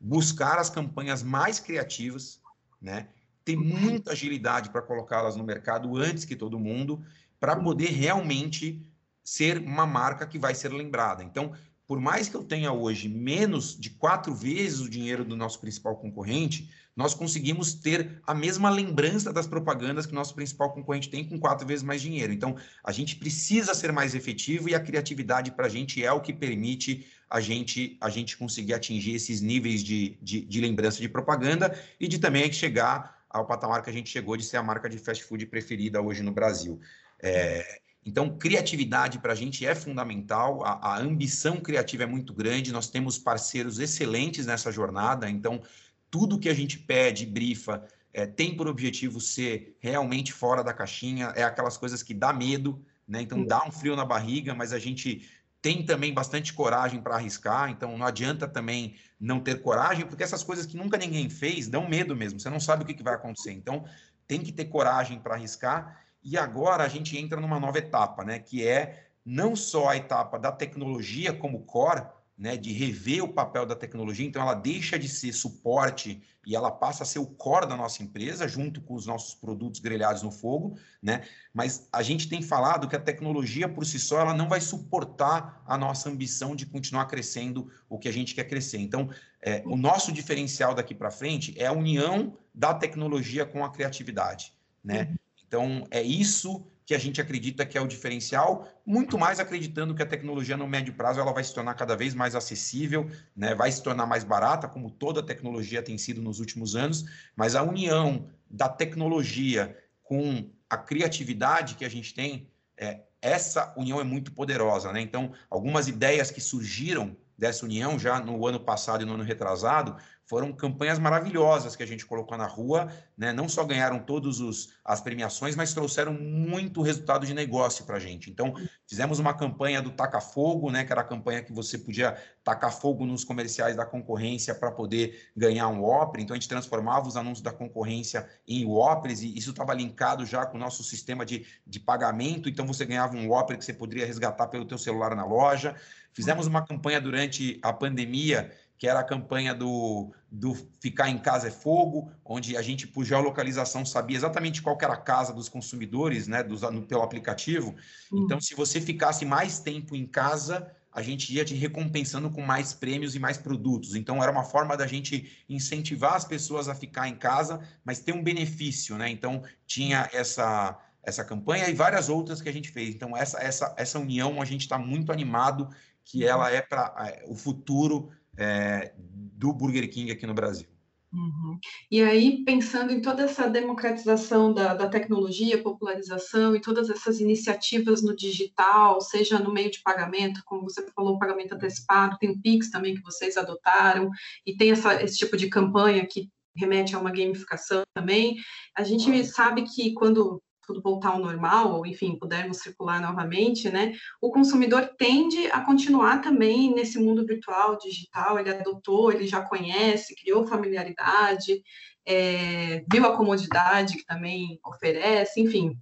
buscar 0.00 0.60
as 0.60 0.70
campanhas 0.70 1.20
mais 1.20 1.58
criativas, 1.58 2.40
né? 2.80 3.08
Ter 3.44 3.56
muita 3.56 4.12
agilidade 4.12 4.70
para 4.70 4.80
colocá-las 4.80 5.34
no 5.34 5.42
mercado 5.42 5.96
antes 5.96 6.24
que 6.24 6.36
todo 6.36 6.56
mundo, 6.56 7.04
para 7.40 7.56
poder 7.56 7.88
realmente 7.88 8.80
ser 9.24 9.58
uma 9.58 9.84
marca 9.88 10.24
que 10.24 10.38
vai 10.38 10.54
ser 10.54 10.72
lembrada. 10.72 11.24
Então, 11.24 11.52
por 11.86 12.00
mais 12.00 12.28
que 12.28 12.34
eu 12.34 12.42
tenha 12.42 12.72
hoje 12.72 13.08
menos 13.08 13.78
de 13.78 13.90
quatro 13.90 14.34
vezes 14.34 14.80
o 14.80 14.90
dinheiro 14.90 15.24
do 15.24 15.36
nosso 15.36 15.60
principal 15.60 15.96
concorrente, 15.96 16.68
nós 16.96 17.14
conseguimos 17.14 17.74
ter 17.74 18.20
a 18.26 18.34
mesma 18.34 18.70
lembrança 18.70 19.32
das 19.32 19.46
propagandas 19.46 20.06
que 20.06 20.12
o 20.12 20.14
nosso 20.14 20.34
principal 20.34 20.72
concorrente 20.72 21.10
tem 21.10 21.22
com 21.22 21.38
quatro 21.38 21.66
vezes 21.66 21.84
mais 21.84 22.00
dinheiro. 22.00 22.32
Então, 22.32 22.56
a 22.82 22.90
gente 22.90 23.16
precisa 23.16 23.74
ser 23.74 23.92
mais 23.92 24.14
efetivo 24.14 24.68
e 24.68 24.74
a 24.74 24.80
criatividade 24.80 25.50
para 25.50 25.66
a 25.66 25.68
gente 25.68 26.02
é 26.02 26.10
o 26.10 26.20
que 26.20 26.32
permite 26.32 27.06
a 27.28 27.40
gente, 27.40 27.98
a 28.00 28.08
gente 28.08 28.36
conseguir 28.36 28.72
atingir 28.72 29.14
esses 29.14 29.40
níveis 29.40 29.84
de, 29.84 30.18
de, 30.22 30.40
de 30.40 30.60
lembrança 30.60 31.00
de 31.00 31.08
propaganda 31.08 31.78
e 32.00 32.08
de 32.08 32.18
também 32.18 32.50
chegar 32.50 33.16
ao 33.28 33.46
patamar 33.46 33.82
que 33.82 33.90
a 33.90 33.92
gente 33.92 34.08
chegou 34.08 34.36
de 34.36 34.44
ser 34.44 34.56
a 34.56 34.62
marca 34.62 34.88
de 34.88 34.98
fast 34.98 35.22
food 35.24 35.44
preferida 35.46 36.00
hoje 36.00 36.22
no 36.22 36.32
Brasil. 36.32 36.80
É, 37.22 37.80
então, 38.06 38.38
criatividade 38.38 39.18
para 39.18 39.32
a 39.32 39.36
gente 39.36 39.66
é 39.66 39.74
fundamental, 39.74 40.64
a, 40.64 40.94
a, 40.94 40.98
ambição 41.00 41.56
criativa 41.56 42.04
é 42.04 42.06
muito 42.06 42.32
grande, 42.32 42.72
nós 42.72 42.88
temos 42.88 43.18
parceiros 43.18 43.80
excelentes 43.80 44.46
nessa 44.46 44.70
jornada, 44.70 45.28
então 45.28 45.60
tudo 46.08 46.38
que 46.38 46.48
a 46.48 46.54
gente 46.54 46.78
pede, 46.78 47.26
brifa, 47.26 47.84
é, 48.12 48.24
tem 48.24 48.56
por 48.56 48.68
objetivo 48.68 49.20
ser 49.20 49.76
realmente 49.80 50.32
fora 50.32 50.62
da 50.62 50.72
caixinha, 50.72 51.32
é 51.34 51.42
aquelas 51.42 51.76
coisas 51.76 52.00
que 52.00 52.14
dá 52.14 52.32
medo, 52.32 52.80
né? 53.08 53.20
Então 53.22 53.44
dá 53.44 53.66
um 53.66 53.72
frio 53.72 53.96
na 53.96 54.04
barriga, 54.04 54.54
mas 54.54 54.72
a 54.72 54.78
gente 54.78 55.28
tem 55.60 55.84
também 55.84 56.14
bastante 56.14 56.52
coragem 56.52 57.02
para 57.02 57.16
arriscar, 57.16 57.70
então 57.70 57.98
não 57.98 58.06
adianta 58.06 58.46
também 58.46 58.94
não 59.18 59.40
ter 59.40 59.60
coragem, 59.60 60.06
porque 60.06 60.22
essas 60.22 60.44
coisas 60.44 60.64
que 60.64 60.76
nunca 60.76 60.96
ninguém 60.96 61.28
fez 61.28 61.66
dão 61.66 61.88
medo 61.88 62.14
mesmo, 62.14 62.38
você 62.38 62.48
não 62.48 62.60
sabe 62.60 62.84
o 62.84 62.86
que, 62.86 62.94
que 62.94 63.02
vai 63.02 63.14
acontecer. 63.14 63.50
Então 63.50 63.84
tem 64.28 64.40
que 64.40 64.52
ter 64.52 64.66
coragem 64.66 65.18
para 65.18 65.34
arriscar. 65.34 66.05
E 66.28 66.36
agora 66.36 66.82
a 66.82 66.88
gente 66.88 67.16
entra 67.16 67.40
numa 67.40 67.60
nova 67.60 67.78
etapa, 67.78 68.24
né? 68.24 68.40
Que 68.40 68.66
é 68.66 69.06
não 69.24 69.54
só 69.54 69.90
a 69.90 69.96
etapa 69.96 70.36
da 70.40 70.50
tecnologia 70.50 71.32
como 71.32 71.60
core, 71.60 72.04
né, 72.36 72.56
de 72.56 72.70
rever 72.70 73.24
o 73.24 73.32
papel 73.32 73.64
da 73.64 73.74
tecnologia, 73.74 74.26
então 74.26 74.42
ela 74.42 74.52
deixa 74.52 74.98
de 74.98 75.08
ser 75.08 75.32
suporte 75.32 76.20
e 76.44 76.54
ela 76.54 76.70
passa 76.70 77.02
a 77.02 77.06
ser 77.06 77.18
o 77.18 77.26
core 77.26 77.66
da 77.66 77.76
nossa 77.76 78.02
empresa, 78.02 78.46
junto 78.46 78.80
com 78.82 78.94
os 78.94 79.06
nossos 79.06 79.34
produtos 79.34 79.80
grelhados 79.80 80.22
no 80.22 80.30
fogo, 80.30 80.76
né? 81.00 81.22
Mas 81.54 81.88
a 81.92 82.02
gente 82.02 82.28
tem 82.28 82.42
falado 82.42 82.88
que 82.88 82.96
a 82.96 83.00
tecnologia 83.00 83.68
por 83.68 83.86
si 83.86 83.98
só 83.98 84.20
ela 84.20 84.34
não 84.34 84.48
vai 84.48 84.60
suportar 84.60 85.62
a 85.64 85.78
nossa 85.78 86.10
ambição 86.10 86.54
de 86.54 86.66
continuar 86.66 87.06
crescendo 87.06 87.70
o 87.88 87.98
que 87.98 88.08
a 88.08 88.12
gente 88.12 88.34
quer 88.34 88.44
crescer. 88.44 88.78
Então, 88.78 89.08
é, 89.40 89.62
o 89.64 89.76
nosso 89.76 90.12
diferencial 90.12 90.74
daqui 90.74 90.94
para 90.94 91.10
frente 91.10 91.54
é 91.56 91.66
a 91.66 91.72
união 91.72 92.36
da 92.52 92.74
tecnologia 92.74 93.46
com 93.46 93.64
a 93.64 93.70
criatividade, 93.70 94.52
né? 94.84 95.14
Então, 95.46 95.86
é 95.90 96.02
isso 96.02 96.66
que 96.86 96.94
a 96.94 96.98
gente 96.98 97.20
acredita 97.20 97.66
que 97.66 97.76
é 97.76 97.80
o 97.80 97.86
diferencial, 97.86 98.68
muito 98.86 99.18
mais 99.18 99.40
acreditando 99.40 99.92
que 99.92 100.02
a 100.02 100.06
tecnologia 100.06 100.56
no 100.56 100.68
médio 100.68 100.94
prazo 100.94 101.18
ela 101.18 101.32
vai 101.32 101.42
se 101.42 101.52
tornar 101.52 101.74
cada 101.74 101.96
vez 101.96 102.14
mais 102.14 102.36
acessível, 102.36 103.10
né? 103.34 103.56
vai 103.56 103.72
se 103.72 103.82
tornar 103.82 104.06
mais 104.06 104.22
barata, 104.22 104.68
como 104.68 104.88
toda 104.88 105.20
tecnologia 105.20 105.82
tem 105.82 105.98
sido 105.98 106.22
nos 106.22 106.38
últimos 106.38 106.76
anos, 106.76 107.04
mas 107.34 107.56
a 107.56 107.62
união 107.64 108.28
da 108.48 108.68
tecnologia 108.68 109.76
com 110.04 110.48
a 110.70 110.76
criatividade 110.76 111.74
que 111.74 111.84
a 111.84 111.88
gente 111.88 112.14
tem, 112.14 112.48
é, 112.76 113.00
essa 113.20 113.74
união 113.76 114.00
é 114.00 114.04
muito 114.04 114.30
poderosa. 114.30 114.92
Né? 114.92 115.00
Então, 115.00 115.32
algumas 115.50 115.88
ideias 115.88 116.30
que 116.30 116.40
surgiram 116.40 117.16
dessa 117.36 117.64
união 117.64 117.98
já 117.98 118.20
no 118.20 118.46
ano 118.46 118.60
passado 118.60 119.02
e 119.02 119.04
no 119.04 119.14
ano 119.14 119.24
retrasado 119.24 119.96
foram 120.26 120.52
campanhas 120.52 120.98
maravilhosas 120.98 121.76
que 121.76 121.82
a 121.84 121.86
gente 121.86 122.04
colocou 122.04 122.36
na 122.36 122.46
rua, 122.46 122.92
né? 123.16 123.32
Não 123.32 123.48
só 123.48 123.64
ganharam 123.64 124.00
todas 124.00 124.68
as 124.84 125.00
premiações, 125.00 125.54
mas 125.54 125.72
trouxeram 125.72 126.12
muito 126.12 126.82
resultado 126.82 127.24
de 127.24 127.32
negócio 127.32 127.84
para 127.84 127.96
a 127.96 128.00
gente. 128.00 128.28
Então, 128.28 128.52
fizemos 128.88 129.20
uma 129.20 129.32
campanha 129.32 129.80
do 129.80 129.92
Taca 129.92 130.20
Fogo, 130.20 130.70
né? 130.70 130.84
Que 130.84 130.92
era 130.92 131.00
a 131.00 131.04
campanha 131.04 131.42
que 131.42 131.52
você 131.52 131.78
podia 131.78 132.16
tacar 132.42 132.72
fogo 132.72 133.06
nos 133.06 133.24
comerciais 133.24 133.76
da 133.76 133.86
concorrência 133.86 134.52
para 134.52 134.72
poder 134.72 135.30
ganhar 135.36 135.68
um 135.68 135.80
Whopper. 135.80 136.20
Então, 136.20 136.34
a 136.34 136.38
gente 136.38 136.48
transformava 136.48 137.06
os 137.06 137.16
anúncios 137.16 137.42
da 137.42 137.52
concorrência 137.52 138.28
em 138.48 138.64
Whoppers 138.64 139.22
e 139.22 139.38
isso 139.38 139.50
estava 139.50 139.74
linkado 139.74 140.26
já 140.26 140.44
com 140.44 140.56
o 140.56 140.60
nosso 140.60 140.82
sistema 140.82 141.24
de, 141.24 141.46
de 141.64 141.78
pagamento. 141.78 142.48
Então, 142.48 142.66
você 142.66 142.84
ganhava 142.84 143.16
um 143.16 143.28
Whopper 143.28 143.56
que 143.56 143.64
você 143.64 143.72
poderia 143.72 144.04
resgatar 144.04 144.48
pelo 144.48 144.64
teu 144.64 144.76
celular 144.76 145.14
na 145.14 145.24
loja. 145.24 145.76
Fizemos 146.12 146.46
uma 146.46 146.64
campanha 146.64 146.98
durante 146.98 147.60
a 147.62 147.72
pandemia 147.74 148.50
que 148.78 148.86
era 148.86 149.00
a 149.00 149.04
campanha 149.04 149.54
do, 149.54 150.12
do 150.30 150.54
Ficar 150.80 151.08
em 151.08 151.18
Casa 151.18 151.48
é 151.48 151.50
Fogo, 151.50 152.10
onde 152.24 152.56
a 152.56 152.62
gente, 152.62 152.86
por 152.86 153.04
geolocalização, 153.04 153.84
sabia 153.86 154.16
exatamente 154.16 154.60
qual 154.60 154.76
era 154.80 154.94
a 154.94 154.98
casa 154.98 155.32
dos 155.32 155.48
consumidores, 155.48 156.28
né, 156.28 156.42
dos, 156.42 156.62
no, 156.62 156.82
pelo 156.82 157.02
aplicativo. 157.02 157.74
Uhum. 158.12 158.24
Então, 158.24 158.40
se 158.40 158.54
você 158.54 158.80
ficasse 158.80 159.24
mais 159.24 159.58
tempo 159.58 159.96
em 159.96 160.06
casa, 160.06 160.70
a 160.92 161.02
gente 161.02 161.32
ia 161.32 161.44
te 161.44 161.54
recompensando 161.54 162.30
com 162.30 162.42
mais 162.42 162.72
prêmios 162.72 163.14
e 163.14 163.18
mais 163.18 163.38
produtos. 163.38 163.94
Então, 163.94 164.22
era 164.22 164.32
uma 164.32 164.44
forma 164.44 164.76
da 164.76 164.86
gente 164.86 165.44
incentivar 165.48 166.14
as 166.14 166.24
pessoas 166.24 166.68
a 166.68 166.74
ficar 166.74 167.08
em 167.08 167.16
casa, 167.16 167.60
mas 167.84 168.00
ter 168.00 168.12
um 168.12 168.22
benefício, 168.22 168.96
né? 168.96 169.08
Então, 169.08 169.42
tinha 169.66 170.08
essa 170.12 170.78
essa 171.06 171.24
campanha 171.24 171.68
e 171.68 171.72
várias 171.72 172.08
outras 172.08 172.42
que 172.42 172.48
a 172.48 172.52
gente 172.52 172.68
fez. 172.68 172.92
Então, 172.92 173.16
essa, 173.16 173.38
essa, 173.38 173.72
essa 173.78 173.96
união 173.96 174.42
a 174.42 174.44
gente 174.44 174.62
está 174.62 174.76
muito 174.76 175.12
animado 175.12 175.70
que 176.04 176.24
uhum. 176.24 176.30
ela 176.30 176.50
é 176.50 176.60
para 176.60 176.94
é, 176.98 177.24
o 177.28 177.36
futuro 177.36 178.10
é, 178.38 178.92
do 178.98 179.52
Burger 179.52 179.90
King 179.90 180.10
aqui 180.10 180.26
no 180.26 180.34
Brasil. 180.34 180.68
Uhum. 181.12 181.58
E 181.90 182.02
aí, 182.02 182.44
pensando 182.44 182.92
em 182.92 183.00
toda 183.00 183.22
essa 183.22 183.48
democratização 183.48 184.52
da, 184.52 184.74
da, 184.74 184.88
tecnologia, 184.88 185.62
popularização 185.62 186.54
e 186.54 186.60
todas 186.60 186.90
essas 186.90 187.20
iniciativas 187.20 188.02
no 188.02 188.14
digital, 188.14 189.00
seja 189.00 189.38
no 189.38 189.52
meio 189.52 189.70
de 189.70 189.80
pagamento, 189.82 190.42
como 190.44 190.64
você 190.64 190.84
falou, 190.94 191.18
pagamento 191.18 191.54
antecipado, 191.54 192.18
tem 192.18 192.30
o 192.30 192.40
Pix 192.40 192.70
também 192.70 192.94
que 192.94 193.02
vocês 193.02 193.36
adotaram, 193.36 194.10
e 194.44 194.56
tem 194.56 194.72
essa, 194.72 195.02
esse 195.02 195.16
tipo 195.16 195.36
de 195.36 195.48
campanha 195.48 196.06
que 196.06 196.28
remete 196.54 196.94
a 196.94 196.98
uma 196.98 197.10
gamificação 197.10 197.82
também. 197.94 198.36
A 198.76 198.82
gente 198.82 199.24
sabe 199.24 199.62
que 199.62 199.94
quando 199.94 200.42
tudo 200.66 200.82
voltar 200.82 201.10
ao 201.10 201.18
normal, 201.18 201.74
ou 201.74 201.86
enfim, 201.86 202.18
pudermos 202.18 202.58
circular 202.58 203.00
novamente, 203.00 203.70
né, 203.70 203.94
o 204.20 204.30
consumidor 204.30 204.90
tende 204.98 205.46
a 205.50 205.60
continuar 205.60 206.20
também 206.20 206.74
nesse 206.74 206.98
mundo 206.98 207.24
virtual, 207.24 207.78
digital, 207.78 208.38
ele 208.38 208.50
adotou, 208.50 209.12
ele 209.12 209.26
já 209.26 209.40
conhece, 209.42 210.16
criou 210.16 210.46
familiaridade, 210.46 211.62
é, 212.04 212.84
viu 212.90 213.04
a 213.06 213.16
comodidade 213.16 213.96
que 213.96 214.04
também 214.04 214.58
oferece, 214.64 215.40
enfim, 215.40 215.76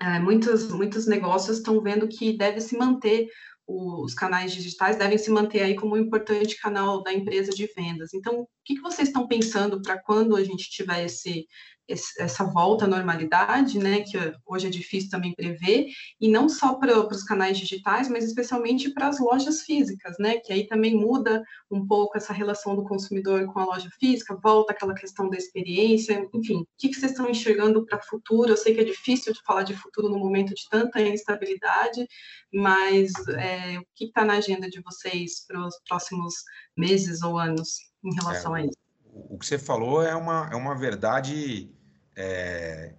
é, 0.00 0.18
muitos, 0.18 0.70
muitos 0.70 1.06
negócios 1.06 1.58
estão 1.58 1.80
vendo 1.80 2.08
que 2.08 2.36
deve 2.36 2.60
se 2.60 2.76
manter 2.76 3.28
os 3.66 4.14
canais 4.14 4.52
digitais 4.52 4.96
devem 4.96 5.18
se 5.18 5.30
manter 5.30 5.62
aí 5.62 5.74
como 5.74 5.94
um 5.94 5.98
importante 5.98 6.60
canal 6.60 7.02
da 7.02 7.12
empresa 7.12 7.52
de 7.52 7.66
vendas. 7.74 8.12
Então, 8.12 8.46
o 8.62 8.64
que, 8.64 8.76
que 8.76 8.80
vocês 8.80 9.08
estão 9.08 9.26
pensando 9.26 9.82
para 9.82 10.00
quando 10.00 10.36
a 10.36 10.44
gente 10.44 10.70
tiver 10.70 11.04
esse, 11.04 11.48
essa 11.88 12.44
volta 12.44 12.84
à 12.84 12.88
normalidade, 12.88 13.78
né, 13.78 14.02
que 14.02 14.16
hoje 14.46 14.68
é 14.68 14.70
difícil 14.70 15.10
também 15.10 15.34
prever, 15.34 15.88
e 16.20 16.28
não 16.28 16.48
só 16.48 16.74
para 16.74 16.96
os 16.98 17.24
canais 17.24 17.58
digitais, 17.58 18.08
mas 18.08 18.24
especialmente 18.24 18.90
para 18.94 19.08
as 19.08 19.18
lojas 19.18 19.62
físicas, 19.62 20.16
né, 20.18 20.38
que 20.38 20.52
aí 20.52 20.66
também 20.66 20.94
muda 20.94 21.42
um 21.70 21.86
pouco 21.86 22.16
essa 22.16 22.32
relação 22.32 22.76
do 22.76 22.84
consumidor 22.84 23.44
com 23.52 23.58
a 23.58 23.64
loja 23.64 23.90
física, 23.98 24.38
volta 24.40 24.72
aquela 24.72 24.94
questão 24.94 25.28
da 25.28 25.36
experiência, 25.36 26.24
enfim, 26.32 26.60
o 26.60 26.66
que, 26.78 26.88
que 26.88 26.94
vocês 26.94 27.12
estão 27.12 27.28
enxergando 27.28 27.84
para 27.84 27.98
o 27.98 28.06
futuro? 28.06 28.52
Eu 28.52 28.56
sei 28.56 28.74
que 28.74 28.80
é 28.80 28.84
difícil 28.84 29.32
de 29.32 29.42
falar 29.44 29.64
de 29.64 29.74
futuro 29.74 30.08
no 30.08 30.18
momento 30.18 30.54
de 30.54 30.62
tanta 30.70 31.00
instabilidade, 31.00 32.06
mas 32.52 33.10
é, 33.38 33.78
o 33.78 33.84
que 33.94 34.04
está 34.04 34.24
na 34.24 34.34
agenda 34.34 34.68
de 34.68 34.80
vocês 34.82 35.44
para 35.46 35.66
os 35.66 35.74
próximos 35.88 36.34
meses 36.76 37.22
ou 37.22 37.38
anos 37.38 37.91
em 38.04 38.14
relação 38.14 38.56
é, 38.56 38.60
a 38.60 38.66
isso? 38.66 38.76
O 39.12 39.38
que 39.38 39.46
você 39.46 39.58
falou 39.58 40.02
é 40.02 40.14
uma, 40.14 40.48
é 40.52 40.56
uma 40.56 40.74
verdade 40.74 41.70
é, 42.16 42.94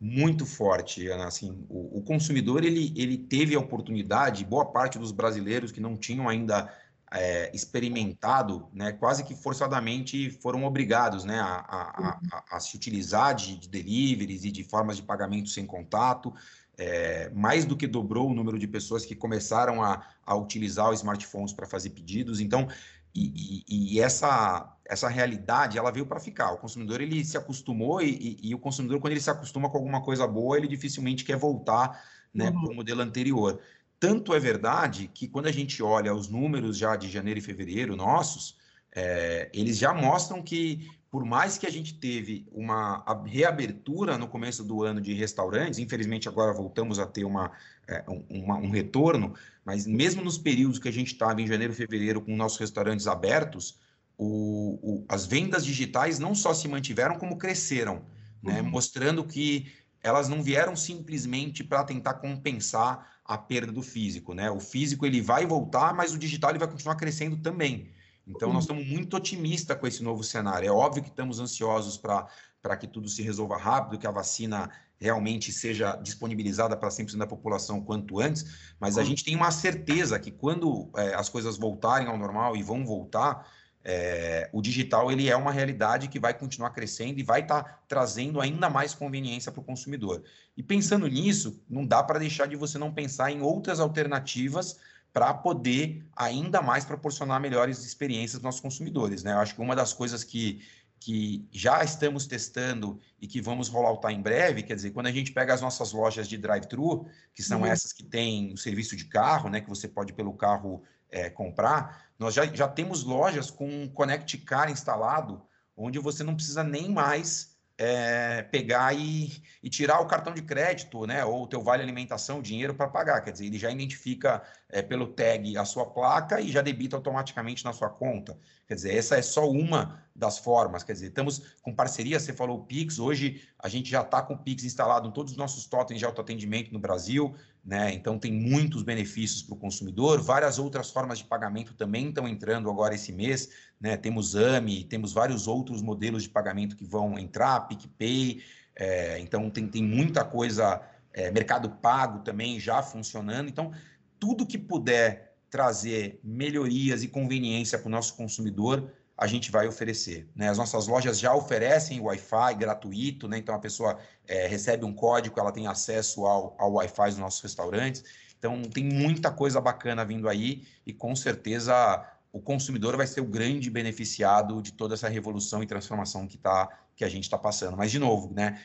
muito 0.00 0.46
forte, 0.46 1.06
Ana. 1.08 1.26
Assim, 1.26 1.64
o, 1.68 1.98
o, 1.98 2.02
consumidor 2.02 2.64
ele, 2.64 2.92
ele 2.96 3.16
teve 3.16 3.54
a 3.54 3.58
oportunidade, 3.58 4.44
boa 4.44 4.66
parte 4.66 4.98
dos 4.98 5.12
brasileiros 5.12 5.72
que 5.72 5.80
não 5.80 5.96
tinham 5.96 6.28
ainda 6.28 6.72
é, 7.12 7.50
experimentado, 7.54 8.68
né, 8.72 8.92
quase 8.92 9.24
que 9.24 9.34
forçadamente 9.34 10.30
foram 10.30 10.64
obrigados 10.64 11.24
né, 11.24 11.38
a, 11.38 11.54
a, 11.56 12.20
a, 12.32 12.56
a 12.56 12.60
se 12.60 12.76
utilizar 12.76 13.34
de, 13.34 13.58
de, 13.58 13.68
deliveries 13.68 14.44
e 14.44 14.50
de 14.50 14.64
formas 14.64 14.96
de 14.96 15.02
pagamento 15.02 15.48
sem 15.48 15.66
contato. 15.66 16.32
É, 16.78 17.30
mais 17.30 17.64
do 17.64 17.74
que 17.74 17.86
dobrou 17.86 18.28
o 18.28 18.34
número 18.34 18.58
de 18.58 18.68
pessoas 18.68 19.06
que 19.06 19.14
começaram 19.14 19.82
a, 19.82 20.06
a 20.26 20.36
utilizar 20.36 20.90
os 20.90 20.98
smartphones 20.98 21.54
para 21.54 21.66
fazer 21.66 21.88
pedidos. 21.88 22.38
Então, 22.38 22.68
e, 23.16 23.64
e, 23.66 23.94
e, 23.94 24.00
essa, 24.00 24.76
essa 24.84 25.08
realidade, 25.08 25.78
ela 25.78 25.90
veio 25.90 26.04
para 26.04 26.20
ficar. 26.20 26.52
O 26.52 26.58
consumidor, 26.58 27.00
ele 27.00 27.24
se 27.24 27.38
acostumou 27.38 28.02
e, 28.02 28.38
e, 28.42 28.54
o 28.54 28.58
consumidor, 28.58 29.00
quando 29.00 29.12
ele 29.12 29.20
se 29.20 29.30
acostuma 29.30 29.70
com 29.70 29.78
alguma 29.78 30.02
coisa 30.02 30.26
boa, 30.26 30.58
ele 30.58 30.68
dificilmente 30.68 31.24
quer 31.24 31.36
voltar 31.36 32.04
né, 32.32 32.50
uhum. 32.50 32.60
para 32.60 32.72
o 32.72 32.74
modelo 32.74 33.00
anterior. 33.00 33.58
Tanto 33.98 34.34
é 34.34 34.38
verdade 34.38 35.10
que 35.12 35.26
quando 35.26 35.46
a 35.46 35.52
gente 35.52 35.82
olha 35.82 36.14
os 36.14 36.28
números 36.28 36.76
já 36.76 36.94
de 36.94 37.08
janeiro 37.08 37.38
e 37.38 37.42
fevereiro 37.42 37.96
nossos, 37.96 38.58
é, 38.94 39.50
eles 39.54 39.78
já 39.78 39.94
mostram 39.94 40.42
que, 40.42 40.90
por 41.10 41.24
mais 41.24 41.56
que 41.56 41.66
a 41.66 41.70
gente 41.70 41.94
teve 41.94 42.46
uma 42.52 43.04
reabertura 43.24 44.18
no 44.18 44.28
começo 44.28 44.64
do 44.64 44.82
ano 44.82 45.00
de 45.00 45.14
restaurantes, 45.14 45.78
infelizmente 45.78 46.28
agora 46.28 46.52
voltamos 46.52 46.98
a 46.98 47.06
ter 47.06 47.24
uma, 47.24 47.52
é, 47.86 48.04
um, 48.08 48.52
um 48.52 48.70
retorno, 48.70 49.34
mas 49.64 49.86
mesmo 49.86 50.22
nos 50.22 50.36
períodos 50.36 50.78
que 50.78 50.88
a 50.88 50.92
gente 50.92 51.12
estava 51.12 51.40
em 51.40 51.46
janeiro, 51.46 51.72
fevereiro, 51.72 52.20
com 52.20 52.36
nossos 52.36 52.58
restaurantes 52.58 53.06
abertos, 53.06 53.78
o, 54.18 54.78
o, 54.82 55.04
as 55.08 55.26
vendas 55.26 55.64
digitais 55.64 56.18
não 56.18 56.34
só 56.34 56.52
se 56.54 56.66
mantiveram, 56.68 57.18
como 57.18 57.36
cresceram, 57.36 58.02
né? 58.42 58.60
Uhum. 58.60 58.70
mostrando 58.70 59.24
que 59.24 59.72
elas 60.02 60.28
não 60.28 60.42
vieram 60.42 60.76
simplesmente 60.76 61.64
para 61.64 61.82
tentar 61.84 62.14
compensar 62.14 63.16
a 63.24 63.36
perda 63.36 63.72
do 63.72 63.82
físico. 63.82 64.34
Né? 64.34 64.50
O 64.50 64.60
físico 64.60 65.04
ele 65.04 65.20
vai 65.20 65.44
voltar, 65.44 65.92
mas 65.94 66.14
o 66.14 66.18
digital 66.18 66.50
ele 66.50 66.60
vai 66.60 66.68
continuar 66.68 66.94
crescendo 66.94 67.36
também. 67.38 67.90
Então, 68.26 68.48
uhum. 68.48 68.54
nós 68.54 68.64
estamos 68.64 68.86
muito 68.86 69.16
otimistas 69.16 69.78
com 69.78 69.86
esse 69.86 70.02
novo 70.02 70.24
cenário. 70.24 70.68
É 70.68 70.72
óbvio 70.72 71.02
que 71.02 71.08
estamos 71.08 71.38
ansiosos 71.38 71.96
para 71.96 72.76
que 72.76 72.86
tudo 72.86 73.08
se 73.08 73.22
resolva 73.22 73.56
rápido, 73.56 73.98
que 73.98 74.06
a 74.06 74.10
vacina 74.10 74.70
realmente 74.98 75.52
seja 75.52 75.94
disponibilizada 75.96 76.76
para 76.76 76.88
100% 76.88 77.16
da 77.16 77.26
população 77.26 77.80
quanto 77.82 78.18
antes, 78.18 78.74
mas 78.80 78.96
a 78.96 79.04
gente 79.04 79.22
tem 79.22 79.36
uma 79.36 79.50
certeza 79.50 80.18
que 80.18 80.30
quando 80.30 80.90
é, 80.96 81.14
as 81.14 81.28
coisas 81.28 81.58
voltarem 81.58 82.08
ao 82.08 82.16
normal 82.16 82.56
e 82.56 82.62
vão 82.62 82.84
voltar, 82.84 83.46
é, 83.84 84.50
o 84.52 84.60
digital 84.60 85.12
ele 85.12 85.28
é 85.28 85.36
uma 85.36 85.52
realidade 85.52 86.08
que 86.08 86.18
vai 86.18 86.34
continuar 86.34 86.70
crescendo 86.70 87.20
e 87.20 87.22
vai 87.22 87.42
estar 87.42 87.62
tá 87.62 87.78
trazendo 87.86 88.40
ainda 88.40 88.68
mais 88.68 88.94
conveniência 88.94 89.52
para 89.52 89.60
o 89.60 89.64
consumidor. 89.64 90.24
E 90.56 90.62
pensando 90.62 91.06
nisso, 91.06 91.62
não 91.68 91.86
dá 91.86 92.02
para 92.02 92.18
deixar 92.18 92.46
de 92.46 92.56
você 92.56 92.78
não 92.78 92.92
pensar 92.92 93.30
em 93.30 93.42
outras 93.42 93.78
alternativas 93.78 94.78
para 95.16 95.32
poder 95.32 96.06
ainda 96.14 96.60
mais 96.60 96.84
proporcionar 96.84 97.40
melhores 97.40 97.82
experiências 97.86 98.38
para 98.38 98.48
nossos 98.48 98.60
consumidores. 98.60 99.22
Né? 99.22 99.32
Eu 99.32 99.38
acho 99.38 99.54
que 99.54 99.62
uma 99.62 99.74
das 99.74 99.94
coisas 99.94 100.22
que 100.22 100.62
que 100.98 101.46
já 101.52 101.84
estamos 101.84 102.26
testando 102.26 102.98
e 103.20 103.26
que 103.26 103.40
vamos 103.40 103.68
rolar 103.68 104.12
em 104.12 104.20
breve, 104.20 104.62
quer 104.62 104.74
dizer, 104.74 104.90
quando 104.90 105.06
a 105.06 105.12
gente 105.12 105.32
pega 105.32 105.54
as 105.54 105.60
nossas 105.60 105.92
lojas 105.92 106.26
de 106.26 106.36
drive-thru, 106.36 107.06
que 107.34 107.42
são 107.42 107.60
uhum. 107.60 107.66
essas 107.66 107.92
que 107.92 108.02
têm 108.02 108.52
o 108.52 108.56
serviço 108.56 108.96
de 108.96 109.04
carro, 109.04 109.48
né, 109.48 109.60
que 109.60 109.68
você 109.68 109.86
pode 109.86 110.12
pelo 110.14 110.32
carro 110.32 110.82
é, 111.10 111.30
comprar, 111.30 112.08
nós 112.18 112.34
já, 112.34 112.46
já 112.46 112.66
temos 112.66 113.04
lojas 113.04 113.50
com 113.50 113.88
Connect 113.90 114.38
Car 114.38 114.70
instalado, 114.70 115.42
onde 115.76 115.98
você 115.98 116.24
não 116.24 116.34
precisa 116.34 116.64
nem 116.64 116.90
mais 116.90 117.55
é, 117.78 118.42
pegar 118.42 118.94
e, 118.94 119.42
e, 119.62 119.68
tirar 119.68 120.00
o 120.00 120.06
cartão 120.06 120.32
de 120.32 120.42
crédito, 120.42 121.06
né, 121.06 121.24
ou 121.24 121.42
o 121.42 121.46
teu 121.46 121.62
vale 121.62 121.82
alimentação, 121.82 122.40
dinheiro 122.40 122.74
para 122.74 122.88
pagar. 122.88 123.20
Quer 123.20 123.32
dizer, 123.32 123.46
ele 123.46 123.58
já 123.58 123.70
identifica 123.70 124.42
é, 124.68 124.80
pelo 124.80 125.08
tag 125.08 125.56
a 125.58 125.64
sua 125.64 125.84
placa 125.86 126.40
e 126.40 126.50
já 126.50 126.62
debita 126.62 126.96
automaticamente 126.96 127.64
na 127.64 127.72
sua 127.72 127.90
conta. 127.90 128.38
Quer 128.66 128.74
dizer, 128.74 128.96
essa 128.96 129.16
é 129.16 129.22
só 129.22 129.48
uma 129.48 130.02
das 130.14 130.38
formas. 130.38 130.82
Quer 130.82 130.94
dizer, 130.94 131.08
estamos 131.08 131.54
com 131.62 131.74
parceria, 131.74 132.18
você 132.18 132.32
falou 132.32 132.60
o 132.60 132.64
Pix, 132.64 132.98
hoje 132.98 133.42
a 133.58 133.68
gente 133.68 133.90
já 133.90 134.00
está 134.00 134.22
com 134.22 134.34
o 134.34 134.38
Pix 134.38 134.64
instalado 134.64 135.08
em 135.08 135.12
todos 135.12 135.32
os 135.32 135.38
nossos 135.38 135.66
totens 135.66 135.98
de 135.98 136.06
autoatendimento 136.06 136.72
no 136.72 136.78
Brasil, 136.78 137.34
né? 137.66 137.92
Então 137.92 138.16
tem 138.16 138.32
muitos 138.32 138.84
benefícios 138.84 139.42
para 139.42 139.54
o 139.54 139.58
consumidor. 139.58 140.22
Várias 140.22 140.56
outras 140.56 140.90
formas 140.90 141.18
de 141.18 141.24
pagamento 141.24 141.74
também 141.74 142.08
estão 142.08 142.28
entrando 142.28 142.70
agora 142.70 142.94
esse 142.94 143.12
mês, 143.12 143.50
né? 143.80 143.96
Temos 143.96 144.36
AMI, 144.36 144.84
temos 144.84 145.12
vários 145.12 145.48
outros 145.48 145.82
modelos 145.82 146.22
de 146.22 146.28
pagamento 146.28 146.76
que 146.76 146.84
vão 146.84 147.18
entrar, 147.18 147.60
PicPay, 147.62 148.40
é, 148.76 149.18
então 149.18 149.50
tem, 149.50 149.66
tem 149.66 149.82
muita 149.82 150.24
coisa, 150.24 150.80
é, 151.12 151.30
Mercado 151.32 151.70
Pago 151.70 152.20
também 152.20 152.60
já 152.60 152.82
funcionando. 152.82 153.48
Então, 153.48 153.72
tudo 154.20 154.46
que 154.46 154.58
puder 154.58 155.34
trazer 155.50 156.20
melhorias 156.22 157.02
e 157.02 157.08
conveniência 157.08 157.78
para 157.78 157.88
o 157.88 157.90
nosso 157.90 158.14
consumidor, 158.16 158.92
a 159.16 159.26
gente 159.26 159.50
vai 159.50 159.66
oferecer. 159.66 160.28
Né? 160.34 160.48
As 160.48 160.58
nossas 160.58 160.86
lojas 160.86 161.18
já 161.18 161.34
oferecem 161.34 162.00
Wi-Fi 162.00 162.54
gratuito, 162.54 163.26
né? 163.26 163.38
então 163.38 163.54
a 163.54 163.58
pessoa 163.58 163.98
é, 164.26 164.46
recebe 164.46 164.84
um 164.84 164.92
código, 164.92 165.40
ela 165.40 165.52
tem 165.52 165.66
acesso 165.66 166.26
ao, 166.26 166.54
ao 166.58 166.72
Wi-Fi 166.74 167.10
dos 167.10 167.18
nossos 167.18 167.40
restaurantes. 167.40 168.04
Então 168.38 168.60
tem 168.62 168.84
muita 168.84 169.30
coisa 169.30 169.60
bacana 169.60 170.04
vindo 170.04 170.28
aí 170.28 170.66
e 170.86 170.92
com 170.92 171.16
certeza 171.16 172.06
o 172.30 172.40
consumidor 172.40 172.94
vai 172.98 173.06
ser 173.06 173.22
o 173.22 173.24
grande 173.24 173.70
beneficiado 173.70 174.60
de 174.60 174.72
toda 174.72 174.92
essa 174.92 175.08
revolução 175.08 175.62
e 175.62 175.66
transformação 175.66 176.26
que, 176.26 176.36
tá, 176.36 176.68
que 176.94 177.02
a 177.02 177.08
gente 177.08 177.24
está 177.24 177.38
passando. 177.38 177.78
Mas, 177.78 177.90
de 177.90 177.98
novo, 177.98 178.30
né, 178.34 178.60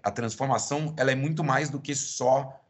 a 0.00 0.12
transformação 0.12 0.94
ela 0.96 1.10
é 1.10 1.16
muito 1.16 1.42
mais 1.42 1.68
do 1.68 1.80
que 1.80 1.92
só 1.92 2.60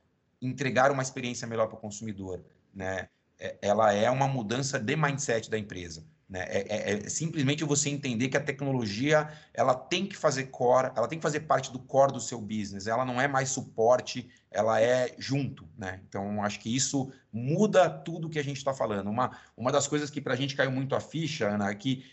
entregar 0.40 0.90
uma 0.90 1.03
experiência 1.03 1.46
melhor 1.46 1.66
para 1.66 1.77
o 1.77 1.81
consumidor. 1.81 2.42
Né? 2.75 3.07
É, 3.38 3.59
ela 3.61 3.92
é 3.92 4.11
uma 4.11 4.27
mudança 4.27 4.79
de 4.79 4.96
mindset 4.96 5.51
da 5.51 5.59
empresa. 5.59 6.03
Né? 6.28 6.44
É, 6.48 6.66
é, 6.68 6.92
é, 6.92 7.08
simplesmente 7.08 7.62
você 7.64 7.88
entender 7.88 8.28
que 8.28 8.36
a 8.36 8.40
tecnologia 8.40 9.28
ela 9.54 9.74
tem 9.74 10.06
que 10.06 10.16
fazer 10.16 10.44
core, 10.44 10.90
ela 10.96 11.06
tem 11.06 11.18
que 11.18 11.22
fazer 11.22 11.40
parte 11.40 11.72
do 11.72 11.78
core 11.78 12.12
do 12.12 12.20
seu 12.20 12.40
business. 12.40 12.86
Ela 12.86 13.04
não 13.04 13.20
é 13.20 13.28
mais 13.28 13.48
suporte, 13.50 14.28
ela 14.50 14.80
é 14.80 15.14
junto. 15.18 15.68
Né? 15.78 16.00
Então, 16.08 16.42
acho 16.42 16.58
que 16.58 16.74
isso 16.74 17.12
muda 17.32 17.88
tudo 17.88 18.28
que 18.28 18.38
a 18.38 18.44
gente 18.44 18.56
está 18.56 18.74
falando. 18.74 19.08
Uma, 19.08 19.38
uma 19.56 19.70
das 19.70 19.86
coisas 19.86 20.10
que 20.10 20.20
para 20.20 20.34
a 20.34 20.36
gente 20.36 20.56
caiu 20.56 20.72
muito 20.72 20.96
a 20.96 21.00
ficha, 21.00 21.48
Ana, 21.48 21.70
é 21.70 21.74
que 21.74 22.04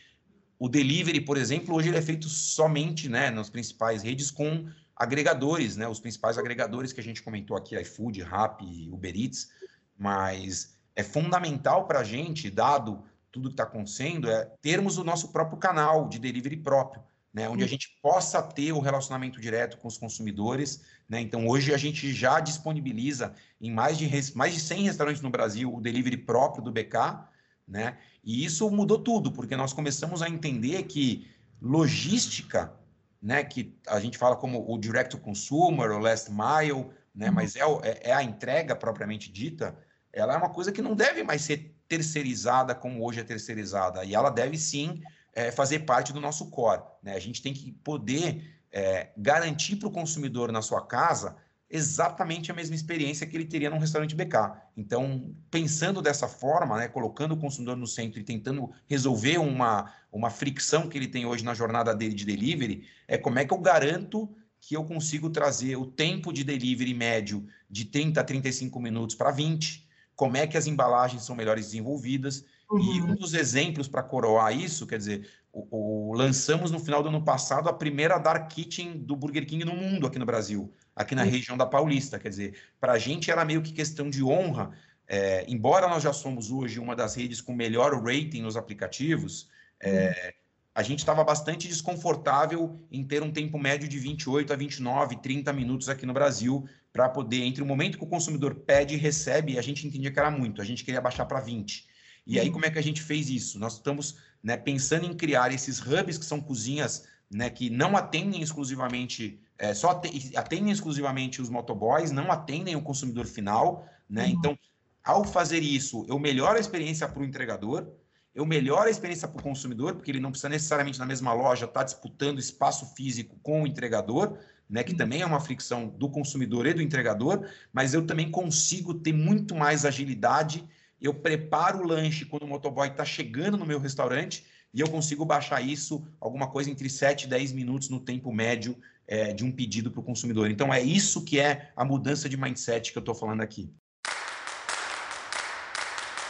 o 0.60 0.70
delivery, 0.70 1.20
por 1.20 1.36
exemplo, 1.36 1.76
hoje 1.76 1.90
ele 1.90 1.98
é 1.98 2.02
feito 2.02 2.30
somente 2.30 3.10
né, 3.10 3.32
nas 3.32 3.50
principais 3.50 4.04
redes 4.04 4.30
com 4.30 4.70
agregadores, 4.96 5.76
né? 5.76 5.88
os 5.88 6.00
principais 6.00 6.38
agregadores 6.38 6.94
que 6.94 7.00
a 7.00 7.04
gente 7.04 7.24
comentou 7.24 7.58
aqui, 7.58 7.76
iFood, 7.80 8.22
Rappi, 8.22 8.90
Uber 8.92 9.14
Eats, 9.16 9.50
mas 9.98 10.78
é 10.96 11.04
fundamental 11.04 11.88
para 11.88 12.00
a 12.00 12.04
gente, 12.04 12.50
dado 12.50 13.04
tudo 13.34 13.50
que 13.50 13.54
está 13.54 13.64
acontecendo, 13.64 14.30
é 14.30 14.46
termos 14.62 14.98
o 14.98 15.04
nosso 15.04 15.34
próprio 15.34 15.58
canal 15.58 16.08
de 16.08 16.20
delivery 16.20 16.56
próprio, 16.58 17.04
né, 17.34 17.50
onde 17.50 17.64
a 17.64 17.68
gente 17.68 17.98
possa 18.00 18.42
ter 18.44 18.72
o 18.72 18.80
relacionamento 18.80 19.42
direto 19.42 19.78
com 19.78 19.88
os 19.88 19.98
consumidores. 19.98 20.84
Né? 21.10 21.20
Então, 21.20 21.48
hoje 21.48 21.74
a 21.74 21.78
gente 21.78 22.14
já 22.14 22.40
disponibiliza 22.40 23.34
em 23.60 23.72
mais 23.72 23.98
de, 23.98 24.08
mais 24.36 24.54
de 24.54 24.60
100 24.60 24.84
restaurantes 24.84 25.22
no 25.24 25.32
Brasil 25.32 25.74
o 25.74 25.82
delivery 25.82 26.18
próprio 26.18 26.64
do 26.64 26.72
BK, 26.72 27.28
né? 27.68 27.98
e 28.24 28.46
isso 28.46 28.70
mudou 28.70 29.00
tudo, 29.00 29.32
porque 29.32 29.56
nós 29.56 29.74
começamos 29.74 30.22
a 30.22 30.30
entender 30.30 30.84
que 30.84 31.28
logística 31.60 32.72
né, 33.20 33.42
que 33.42 33.74
a 33.88 34.02
gente 34.02 34.18
fala 34.18 34.36
como 34.36 34.70
o 34.70 34.78
direct 34.78 35.16
to 35.16 35.18
consumer, 35.18 35.92
o 35.92 35.98
last 35.98 36.30
mile, 36.30 36.90
né, 37.16 37.30
uhum. 37.30 37.34
mas 37.34 37.56
é, 37.56 37.62
é, 37.62 38.10
é, 38.10 38.14
a 38.14 38.22
entrega 38.22 38.76
propriamente 38.76 39.32
dita, 39.32 39.78
ela 40.12 40.34
é 40.34 40.38
uma 40.38 40.50
coisa 40.50 40.74
que 40.74 40.82
não 40.82 40.94
deve 40.94 41.24
mais 41.24 41.42
ser 41.42 41.73
terceirizada 41.88 42.74
como 42.74 43.06
hoje 43.06 43.20
é 43.20 43.24
terceirizada, 43.24 44.04
e 44.04 44.16
ela 44.16 44.30
deve 44.30 44.58
sim 44.58 45.02
é, 45.34 45.52
fazer 45.52 45.80
parte 45.80 46.14
do 46.14 46.22
nosso 46.22 46.50
core. 46.50 46.82
Né? 47.02 47.16
A 47.16 47.20
gente 47.20 47.42
tem 47.42 47.54
que 47.54 47.72
poder 47.72 48.54
é, 48.72 49.10
garantir 49.18 49.76
para 49.76 49.88
o 49.88 49.92
consumidor 49.92 50.52
na 50.52 50.62
sua 50.62 50.86
casa 50.86 51.36
exatamente 51.70 52.52
a 52.52 52.54
mesma 52.54 52.76
experiência 52.76 53.26
que 53.26 53.36
ele 53.36 53.46
teria 53.46 53.68
num 53.68 53.80
restaurante 53.80 54.16
BK. 54.16 54.36
Então, 54.78 55.36
pensando 55.50 56.04
dessa 56.04 56.28
forma, 56.28 56.78
né, 56.78 56.88
colocando 56.88 57.32
o 57.32 57.38
consumidor 57.38 57.76
no 57.76 57.88
centro 57.88 58.20
e 58.20 58.24
tentando 58.24 58.72
resolver 58.88 59.40
uma, 59.40 59.92
uma 60.12 60.30
fricção 60.30 60.88
que 60.88 60.96
ele 60.96 61.08
tem 61.08 61.26
hoje 61.26 61.44
na 61.44 61.56
jornada 61.56 61.96
dele 61.96 62.14
de 62.14 62.26
delivery, 62.26 62.88
é 63.08 63.18
como 63.18 63.40
é 63.40 63.46
que 63.46 63.52
eu 63.52 63.58
garanto 63.58 64.30
que 64.62 64.78
eu 64.78 64.84
consigo 64.86 65.32
trazer 65.32 65.76
o 65.76 65.88
tempo 65.88 66.32
de 66.32 66.44
delivery 66.44 66.94
médio 66.94 67.48
de 67.68 67.86
30 67.86 68.22
a 68.22 68.24
35 68.24 68.80
minutos 68.80 69.16
para 69.16 69.32
20, 69.32 69.83
como 70.16 70.38
é 70.38 70.48
que 70.48 70.58
as 70.58 70.68
embalagens 70.68 71.24
são 71.24 71.36
melhores 71.36 71.66
desenvolvidas. 71.66 72.46
Uhum. 72.70 72.80
E 72.80 73.02
um 73.02 73.16
dos 73.16 73.34
exemplos 73.34 73.88
para 73.88 74.02
coroar 74.04 74.56
isso, 74.56 74.88
quer 74.88 74.98
dizer, 74.98 75.30
o, 75.52 75.68
o, 76.12 76.14
lançamos 76.14 76.72
no 76.72 76.80
final 76.80 77.04
do 77.04 77.10
ano 77.10 77.24
passado 77.24 77.70
a 77.70 77.74
primeira 77.74 78.18
Dark 78.18 78.52
Kitchen 78.52 78.98
do 78.98 79.16
Burger 79.16 79.46
King 79.46 79.66
no 79.66 79.76
mundo 79.76 80.08
aqui 80.08 80.18
no 80.18 80.26
Brasil 80.26 80.74
aqui 80.96 81.16
na 81.16 81.24
região 81.24 81.58
da 81.58 81.66
Paulista. 81.66 82.20
Quer 82.20 82.30
dizer, 82.30 82.56
para 82.80 82.94
a 82.94 83.00
gente 83.00 83.32
era 83.32 83.44
meio 83.44 83.62
que 83.62 83.72
questão 83.72 84.10
de 84.10 84.24
honra, 84.24 84.72
é, 85.08 85.46
embora 85.48 85.88
nós 85.88 86.04
já 86.04 86.14
somos 86.14 86.52
hoje 86.52 86.80
uma 86.80 86.96
das 86.96 87.16
redes 87.16 87.42
com 87.42 87.54
melhor 87.54 88.02
rating 88.02 88.42
nos 88.42 88.56
aplicativos, 88.56 89.50
é, 89.80 90.34
a 90.76 90.82
gente 90.82 91.00
estava 91.00 91.24
bastante 91.24 91.68
desconfortável 91.68 92.80
em 92.92 93.04
ter 93.04 93.22
um 93.22 93.32
tempo 93.32 93.60
médio 93.60 93.88
de 93.88 94.00
28 94.00 94.52
a 94.52 94.56
29, 94.56 95.18
30 95.18 95.54
minutos 95.54 95.90
aqui 95.90 96.06
no 96.06 96.14
Brasil, 96.14 96.68
para 96.92 97.10
poder, 97.10 97.44
entre 97.44 97.62
o 97.62 97.66
momento 97.66 97.98
que 97.98 98.04
o 98.04 98.08
consumidor 98.08 98.56
pede 98.56 98.96
e 98.96 98.98
recebe, 98.98 99.58
a 99.58 99.62
gente 99.62 99.86
entendia 99.88 100.12
que 100.12 100.20
era 100.20 100.32
muito, 100.32 100.62
a 100.62 100.66
gente 100.66 100.84
queria 100.84 101.02
baixar 101.02 101.26
para 101.26 101.40
20. 101.40 101.88
E 102.26 102.40
aí, 102.40 102.50
como 102.50 102.66
é 102.66 102.72
que 102.72 102.80
a 102.80 102.84
gente 102.84 103.02
fez 103.02 103.30
isso? 103.30 103.60
Nós 103.60 103.74
estamos 103.74 104.18
né, 104.42 104.56
pensando 104.56 105.06
em 105.06 105.14
criar 105.14 105.52
esses 105.52 105.80
hubs, 105.80 106.18
que 106.18 106.26
são 106.26 106.40
cozinhas 106.40 107.06
né, 107.30 107.50
que 107.50 107.70
não 107.70 107.98
atendem 107.98 108.42
exclusivamente 108.42 109.40
é, 109.58 109.74
só 109.74 110.02
atendem 110.36 110.72
exclusivamente 110.72 111.42
os 111.42 111.50
motoboys, 111.50 112.12
não 112.12 112.32
atendem 112.32 112.76
o 112.76 112.82
consumidor 112.82 113.26
final, 113.26 113.88
né? 114.10 114.26
Uhum. 114.26 114.30
Então, 114.30 114.60
ao 115.04 115.24
fazer 115.24 115.60
isso, 115.60 116.06
eu 116.10 116.18
melhoro 116.20 116.58
a 116.58 116.60
experiência 116.60 117.08
para 117.08 117.22
o 117.22 117.26
entregador, 117.26 117.88
eu 118.36 118.46
melhoro 118.46 118.88
a 118.88 118.90
experiência 118.90 119.28
para 119.28 119.40
o 119.40 119.44
consumidor, 119.44 119.96
porque 119.96 120.10
ele 120.10 120.20
não 120.20 120.32
precisa 120.32 120.50
necessariamente 120.50 120.98
na 120.98 121.06
mesma 121.06 121.34
loja 121.34 121.66
estar 121.66 121.82
tá 121.82 121.84
disputando 121.84 122.40
espaço 122.40 122.96
físico 122.96 123.38
com 123.44 123.64
o 123.64 123.68
entregador, 123.68 124.38
né, 124.70 124.84
que 124.84 124.92
uhum. 124.92 124.98
também 124.98 125.22
é 125.22 125.26
uma 125.26 125.40
fricção 125.40 125.88
do 125.88 126.10
consumidor 126.10 126.66
e 126.66 126.74
do 126.74 126.82
entregador, 126.82 127.48
mas 127.72 127.94
eu 127.94 128.06
também 128.06 128.32
consigo 128.32 128.94
ter 128.94 129.14
muito 129.14 129.54
mais 129.54 129.86
agilidade. 129.86 130.68
Eu 131.00 131.14
preparo 131.14 131.80
o 131.80 131.88
lanche 131.88 132.26
quando 132.26 132.44
o 132.44 132.48
motoboy 132.48 132.88
está 132.88 133.06
chegando 133.06 133.58
no 133.58 133.66
meu 133.66 133.80
restaurante 133.80 134.46
e 134.74 134.80
eu 134.80 134.90
consigo 134.90 135.24
baixar 135.24 135.62
isso 135.62 136.04
alguma 136.20 136.48
coisa 136.48 136.72
entre 136.72 136.90
7 136.90 137.26
e 137.26 137.28
10 137.28 137.52
minutos 137.52 137.90
no 137.90 138.00
tempo 138.00 138.32
médio 138.32 138.76
é, 139.06 139.32
de 139.32 139.46
um 139.46 139.52
pedido 139.52 139.92
para 139.92 140.00
o 140.00 140.04
consumidor. 140.04 140.50
Então, 140.50 140.74
é 140.74 140.82
isso 140.82 141.24
que 141.24 141.40
é 141.40 141.72
a 141.76 141.86
mudança 141.86 142.28
de 142.28 142.38
mindset 142.38 142.92
que 142.92 142.98
eu 142.98 143.02
estou 143.02 143.14
falando 143.14 143.42
aqui. 143.42 143.70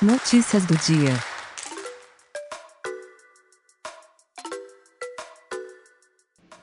Notícias 0.01 0.65
do 0.65 0.75
dia. 0.75 1.32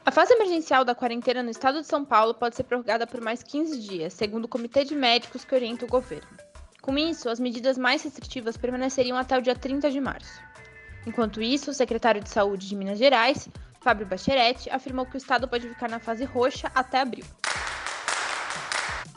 A 0.04 0.10
fase 0.10 0.32
emergencial 0.32 0.82
da 0.82 0.94
quarentena 0.94 1.42
no 1.42 1.50
estado 1.50 1.82
de 1.82 1.86
São 1.86 2.04
Paulo 2.04 2.32
pode 2.32 2.56
ser 2.56 2.64
prorrogada 2.64 3.06
por 3.06 3.20
mais 3.20 3.42
15 3.42 3.78
dias, 3.78 4.14
segundo 4.14 4.46
o 4.46 4.48
Comitê 4.48 4.82
de 4.82 4.94
Médicos 4.94 5.44
que 5.44 5.54
orienta 5.54 5.84
o 5.84 5.88
governo. 5.88 6.26
Com 6.80 6.96
isso, 6.96 7.28
as 7.28 7.38
medidas 7.38 7.76
mais 7.76 8.02
restritivas 8.02 8.56
permaneceriam 8.56 9.18
até 9.18 9.36
o 9.36 9.42
dia 9.42 9.54
30 9.54 9.90
de 9.90 10.00
março. 10.00 10.40
Enquanto 11.06 11.42
isso, 11.42 11.70
o 11.70 11.74
secretário 11.74 12.22
de 12.22 12.30
Saúde 12.30 12.66
de 12.66 12.74
Minas 12.74 12.98
Gerais, 12.98 13.48
Fábio 13.82 14.06
Bacheretti, 14.06 14.70
afirmou 14.70 15.04
que 15.04 15.16
o 15.16 15.18
estado 15.18 15.46
pode 15.46 15.68
ficar 15.68 15.90
na 15.90 15.98
fase 15.98 16.24
roxa 16.24 16.70
até 16.74 17.00
abril. 17.00 17.24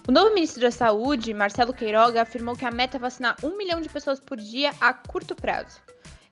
O 0.06 0.12
novo 0.12 0.34
ministro 0.34 0.62
da 0.62 0.72
Saúde, 0.72 1.34
Marcelo 1.34 1.74
Queiroga, 1.74 2.22
afirmou 2.22 2.58
que 2.58 2.66
a 2.66 2.72
meta 2.72 2.98
é 2.98 3.00
vacinar 3.00 3.38
um 3.42 3.58
milhão 3.58 3.80
de 3.80 3.88
pessoas 3.88 4.20
por 4.20 4.38
dia 4.38 4.74
a 4.82 4.94
curto 4.94 5.34
prazo. 5.34 5.80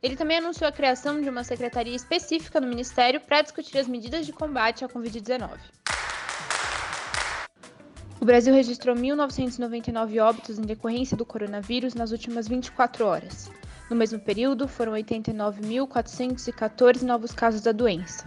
Ele 0.02 0.16
também 0.16 0.40
anunciou 0.40 0.68
a 0.68 0.72
criação 0.72 1.22
de 1.22 1.30
uma 1.30 1.44
secretaria 1.44 1.96
específica 1.96 2.60
no 2.60 2.66
ministério 2.68 3.22
para 3.22 3.44
discutir 3.44 3.78
as 3.78 3.88
medidas 3.88 4.26
de 4.26 4.34
combate 4.34 4.84
à 4.84 4.90
Covid-19. 4.90 5.60
O 8.20 8.26
Brasil 8.26 8.52
registrou 8.54 8.96
1.999 8.96 10.24
óbitos 10.24 10.58
em 10.58 10.64
decorrência 10.64 11.16
do 11.16 11.26
coronavírus 11.26 11.94
nas 11.94 12.12
últimas 12.12 12.48
24 12.48 13.06
horas. 13.06 13.52
No 13.92 13.96
mesmo 13.96 14.20
período, 14.20 14.68
foram 14.68 14.94
89.414 14.94 17.04
novos 17.04 17.32
casos 17.32 17.62
da 17.62 17.72
doença. 17.72 18.26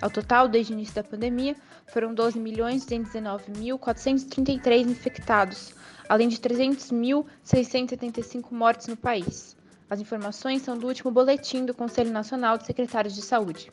Ao 0.00 0.10
total, 0.10 0.46
desde 0.46 0.72
o 0.72 0.74
início 0.74 0.94
da 0.94 1.02
pandemia, 1.02 1.56
foram 1.86 2.14
12.219.433 2.14 4.82
infectados, 4.82 5.74
além 6.08 6.28
de 6.28 6.36
300.675 6.36 8.52
mortes 8.52 8.86
no 8.86 8.96
país. 8.96 9.55
As 9.88 10.00
informações 10.00 10.62
são 10.62 10.76
do 10.76 10.88
último 10.88 11.12
boletim 11.12 11.64
do 11.64 11.72
Conselho 11.72 12.10
Nacional 12.10 12.58
de 12.58 12.66
Secretários 12.66 13.14
de 13.14 13.22
Saúde. 13.22 13.70